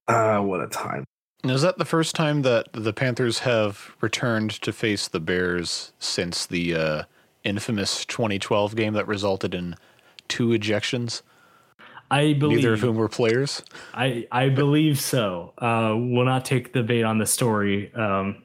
Ah, 0.09 0.37
uh, 0.37 0.43
what 0.43 0.61
a 0.61 0.67
time! 0.67 1.05
Is 1.45 1.63
that 1.63 1.79
the 1.79 1.85
first 1.85 2.15
time 2.15 2.43
that 2.43 2.69
the 2.73 2.93
Panthers 2.93 3.41
have 3.41 3.93
returned 4.01 4.51
to 4.63 4.73
face 4.73 5.09
the 5.09 5.21
Bears 5.21 5.93
since 5.99 6.45
the 6.45 6.75
uh, 6.75 7.03
infamous 7.45 8.05
2012 8.05 8.77
game 8.77 8.95
that 8.95 9.07
resulted 9.07 9.55
in 9.55 9.77
two 10.29 10.49
ejections? 10.49 11.23
I 12.11 12.33
believe 12.33 12.59
neither 12.59 12.73
of 12.75 12.81
whom 12.81 12.97
were 12.97 13.09
players. 13.09 13.63
I 13.95 14.27
I 14.33 14.49
believe 14.49 15.01
so. 15.01 15.55
Uh, 15.59 15.95
we'll 15.97 16.25
not 16.25 16.45
take 16.45 16.73
the 16.73 16.83
bait 16.83 17.05
on 17.05 17.19
the 17.19 17.27
story. 17.27 17.95
Um, 17.95 18.43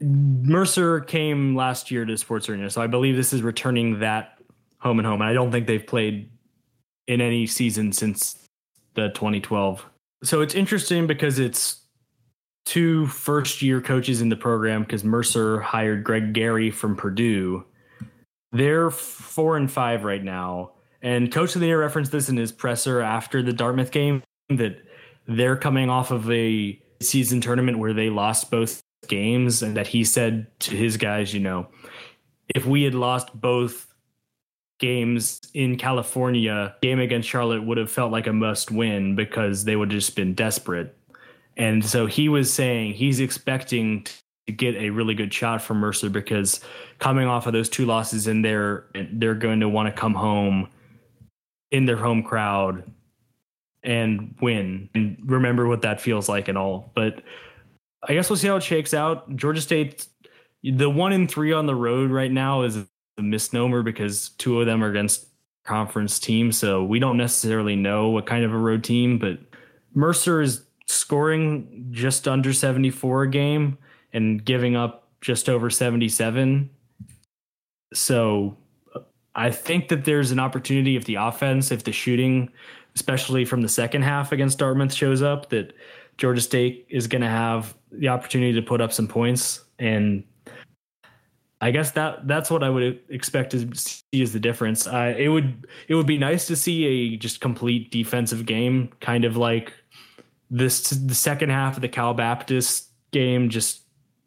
Mercer 0.00 1.00
came 1.00 1.56
last 1.56 1.90
year 1.90 2.04
to 2.04 2.16
Sports 2.16 2.48
Arena, 2.48 2.70
so 2.70 2.80
I 2.80 2.86
believe 2.86 3.16
this 3.16 3.32
is 3.32 3.42
returning 3.42 3.98
that 3.98 4.38
home 4.78 5.00
and 5.00 5.06
home. 5.06 5.20
And 5.20 5.28
I 5.28 5.32
don't 5.32 5.50
think 5.50 5.66
they've 5.66 5.84
played 5.84 6.30
in 7.08 7.20
any 7.20 7.46
season 7.46 7.92
since 7.92 8.46
the 8.94 9.08
2012 9.08 9.84
so 10.22 10.40
it's 10.40 10.54
interesting 10.54 11.06
because 11.06 11.38
it's 11.38 11.82
two 12.68 13.06
first 13.06 13.62
year 13.62 13.80
coaches 13.80 14.20
in 14.20 14.28
the 14.28 14.36
program 14.36 14.82
because 14.82 15.02
Mercer 15.02 15.58
hired 15.58 16.04
Greg 16.04 16.34
Gary 16.34 16.70
from 16.70 16.96
Purdue. 16.96 17.64
They're 18.52 18.90
four 18.90 19.56
and 19.56 19.72
five 19.72 20.04
right 20.04 20.22
now. 20.22 20.72
And 21.00 21.32
Coach 21.32 21.54
of 21.54 21.62
the 21.62 21.68
Year 21.68 21.80
referenced 21.80 22.12
this 22.12 22.28
in 22.28 22.36
his 22.36 22.52
presser 22.52 23.00
after 23.00 23.42
the 23.42 23.54
Dartmouth 23.54 23.90
game 23.90 24.22
that 24.50 24.82
they're 25.26 25.56
coming 25.56 25.88
off 25.88 26.10
of 26.10 26.30
a 26.30 26.78
season 27.00 27.40
tournament 27.40 27.78
where 27.78 27.94
they 27.94 28.10
lost 28.10 28.50
both 28.50 28.82
games 29.06 29.62
and 29.62 29.74
that 29.74 29.86
he 29.86 30.04
said 30.04 30.46
to 30.60 30.76
his 30.76 30.98
guys, 30.98 31.32
you 31.32 31.40
know, 31.40 31.68
if 32.54 32.66
we 32.66 32.82
had 32.82 32.94
lost 32.94 33.32
both 33.32 33.86
games 34.78 35.40
in 35.54 35.78
California, 35.78 36.74
game 36.82 37.00
against 37.00 37.30
Charlotte 37.30 37.64
would 37.64 37.78
have 37.78 37.90
felt 37.90 38.12
like 38.12 38.26
a 38.26 38.32
must 38.32 38.70
win 38.70 39.16
because 39.16 39.64
they 39.64 39.74
would 39.74 39.90
have 39.90 40.00
just 40.00 40.14
been 40.14 40.34
desperate. 40.34 40.97
And 41.58 41.84
so 41.84 42.06
he 42.06 42.28
was 42.28 42.52
saying 42.52 42.94
he's 42.94 43.20
expecting 43.20 44.06
to 44.46 44.52
get 44.52 44.76
a 44.76 44.90
really 44.90 45.14
good 45.14 45.34
shot 45.34 45.60
from 45.60 45.78
Mercer 45.78 46.08
because 46.08 46.60
coming 47.00 47.26
off 47.26 47.46
of 47.46 47.52
those 47.52 47.68
two 47.68 47.84
losses 47.84 48.26
in 48.28 48.42
there, 48.42 48.86
eh, 48.94 49.06
they're 49.12 49.34
going 49.34 49.60
to 49.60 49.68
want 49.68 49.94
to 49.94 50.00
come 50.00 50.14
home 50.14 50.70
in 51.70 51.84
their 51.84 51.96
home 51.96 52.22
crowd 52.22 52.90
and 53.82 54.34
win 54.40 54.88
and 54.94 55.18
remember 55.26 55.68
what 55.68 55.82
that 55.82 56.00
feels 56.00 56.28
like 56.28 56.48
and 56.48 56.56
all. 56.56 56.90
But 56.94 57.22
I 58.08 58.14
guess 58.14 58.30
we'll 58.30 58.36
see 58.36 58.48
how 58.48 58.56
it 58.56 58.62
shakes 58.62 58.94
out. 58.94 59.34
Georgia 59.36 59.60
State, 59.60 60.06
the 60.62 60.88
one 60.88 61.12
in 61.12 61.26
three 61.26 61.52
on 61.52 61.66
the 61.66 61.74
road 61.74 62.10
right 62.10 62.30
now 62.30 62.62
is 62.62 62.76
a 62.76 62.86
misnomer 63.22 63.82
because 63.82 64.30
two 64.30 64.60
of 64.60 64.66
them 64.66 64.82
are 64.82 64.88
against 64.88 65.26
conference 65.64 66.18
teams. 66.18 66.56
So 66.56 66.84
we 66.84 66.98
don't 66.98 67.16
necessarily 67.16 67.76
know 67.76 68.08
what 68.08 68.26
kind 68.26 68.44
of 68.44 68.54
a 68.54 68.58
road 68.58 68.84
team, 68.84 69.18
but 69.18 69.38
Mercer 69.94 70.40
is 70.40 70.64
scoring 70.88 71.86
just 71.90 72.26
under 72.26 72.52
74 72.52 73.22
a 73.24 73.30
game 73.30 73.78
and 74.12 74.44
giving 74.44 74.74
up 74.74 75.08
just 75.20 75.48
over 75.48 75.70
77. 75.70 76.70
So 77.94 78.56
I 79.34 79.50
think 79.50 79.88
that 79.88 80.04
there's 80.04 80.30
an 80.30 80.40
opportunity 80.40 80.96
if 80.96 81.04
the 81.04 81.16
offense, 81.16 81.70
if 81.70 81.84
the 81.84 81.92
shooting, 81.92 82.50
especially 82.94 83.44
from 83.44 83.60
the 83.60 83.68
second 83.68 84.02
half 84.02 84.32
against 84.32 84.58
Dartmouth, 84.58 84.92
shows 84.92 85.22
up, 85.22 85.50
that 85.50 85.74
Georgia 86.16 86.40
State 86.40 86.86
is 86.88 87.06
going 87.06 87.22
to 87.22 87.28
have 87.28 87.76
the 87.92 88.08
opportunity 88.08 88.52
to 88.54 88.62
put 88.62 88.80
up 88.80 88.92
some 88.92 89.06
points. 89.06 89.64
And 89.78 90.24
I 91.60 91.70
guess 91.70 91.92
that 91.92 92.26
that's 92.26 92.50
what 92.50 92.62
I 92.62 92.70
would 92.70 93.00
expect 93.08 93.50
to 93.50 93.68
see 93.74 94.22
as 94.22 94.32
the 94.32 94.40
difference. 94.40 94.86
Uh, 94.86 95.14
it 95.16 95.28
would 95.28 95.66
it 95.88 95.94
would 95.94 96.06
be 96.06 96.18
nice 96.18 96.46
to 96.46 96.56
see 96.56 96.84
a 96.84 97.16
just 97.16 97.40
complete 97.40 97.90
defensive 97.90 98.46
game, 98.46 98.90
kind 99.00 99.24
of 99.24 99.36
like 99.36 99.72
this 100.50 100.90
the 100.90 101.14
second 101.14 101.50
half 101.50 101.76
of 101.76 101.82
the 101.82 101.88
Cal 101.88 102.14
Baptist 102.14 102.88
game, 103.10 103.48
just 103.48 103.82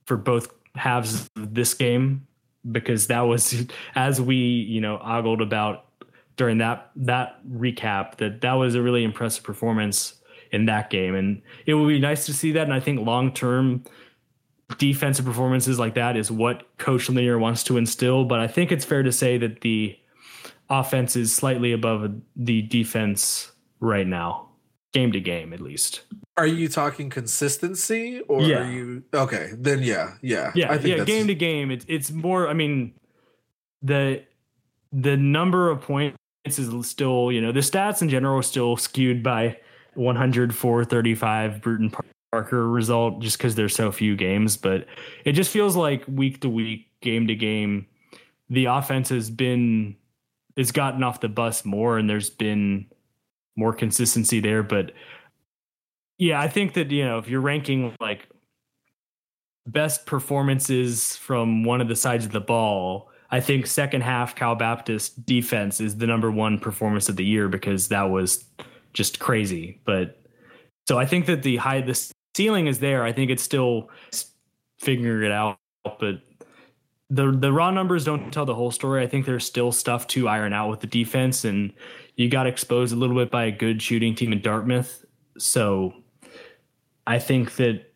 for 0.06 0.18
both 0.18 0.54
halves 0.76 1.30
of 1.36 1.54
this 1.54 1.74
game, 1.74 2.28
because 2.72 3.08
that 3.08 3.22
was 3.22 3.66
as 3.96 4.22
we 4.22 4.36
you 4.36 4.82
know 4.82 5.00
ogled 5.04 5.42
about 5.42 5.86
during 6.38 6.60
that 6.60 6.92
that 6.96 7.40
recap 7.48 8.18
that 8.18 8.42
that 8.42 8.54
was 8.54 8.76
a 8.76 8.82
really 8.82 9.04
impressive 9.04 9.44
performance 9.44 10.16
in 10.52 10.66
that 10.66 10.90
game, 10.90 11.16
and 11.16 11.42
it 11.66 11.74
would 11.74 11.88
be 11.88 12.00
nice 12.00 12.26
to 12.26 12.34
see 12.34 12.52
that. 12.52 12.64
And 12.64 12.74
I 12.74 12.80
think 12.80 13.06
long 13.06 13.34
term 13.34 13.84
defensive 14.78 15.26
performances 15.26 15.80
like 15.80 15.96
that 15.96 16.16
is 16.16 16.32
what 16.32 16.66
Coach 16.78 17.10
Lanier 17.10 17.38
wants 17.38 17.64
to 17.66 17.78
instill. 17.78 18.26
But 18.26 18.40
I 18.40 18.48
think 18.48 18.72
it's 18.72 18.86
fair 18.86 19.04
to 19.04 19.12
say 19.12 19.38
that 19.38 19.62
the 19.62 19.98
offense 20.70 21.16
is 21.16 21.36
slightly 21.36 21.74
above 21.74 22.14
the 22.36 22.62
defense 22.62 23.52
right 23.80 24.08
now, 24.08 24.50
game 24.94 25.12
to 25.12 25.20
game 25.20 25.54
at 25.54 25.62
least. 25.62 26.02
Are 26.38 26.48
you 26.48 26.68
talking 26.68 27.10
consistency 27.10 28.22
or 28.22 28.42
yeah. 28.42 28.68
are 28.68 28.72
you 28.72 29.04
okay? 29.14 29.52
Then 29.54 29.84
yeah, 29.84 30.14
yeah, 30.22 30.52
yeah, 30.56 30.80
yeah. 30.82 31.04
Game 31.04 31.28
to 31.28 31.36
game, 31.36 31.72
it's 31.72 31.86
it's 31.88 32.12
more. 32.12 32.48
I 32.48 32.54
mean, 32.54 32.94
the 33.82 34.24
the 34.92 35.18
number 35.18 35.70
of 35.70 35.82
points 35.82 36.18
is 36.46 36.88
still 36.88 37.32
you 37.32 37.42
know 37.42 37.52
the 37.52 37.60
stats 37.60 38.02
in 38.02 38.10
general 38.10 38.40
are 38.40 38.44
still 38.44 38.78
skewed 38.78 39.22
by 39.24 39.58
104 39.96 40.86
35 40.86 41.62
Bruton 41.62 41.94
Parker 42.32 42.68
result 42.68 43.22
just 43.22 43.38
because 43.38 43.56
there's 43.56 43.76
so 43.76 43.92
few 43.92 44.16
games, 44.16 44.58
but 44.58 44.86
it 45.26 45.34
just 45.34 45.52
feels 45.52 45.76
like 45.76 46.04
week 46.08 46.42
to 46.42 46.50
week, 46.50 46.88
game 47.02 47.28
to 47.28 47.36
game, 47.36 47.88
the 48.50 48.66
offense 48.66 49.10
has 49.10 49.30
been 49.30 49.96
it's 50.56 50.72
gotten 50.72 51.04
off 51.04 51.22
the 51.22 51.30
bus 51.30 51.66
more 51.66 51.98
and 51.98 52.10
there's 52.10 52.30
been 52.30 52.86
more 53.56 53.74
consistency 53.74 54.40
there. 54.40 54.64
But 54.64 54.92
yeah, 56.18 56.40
I 56.40 56.48
think 56.48 56.74
that, 56.74 56.92
you 56.92 57.04
know, 57.04 57.18
if 57.18 57.28
you're 57.28 57.42
ranking 57.42 57.96
like 58.00 58.28
best 59.68 60.06
performances 60.06 61.16
from 61.16 61.64
one 61.64 61.82
of 61.82 61.88
the 61.88 61.96
sides 61.96 62.26
of 62.26 62.32
the 62.32 62.42
ball, 62.42 63.10
I 63.32 63.40
think 63.40 63.66
second 63.66 64.02
half 64.02 64.36
Cal 64.36 64.56
Baptist 64.56 65.26
defense 65.26 65.80
is 65.80 65.98
the 65.98 66.08
number 66.08 66.30
one 66.30 66.60
performance 66.60 67.08
of 67.10 67.16
the 67.16 67.26
year 67.26 67.48
because 67.48 67.88
that 67.88 68.04
was 68.04 68.44
just 68.94 69.20
crazy. 69.20 69.80
But 69.86 70.22
so 70.88 71.00
I 71.00 71.06
think 71.06 71.26
that 71.28 71.44
the 71.44 71.58
high 71.58 71.82
the 71.82 72.12
ceiling 72.36 72.68
is 72.68 72.80
there. 72.80 73.04
I 73.04 73.14
think 73.14 73.32
it's 73.32 73.44
still 73.44 73.90
figuring 74.80 75.26
it 75.26 75.32
out, 75.32 75.60
but 75.84 76.22
the 77.10 77.32
the 77.32 77.54
raw 77.54 77.72
numbers 77.72 78.04
don't 78.04 78.32
tell 78.32 78.46
the 78.46 78.56
whole 78.56 78.72
story. 78.72 79.02
I 79.02 79.08
think 79.08 79.26
there's 79.26 79.46
still 79.46 79.72
stuff 79.72 80.08
to 80.08 80.28
iron 80.28 80.54
out 80.54 80.70
with 80.70 80.82
the 80.82 80.88
defense, 80.88 81.46
and 81.46 81.74
you 82.16 82.30
got 82.30 82.48
exposed 82.48 82.94
a 82.94 82.96
little 82.96 83.16
bit 83.16 83.32
by 83.32 83.46
a 83.46 83.52
good 83.52 83.82
shooting 83.82 84.16
team 84.16 84.32
in 84.32 84.42
Dartmouth. 84.42 85.06
So 85.38 85.94
I 87.08 87.20
think 87.20 87.56
that 87.56 87.92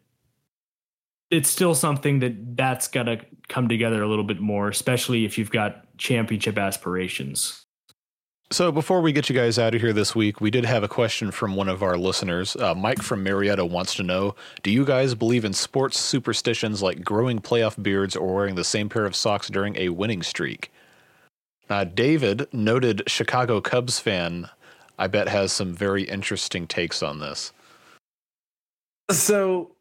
it's 1.31 1.49
still 1.49 1.75
something 1.75 2.19
that 2.19 2.55
that's 2.55 2.87
got 2.87 3.03
to 3.03 3.19
come 3.47 3.67
together 3.67 4.01
a 4.01 4.07
little 4.07 4.23
bit 4.23 4.39
more, 4.39 4.69
especially 4.69 5.25
if 5.25 5.37
you've 5.37 5.51
got 5.51 5.97
championship 5.97 6.57
aspirations. 6.57 7.65
So 8.51 8.71
before 8.71 9.01
we 9.01 9.11
get 9.11 9.27
you 9.27 9.35
guys 9.35 9.57
out 9.57 9.73
of 9.73 9.81
here 9.81 9.91
this 9.91 10.15
week, 10.15 10.39
we 10.39 10.51
did 10.51 10.65
have 10.65 10.83
a 10.83 10.87
question 10.87 11.31
from 11.31 11.55
one 11.55 11.67
of 11.67 11.81
our 11.81 11.97
listeners. 11.97 12.55
Uh, 12.55 12.75
Mike 12.75 13.01
from 13.01 13.23
Marietta 13.23 13.65
wants 13.65 13.95
to 13.95 14.03
know: 14.03 14.35
Do 14.61 14.69
you 14.69 14.85
guys 14.85 15.15
believe 15.15 15.45
in 15.45 15.53
sports 15.53 15.99
superstitions 15.99 16.83
like 16.83 17.03
growing 17.03 17.39
playoff 17.39 17.81
beards 17.81 18.15
or 18.15 18.35
wearing 18.35 18.53
the 18.53 18.63
same 18.63 18.87
pair 18.87 19.05
of 19.05 19.15
socks 19.15 19.47
during 19.47 19.75
a 19.77 19.89
winning 19.89 20.21
streak? 20.21 20.71
Uh, 21.69 21.83
David, 21.83 22.47
noted 22.53 23.03
Chicago 23.07 23.59
Cubs 23.61 23.99
fan, 23.99 24.49
I 24.97 25.07
bet 25.07 25.27
has 25.27 25.51
some 25.51 25.73
very 25.73 26.03
interesting 26.03 26.67
takes 26.67 27.01
on 27.01 27.19
this. 27.19 27.51
So 29.11 29.75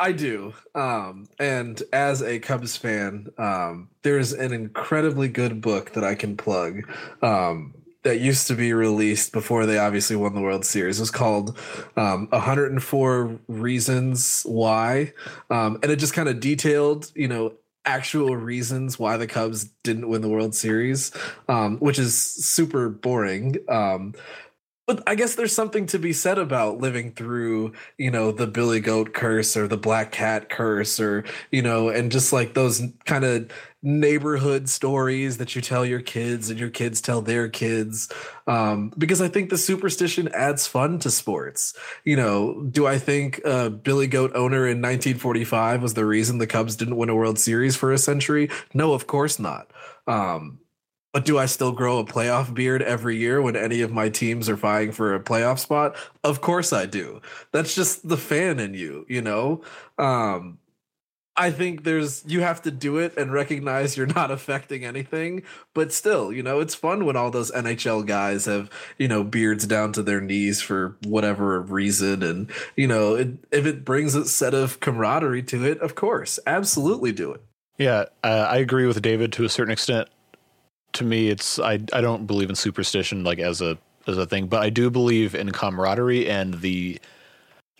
I 0.00 0.12
do. 0.12 0.54
Um, 0.74 1.28
and 1.38 1.82
as 1.92 2.22
a 2.22 2.38
Cubs 2.38 2.76
fan, 2.76 3.28
um, 3.38 3.88
there's 4.02 4.32
an 4.32 4.52
incredibly 4.52 5.28
good 5.28 5.60
book 5.60 5.92
that 5.92 6.04
I 6.04 6.14
can 6.14 6.36
plug. 6.36 6.88
Um, 7.22 7.74
that 8.04 8.20
used 8.20 8.46
to 8.48 8.54
be 8.54 8.74
released 8.74 9.32
before 9.32 9.64
they 9.64 9.78
obviously 9.78 10.14
won 10.14 10.34
the 10.34 10.40
World 10.42 10.66
Series. 10.66 10.98
It 10.98 11.02
was 11.02 11.10
called 11.10 11.58
um, 11.96 12.28
104 12.28 13.40
Reasons 13.48 14.42
Why. 14.44 15.14
Um, 15.48 15.78
and 15.82 15.90
it 15.90 15.96
just 15.96 16.12
kind 16.12 16.28
of 16.28 16.38
detailed, 16.38 17.10
you 17.14 17.28
know, 17.28 17.54
actual 17.86 18.36
reasons 18.36 18.98
why 18.98 19.16
the 19.16 19.26
Cubs 19.26 19.64
didn't 19.82 20.08
win 20.08 20.22
the 20.22 20.28
World 20.28 20.54
Series, 20.54 21.12
um, 21.48 21.78
which 21.78 21.98
is 21.98 22.18
super 22.18 22.88
boring. 22.88 23.56
Um, 23.68 24.14
but 24.86 25.02
I 25.06 25.14
guess 25.14 25.34
there's 25.34 25.54
something 25.54 25.86
to 25.86 25.98
be 25.98 26.12
said 26.12 26.38
about 26.38 26.78
living 26.78 27.12
through, 27.12 27.72
you 27.96 28.10
know, 28.10 28.32
the 28.32 28.46
Billy 28.46 28.80
Goat 28.80 29.14
curse 29.14 29.56
or 29.56 29.66
the 29.66 29.78
Black 29.78 30.12
Cat 30.12 30.50
curse 30.50 31.00
or, 31.00 31.24
you 31.50 31.62
know, 31.62 31.88
and 31.88 32.12
just 32.12 32.32
like 32.32 32.52
those 32.52 32.82
kind 33.06 33.24
of 33.24 33.50
neighborhood 33.82 34.68
stories 34.68 35.38
that 35.38 35.54
you 35.54 35.62
tell 35.62 35.86
your 35.86 36.00
kids 36.00 36.50
and 36.50 36.58
your 36.58 36.70
kids 36.70 37.00
tell 37.00 37.22
their 37.22 37.48
kids. 37.48 38.10
Um, 38.46 38.92
because 38.98 39.22
I 39.22 39.28
think 39.28 39.48
the 39.48 39.58
superstition 39.58 40.28
adds 40.34 40.66
fun 40.66 40.98
to 41.00 41.10
sports. 41.10 41.74
You 42.04 42.16
know, 42.16 42.64
do 42.70 42.86
I 42.86 42.98
think 42.98 43.40
uh, 43.44 43.70
Billy 43.70 44.06
Goat 44.06 44.32
owner 44.34 44.66
in 44.66 44.82
1945 44.82 45.82
was 45.82 45.94
the 45.94 46.04
reason 46.04 46.38
the 46.38 46.46
Cubs 46.46 46.76
didn't 46.76 46.96
win 46.96 47.08
a 47.08 47.14
World 47.14 47.38
Series 47.38 47.74
for 47.76 47.90
a 47.90 47.98
century? 47.98 48.50
No, 48.74 48.92
of 48.92 49.06
course 49.06 49.38
not. 49.38 49.70
Um, 50.06 50.58
but 51.14 51.24
do 51.24 51.38
I 51.38 51.46
still 51.46 51.70
grow 51.70 52.00
a 52.00 52.04
playoff 52.04 52.52
beard 52.52 52.82
every 52.82 53.16
year 53.16 53.40
when 53.40 53.54
any 53.54 53.82
of 53.82 53.92
my 53.92 54.08
teams 54.08 54.48
are 54.48 54.56
vying 54.56 54.90
for 54.90 55.14
a 55.14 55.20
playoff 55.20 55.60
spot? 55.60 55.94
Of 56.24 56.40
course 56.40 56.72
I 56.72 56.86
do. 56.86 57.22
That's 57.52 57.72
just 57.72 58.08
the 58.08 58.16
fan 58.16 58.58
in 58.58 58.74
you, 58.74 59.06
you 59.08 59.22
know? 59.22 59.62
Um, 59.96 60.58
I 61.36 61.52
think 61.52 61.84
there's 61.84 62.24
you 62.26 62.40
have 62.40 62.62
to 62.62 62.72
do 62.72 62.98
it 62.98 63.16
and 63.16 63.32
recognize 63.32 63.96
you're 63.96 64.06
not 64.08 64.32
affecting 64.32 64.84
anything, 64.84 65.44
but 65.72 65.92
still, 65.92 66.32
you 66.32 66.42
know, 66.42 66.58
it's 66.58 66.74
fun 66.74 67.04
when 67.04 67.14
all 67.14 67.30
those 67.30 67.52
NHL 67.52 68.04
guys 68.04 68.46
have, 68.46 68.68
you 68.98 69.06
know, 69.06 69.22
beards 69.22 69.68
down 69.68 69.92
to 69.92 70.02
their 70.02 70.20
knees 70.20 70.62
for 70.62 70.96
whatever 71.04 71.60
reason 71.60 72.24
and, 72.24 72.50
you 72.74 72.88
know, 72.88 73.14
it, 73.14 73.28
if 73.52 73.66
it 73.66 73.84
brings 73.84 74.16
a 74.16 74.24
set 74.24 74.52
of 74.52 74.80
camaraderie 74.80 75.44
to 75.44 75.64
it, 75.64 75.78
of 75.80 75.94
course, 75.94 76.40
absolutely 76.44 77.12
do 77.12 77.30
it. 77.30 77.42
Yeah, 77.78 78.06
uh, 78.24 78.48
I 78.50 78.56
agree 78.56 78.86
with 78.88 79.00
David 79.00 79.32
to 79.34 79.44
a 79.44 79.48
certain 79.48 79.72
extent 79.72 80.08
to 80.94 81.04
me 81.04 81.28
it's 81.28 81.58
I 81.58 81.74
I 81.92 82.00
don't 82.00 82.26
believe 82.26 82.48
in 82.50 82.56
superstition 82.56 83.24
like 83.24 83.38
as 83.38 83.60
a 83.60 83.78
as 84.06 84.18
a 84.18 84.26
thing, 84.26 84.46
but 84.46 84.62
I 84.62 84.70
do 84.70 84.90
believe 84.90 85.34
in 85.34 85.50
camaraderie 85.50 86.28
and 86.28 86.60
the 86.60 87.00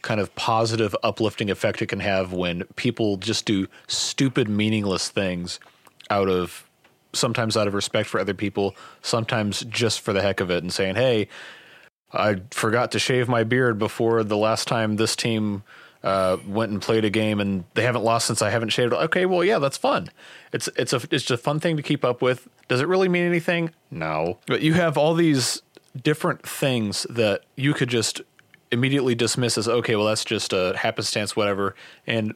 kind 0.03 0.21
of 0.21 0.35
positive 0.35 0.95
uplifting 1.03 1.51
effect 1.51 1.81
it 1.81 1.87
can 1.87 2.01
have 2.01 2.33
when 2.33 2.65
people 2.77 3.17
just 3.17 3.47
do 3.47 3.67
stupid 3.87 4.49
meaningless 4.49 5.09
things 5.09 5.59
out 6.11 6.29
of 6.29 6.69
sometimes 7.15 7.57
out 7.57 7.67
of 7.67 7.75
respect 7.75 8.09
for 8.09 8.21
other 8.21 8.35
people, 8.35 8.77
sometimes 9.01 9.65
just 9.65 10.01
for 10.01 10.13
the 10.13 10.21
heck 10.21 10.41
of 10.41 10.51
it 10.51 10.63
and 10.63 10.73
saying, 10.73 10.97
"Hey, 10.97 11.29
I 12.13 12.43
forgot 12.51 12.91
to 12.93 12.99
shave 12.99 13.29
my 13.29 13.45
beard 13.45 13.79
before 13.79 14.23
the 14.23 14.37
last 14.37 14.69
time 14.69 14.97
this 14.97 15.17
team 15.17 15.63
uh, 16.05 16.37
went 16.47 16.71
and 16.71 16.83
played 16.83 17.05
a 17.05 17.11
game 17.11 17.41
and 17.41 17.65
they 17.73 17.83
haven't 17.83 18.05
lost 18.05 18.27
since 18.27 18.43
I 18.43 18.51
haven't 18.51 18.69
shaved. 18.69 18.93
Okay, 18.93 19.25
well, 19.25 19.43
yeah, 19.43 19.59
that's 19.59 19.79
fun. 19.79 20.11
It's 20.53 20.69
it's 20.77 20.93
a 20.93 20.97
it's 20.97 21.25
just 21.25 21.31
a 21.31 21.37
fun 21.39 21.59
thing 21.59 21.77
to 21.79 21.83
keep 21.83 22.05
up 22.05 22.21
with. 22.21 22.47
Does 22.69 22.83
it 22.83 22.89
really 22.89 23.09
mean 23.09 23.25
anything? 23.25 23.71
No. 23.91 24.39
But 24.47 24.61
you 24.61 24.75
have 24.75 24.99
all 24.99 25.15
these 25.15 25.63
different 26.01 26.47
things 26.47 27.07
that 27.09 27.45
you 27.57 27.73
could 27.73 27.89
just 27.89 28.21
immediately 28.71 29.15
dismiss 29.15 29.57
as 29.57 29.67
okay, 29.67 29.97
well, 29.97 30.07
that's 30.07 30.27
just 30.27 30.53
a 30.53 30.77
happenstance, 30.77 31.35
whatever. 31.35 31.75
And 32.07 32.35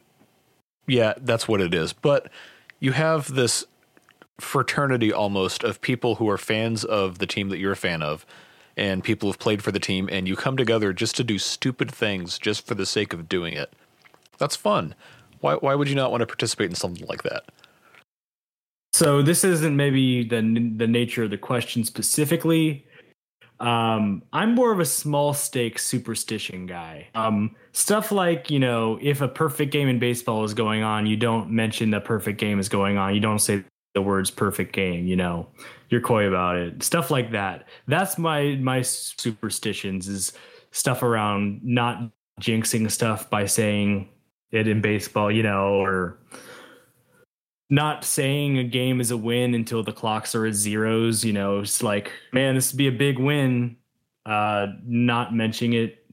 yeah, 0.87 1.13
that's 1.17 1.47
what 1.47 1.61
it 1.61 1.73
is. 1.73 1.93
But 1.93 2.31
you 2.79 2.93
have 2.93 3.35
this 3.35 3.65
fraternity 4.39 5.13
almost 5.13 5.63
of 5.63 5.79
people 5.81 6.15
who 6.15 6.27
are 6.27 6.37
fans 6.39 6.83
of 6.83 7.19
the 7.19 7.27
team 7.27 7.49
that 7.49 7.59
you're 7.59 7.73
a 7.73 7.77
fan 7.77 8.01
of 8.01 8.25
and 8.79 9.03
people 9.03 9.29
who've 9.29 9.37
played 9.37 9.61
for 9.61 9.71
the 9.71 9.79
team, 9.79 10.09
and 10.11 10.27
you 10.27 10.35
come 10.35 10.57
together 10.57 10.93
just 10.93 11.15
to 11.17 11.23
do 11.23 11.37
stupid 11.37 11.91
things 11.91 12.39
just 12.39 12.65
for 12.65 12.75
the 12.75 12.85
sake 12.85 13.13
of 13.13 13.27
doing 13.27 13.53
it. 13.53 13.73
That's 14.37 14.55
fun. 14.55 14.95
Why, 15.41 15.55
why 15.55 15.75
would 15.75 15.89
you 15.89 15.95
not 15.95 16.11
want 16.11 16.21
to 16.21 16.25
participate 16.25 16.69
in 16.69 16.75
something 16.75 17.05
like 17.07 17.23
that? 17.23 17.43
So 18.93 19.21
this 19.21 19.43
isn't 19.43 19.75
maybe 19.75 20.23
the 20.23 20.41
the 20.75 20.87
nature 20.87 21.23
of 21.23 21.29
the 21.29 21.37
question 21.37 21.83
specifically. 21.83 22.85
Um, 23.59 24.23
I'm 24.33 24.55
more 24.55 24.71
of 24.71 24.79
a 24.79 24.85
small 24.85 25.33
stake 25.33 25.77
superstition 25.77 26.65
guy. 26.65 27.07
Um, 27.13 27.55
stuff 27.73 28.11
like 28.11 28.49
you 28.49 28.59
know, 28.59 28.97
if 29.01 29.21
a 29.21 29.27
perfect 29.27 29.71
game 29.71 29.87
in 29.89 29.99
baseball 29.99 30.43
is 30.43 30.53
going 30.53 30.81
on, 30.81 31.05
you 31.05 31.17
don't 31.17 31.51
mention 31.51 31.91
the 31.91 31.99
perfect 31.99 32.39
game 32.39 32.59
is 32.59 32.67
going 32.67 32.97
on. 32.97 33.13
You 33.13 33.21
don't 33.21 33.39
say 33.39 33.63
the 33.93 34.01
words 34.01 34.31
perfect 34.31 34.73
game. 34.73 35.07
You 35.07 35.15
know, 35.15 35.47
you're 35.89 36.01
coy 36.01 36.27
about 36.27 36.57
it. 36.57 36.83
Stuff 36.83 37.11
like 37.11 37.31
that. 37.31 37.67
That's 37.87 38.17
my 38.17 38.55
my 38.61 38.81
superstitions 38.81 40.07
is 40.07 40.33
stuff 40.71 41.03
around 41.03 41.61
not 41.63 42.11
jinxing 42.41 42.89
stuff 42.89 43.29
by 43.29 43.45
saying 43.45 44.09
it 44.51 44.67
in 44.67 44.81
baseball, 44.81 45.31
you 45.31 45.43
know, 45.43 45.81
or 45.81 46.17
not 47.69 48.03
saying 48.03 48.57
a 48.57 48.63
game 48.63 48.99
is 48.99 49.11
a 49.11 49.17
win 49.17 49.53
until 49.53 49.83
the 49.83 49.91
clocks 49.91 50.33
are 50.33 50.45
at 50.45 50.53
zeros, 50.55 51.23
you 51.23 51.33
know, 51.33 51.59
it's 51.59 51.83
like, 51.83 52.11
man, 52.33 52.55
this 52.55 52.71
would 52.71 52.77
be 52.77 52.87
a 52.87 52.91
big 52.91 53.19
win. 53.19 53.75
Uh, 54.25 54.67
not 54.85 55.33
mentioning 55.33 55.73
it, 55.73 56.05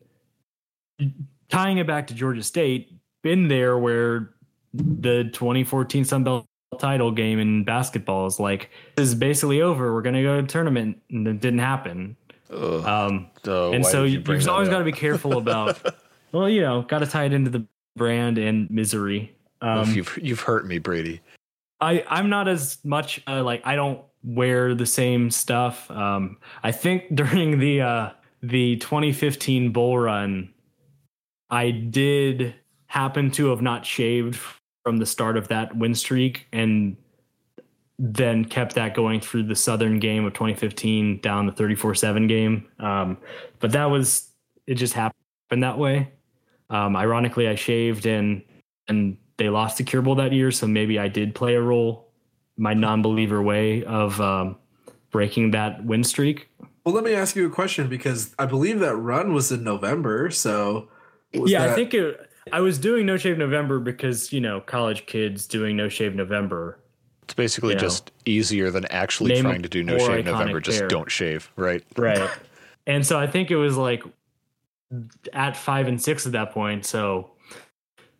tying 1.49 1.79
it 1.79 1.87
back 1.87 2.07
to 2.07 2.15
Georgia 2.15 2.43
State, 2.43 2.93
been 3.23 3.49
there 3.49 3.77
where 3.77 4.35
the 4.73 5.25
2014 5.33 6.05
Sun 6.05 6.25
Belt 6.25 6.47
title 6.79 7.11
game 7.11 7.39
in 7.39 7.65
basketball 7.65 8.27
is 8.27 8.39
like 8.39 8.71
this 8.97 9.09
is 9.09 9.15
basically 9.15 9.63
over. 9.63 9.95
We're 9.95 10.03
gonna 10.03 10.23
go 10.23 10.41
to 10.41 10.47
tournament, 10.47 11.01
and 11.11 11.27
it 11.27 11.41
didn't 11.41 11.61
happen. 11.61 12.17
Um, 12.51 13.29
Oh, 13.47 13.73
and 13.73 13.85
so 13.85 14.05
you, 14.05 14.23
you've 14.27 14.49
always 14.49 14.69
got 14.69 14.79
to 14.79 14.85
be 14.85 14.93
careful 14.93 15.39
about. 15.39 15.79
well, 16.33 16.49
you 16.49 16.61
know, 16.61 16.83
got 16.83 17.01
to 17.01 17.07
tie 17.07 17.25
it 17.25 17.33
into 17.33 17.51
the 17.51 17.67
brand 17.97 18.39
and 18.39 18.71
misery. 18.71 19.37
Um, 19.61 19.93
you've 19.93 20.19
you've 20.21 20.41
hurt 20.41 20.67
me, 20.67 20.79
Brady. 20.79 21.21
I 21.81 22.05
I'm 22.09 22.29
not 22.29 22.49
as 22.49 22.79
much 22.85 23.23
uh, 23.27 23.43
like 23.43 23.63
I 23.65 23.77
don't 23.77 24.01
wear 24.25 24.75
the 24.75 24.87
same 24.87 25.31
stuff. 25.31 25.91
Um, 25.91 26.39
I 26.63 26.73
think 26.73 27.05
during 27.15 27.59
the 27.59 27.81
uh, 27.81 28.11
the 28.43 28.77
2015 28.77 29.73
bull 29.73 29.99
run, 29.99 30.53
I 31.51 31.71
did 31.71 32.55
happen 32.87 33.31
to 33.33 33.49
have 33.49 33.63
not 33.63 33.85
shaved 33.85 34.41
from 34.87 34.99
the 34.99 35.07
start 35.07 35.37
of 35.37 35.49
that 35.49 35.77
win 35.77 35.97
streak 35.97 36.47
and 36.53 36.97
then 37.99 38.45
kept 38.45 38.77
that 38.77 38.95
going 38.95 39.21
through 39.21 39.43
the 39.43 39.57
Southern 39.57 39.99
game 39.99 40.25
of 40.25 40.33
2015 40.33 41.21
down 41.23 41.45
the 41.45 41.51
34-7 41.51 42.29
game. 42.29 42.69
Um, 42.79 43.19
but 43.59 43.73
that 43.73 43.87
was 43.87 44.31
it 44.69 44.77
just 44.77 44.95
happened 44.95 45.65
that 45.65 45.77
way. 45.77 46.13
Um, 46.71 46.95
ironically, 46.95 47.49
I 47.49 47.57
shaved 47.57 48.07
and 48.07 48.43
and 48.87 49.17
they 49.39 49.49
lost 49.49 49.77
the 49.79 49.83
Cure 49.83 50.03
Bowl 50.03 50.15
that 50.15 50.33
year, 50.33 50.53
so 50.53 50.69
maybe 50.69 51.01
I 51.01 51.09
did 51.09 51.35
play 51.35 51.57
a 51.57 51.61
role, 51.61 52.13
my 52.57 52.73
non-believer 52.73 53.43
way 53.43 53.83
of 53.83 54.21
um, 54.21 54.57
breaking 55.11 55.51
that 55.51 55.85
win 55.85 56.05
streak. 56.05 56.49
Well, 56.85 56.95
let 56.95 57.03
me 57.03 57.13
ask 57.13 57.35
you 57.35 57.45
a 57.45 57.51
question 57.51 57.89
because 57.89 58.37
I 58.39 58.47
believe 58.47 58.79
that 58.79 58.95
run 58.95 59.35
was 59.35 59.51
in 59.51 59.65
November. 59.65 60.31
So, 60.31 60.91
was 61.35 61.51
yeah, 61.51 61.65
I 61.65 61.75
think 61.75 61.93
it, 61.93 62.31
I 62.53 62.61
was 62.61 62.79
doing 62.79 63.07
No 63.07 63.17
Shave 63.17 63.39
November 63.39 63.79
because 63.79 64.33
you 64.33 64.41
know 64.41 64.61
college 64.61 65.07
kids 65.07 65.47
doing 65.47 65.77
No 65.77 65.89
Shave 65.89 66.15
November. 66.15 66.79
It's 67.27 67.35
basically 67.35 67.71
You 67.71 67.75
know, 67.75 67.81
just 67.81 68.13
easier 68.25 68.71
than 68.71 68.85
actually 68.87 69.33
name 69.35 69.43
trying 69.43 69.63
to 69.63 69.69
do 69.69 69.83
no 69.83 69.99
shave 69.99 70.25
November. 70.25 70.61
Just 70.61 70.79
pair. 70.79 70.89
don't 70.89 71.11
shave, 71.11 71.51
right? 71.57 71.83
Right. 71.97 72.31
and 72.87 73.05
so 73.05 73.19
I 73.19 73.27
think 73.27 73.51
it 73.51 73.57
was 73.57 73.77
like 73.77 74.05
at 75.33 75.57
five 75.57 75.89
and 75.89 76.01
six 76.01 76.25
at 76.25 76.33
that 76.33 76.53
point. 76.53 76.87
So 76.87 77.33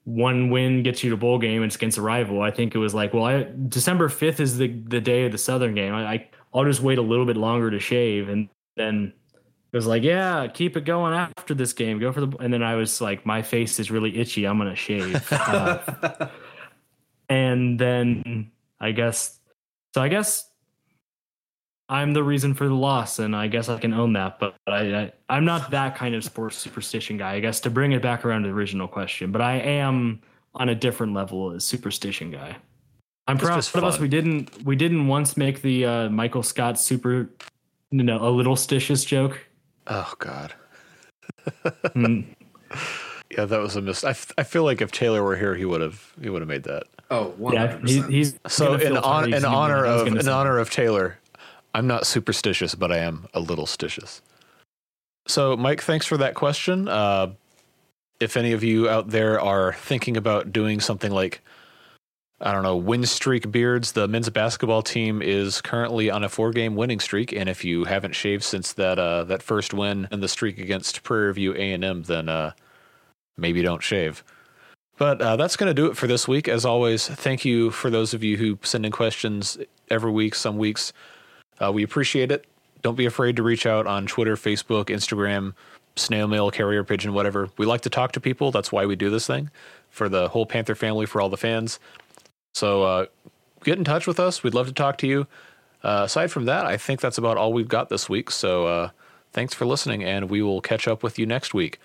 one 0.07 0.51
win 0.51 0.83
gets 0.83 1.05
you 1.05 1.11
to 1.11 1.17
bowl 1.17 1.39
game. 1.39 1.63
and 1.63 1.69
It's 1.69 1.77
against 1.77 1.99
a 1.99 2.03
rival. 2.03 2.43
I 2.43 2.51
think 2.51 2.75
it 2.75 2.79
was 2.79 2.95
like, 2.95 3.15
well, 3.15 3.25
I, 3.25 3.47
December 3.69 4.09
fifth 4.09 4.41
is 4.41 4.59
the 4.59 4.69
the 4.89 5.01
day 5.01 5.25
of 5.25 5.31
the 5.31 5.39
Southern 5.39 5.77
game. 5.77 5.95
I, 5.95 6.15
I 6.15 6.29
I'll 6.53 6.65
just 6.65 6.81
wait 6.81 6.99
a 6.99 7.03
little 7.03 7.27
bit 7.27 7.37
longer 7.37 7.71
to 7.71 7.79
shave, 7.79 8.29
and 8.29 8.49
then 8.77 9.13
it 9.77 9.79
was 9.79 9.87
like, 9.87 10.03
yeah, 10.03 10.47
keep 10.47 10.75
it 10.79 10.87
going 10.87 11.13
after 11.13 11.53
this 11.53 11.75
game. 11.75 11.99
Go 11.99 12.11
for 12.11 12.25
the. 12.25 12.35
And 12.39 12.51
then 12.51 12.63
I 12.63 12.77
was 12.77 12.99
like, 13.03 13.27
my 13.27 13.43
face 13.43 13.79
is 13.79 13.91
really 13.91 14.19
itchy. 14.19 14.47
I'm 14.47 14.57
gonna 14.57 14.75
shave. 14.75 15.23
Uh, 15.33 16.29
and 17.29 17.79
then 17.79 18.51
I 18.81 18.93
guess 18.93 19.39
so. 19.93 20.01
I 20.01 20.09
guess 20.09 20.49
I'm 21.91 22.15
the 22.15 22.23
reason 22.25 22.55
for 22.55 22.67
the 22.67 22.75
loss, 22.75 23.19
and 23.19 23.37
I 23.37 23.49
guess 23.49 23.69
I 23.69 23.79
can 23.79 23.93
own 23.93 24.15
that. 24.15 24.39
But 24.39 24.55
I, 24.67 24.95
I 24.95 25.13
I'm 25.29 25.45
not 25.45 25.73
that 25.73 25.95
kind 25.95 26.15
of 26.15 26.25
sports 26.25 26.57
superstition 26.57 27.19
guy. 27.19 27.35
I 27.35 27.41
guess 27.41 27.61
to 27.61 27.71
bring 27.71 27.93
it 27.93 28.01
back 28.01 28.25
around 28.25 28.45
to 28.45 28.49
the 28.49 28.55
original 28.55 28.89
question, 28.89 29.31
but 29.31 29.43
I 29.43 29.57
am 29.57 30.23
on 30.55 30.71
a 30.71 30.75
different 30.75 31.13
level 31.13 31.51
as 31.51 31.65
superstition 31.65 32.31
guy. 32.31 32.57
I'm 33.29 33.37
proud 33.37 33.59
of 33.59 33.85
us. 33.85 33.99
We 33.99 34.09
didn't 34.09 34.65
we 34.65 34.75
didn't 34.75 35.07
once 35.07 35.37
make 35.37 35.61
the 35.61 35.85
uh, 35.85 36.09
Michael 36.09 36.43
Scott 36.43 36.81
super, 36.81 37.29
you 37.91 38.03
know, 38.05 38.27
a 38.27 38.31
little 38.31 38.57
stitious 38.57 39.07
joke. 39.07 39.46
Oh 39.87 40.13
God. 40.19 40.55
Mm. 41.95 42.25
Yeah, 43.29 43.45
that 43.45 43.59
was 43.59 43.75
a 43.75 43.83
miss. 43.83 44.05
I, 44.05 44.11
f- 44.11 44.31
I 44.39 44.45
feel 44.45 44.63
like 44.63 44.81
if 44.81 44.93
Taylor 44.93 45.21
were 45.23 45.37
here, 45.37 45.57
he 45.57 45.65
would 45.65 45.81
have 45.81 46.13
he 46.23 46.31
would 46.31 46.43
have 46.43 46.49
made 46.49 46.63
that. 46.63 46.85
Oh, 47.11 47.35
Yeah, 47.53 47.77
100%. 47.77 47.89
he, 47.89 48.01
he's 48.03 48.39
So 48.47 48.75
in 48.75 48.97
on, 48.97 49.35
in 49.35 49.45
honor 49.45 49.79
what 49.79 49.89
I 49.89 49.93
was 49.95 50.03
of 50.03 50.09
in 50.09 50.23
say. 50.23 50.31
honor 50.31 50.59
of 50.59 50.71
Taylor, 50.71 51.19
I'm 51.75 51.89
not 51.89 52.07
superstitious, 52.07 52.77
but 52.77 52.93
I 52.93 52.99
am 52.99 53.27
a 53.35 53.41
little 53.41 53.67
stitious. 53.67 54.21
So 55.27 55.57
Mike, 55.57 55.83
thanks 55.83 56.07
for 56.07 56.17
that 56.19 56.35
question. 56.37 56.87
Uh, 56.89 57.33
if 58.21 58.37
any 58.37 58.53
of 58.53 58.63
you 58.63 58.89
out 58.89 59.11
there 59.11 59.41
are 59.41 59.73
thinking 59.73 60.17
about 60.17 60.53
doing 60.53 60.79
something 60.81 61.11
like 61.11 61.43
I 62.41 62.53
don't 62.53 62.63
know, 62.63 62.77
win 62.77 63.07
streak 63.07 63.51
beards, 63.51 63.93
the 63.93 64.07
men's 64.07 64.29
basketball 64.29 64.83
team 64.83 65.23
is 65.23 65.63
currently 65.63 66.11
on 66.11 66.23
a 66.23 66.29
four 66.29 66.51
game 66.51 66.77
winning 66.77 67.01
streak, 67.01 67.33
and 67.33 67.49
if 67.49 67.65
you 67.65 67.85
haven't 67.85 68.15
shaved 68.15 68.43
since 68.45 68.75
that 68.75 68.99
uh, 68.99 69.25
that 69.25 69.43
first 69.43 69.73
win 69.73 70.07
and 70.11 70.23
the 70.23 70.29
streak 70.29 70.59
against 70.59 71.03
Prairie 71.03 71.33
View 71.33 71.55
A 71.55 71.73
and 71.73 71.83
M, 71.83 72.03
then 72.03 72.29
uh, 72.29 72.53
maybe 73.39 73.63
don't 73.63 73.83
shave. 73.83 74.23
But 74.99 75.21
uh, 75.23 75.37
that's 75.37 75.57
going 75.57 75.69
to 75.69 75.75
do 75.75 75.87
it 75.87 75.97
for 75.97 76.07
this 76.07 76.29
week. 76.29 76.47
As 76.47 76.65
always, 76.65 77.07
thank 77.07 77.45
you 77.45 77.71
for 77.71 77.91
those 77.91 78.13
of 78.13 78.23
you 78.23 78.37
who 78.37 78.59
send 78.63 78.85
in 78.85 78.93
questions 78.93 79.59
every 79.91 80.11
week, 80.11 80.35
some 80.35 80.59
weeks. 80.59 80.93
Uh, 81.59 81.73
we 81.73 81.83
appreciate 81.83 82.31
it. 82.31 82.47
Don't 82.83 82.97
be 82.97 83.07
afraid 83.07 83.37
to 83.37 83.43
reach 83.43 83.67
out 83.67 83.87
on 83.87 84.07
Twitter, 84.07 84.37
Facebook, 84.37 84.87
Instagram, 84.87 85.55
snail 85.97 86.29
mail, 86.29 86.51
carrier 86.51 86.85
pigeon, 86.85 87.15
whatever. 87.15 87.49
We 87.57 87.67
like 87.67 87.81
to 87.83 87.91
talk 87.91 88.13
to 88.13 88.21
people. 88.21 88.51
That's 88.51 88.71
why 88.71 88.85
we 88.85 88.97
do 88.97 89.11
this 89.11 89.27
thing 89.27 89.51
for 89.91 90.09
the 90.09 90.29
whole 90.29 90.47
Panther 90.47 90.75
family, 90.75 91.07
for 91.07 91.21
all 91.21 91.31
the 91.31 91.37
fans. 91.39 91.79
So 92.57 92.85
uh, 92.85 93.07
get 93.65 93.77
in 93.77 93.85
touch 93.85 94.07
with 94.07 94.19
us. 94.19 94.43
We'd 94.43 94.55
love 94.55 94.67
to 94.67 94.73
talk 94.73 94.97
to 94.99 95.07
you. 95.07 95.27
Uh, 95.85 96.05
aside 96.07 96.29
from 96.33 96.47
that, 96.47 96.65
I 96.65 96.79
think 96.79 97.03
that's 97.03 97.19
about 97.19 97.37
all 97.37 97.53
we've 97.53 97.69
got 97.69 97.91
this 97.91 98.09
week. 98.09 98.31
So 98.31 98.67
uh, 98.67 98.91
thanks 99.35 99.53
for 99.53 99.67
listening, 99.67 100.03
and 100.03 100.31
we 100.31 100.41
will 100.41 100.63
catch 100.63 100.89
up 100.89 101.03
with 101.03 101.19
you 101.19 101.27
next 101.27 101.53
week. 101.53 101.79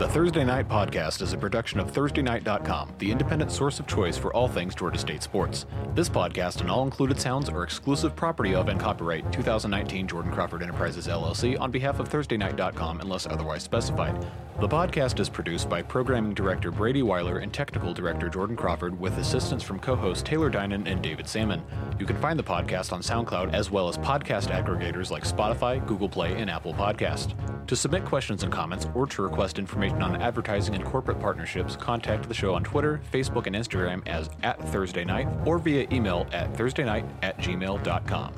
The 0.00 0.08
Thursday 0.08 0.44
Night 0.44 0.66
Podcast 0.66 1.20
is 1.20 1.34
a 1.34 1.36
production 1.36 1.78
of 1.78 1.92
ThursdayNight.com, 1.92 2.94
the 2.96 3.12
independent 3.12 3.52
source 3.52 3.78
of 3.78 3.86
choice 3.86 4.16
for 4.16 4.32
all 4.32 4.48
things 4.48 4.74
Georgia 4.74 4.98
State 4.98 5.22
sports. 5.22 5.66
This 5.94 6.08
podcast 6.08 6.62
and 6.62 6.70
all 6.70 6.84
included 6.84 7.20
sounds 7.20 7.50
are 7.50 7.62
exclusive 7.62 8.16
property 8.16 8.54
of 8.54 8.68
and 8.68 8.80
copyright 8.80 9.30
2019 9.30 10.06
Jordan 10.08 10.32
Crawford 10.32 10.62
Enterprises 10.62 11.06
LLC 11.06 11.60
on 11.60 11.70
behalf 11.70 12.00
of 12.00 12.08
ThursdayNight.com 12.08 13.02
unless 13.02 13.26
otherwise 13.26 13.62
specified. 13.62 14.26
The 14.58 14.68
podcast 14.68 15.20
is 15.20 15.28
produced 15.28 15.68
by 15.68 15.82
Programming 15.82 16.32
Director 16.32 16.70
Brady 16.70 17.02
Weiler 17.02 17.38
and 17.38 17.52
Technical 17.52 17.92
Director 17.92 18.30
Jordan 18.30 18.56
Crawford 18.56 18.98
with 18.98 19.18
assistance 19.18 19.62
from 19.62 19.80
co-hosts 19.80 20.22
Taylor 20.22 20.50
Dinan 20.50 20.86
and 20.86 21.02
David 21.02 21.28
Salmon. 21.28 21.62
You 21.98 22.06
can 22.06 22.16
find 22.16 22.38
the 22.38 22.42
podcast 22.42 22.92
on 22.92 23.02
SoundCloud 23.02 23.52
as 23.52 23.70
well 23.70 23.88
as 23.88 23.98
podcast 23.98 24.48
aggregators 24.48 25.10
like 25.10 25.24
Spotify, 25.24 25.86
Google 25.86 26.08
Play, 26.08 26.34
and 26.40 26.50
Apple 26.50 26.72
Podcast. 26.72 27.34
To 27.68 27.76
submit 27.76 28.04
questions 28.04 28.42
and 28.42 28.52
comments 28.52 28.86
or 28.94 29.06
to 29.06 29.22
request 29.22 29.58
information 29.90 30.16
on 30.16 30.22
advertising 30.22 30.74
and 30.74 30.84
corporate 30.84 31.20
partnerships, 31.20 31.76
contact 31.76 32.28
the 32.28 32.34
show 32.34 32.54
on 32.54 32.64
Twitter, 32.64 33.00
Facebook, 33.12 33.46
and 33.46 33.56
Instagram 33.56 34.06
as 34.06 34.30
at 34.42 34.60
Thursday 34.68 35.04
Night 35.04 35.28
or 35.44 35.58
via 35.58 35.86
email 35.92 36.26
at 36.32 36.52
thursdaynight 36.54 37.08
at 37.22 37.36
gmail.com. 37.38 38.34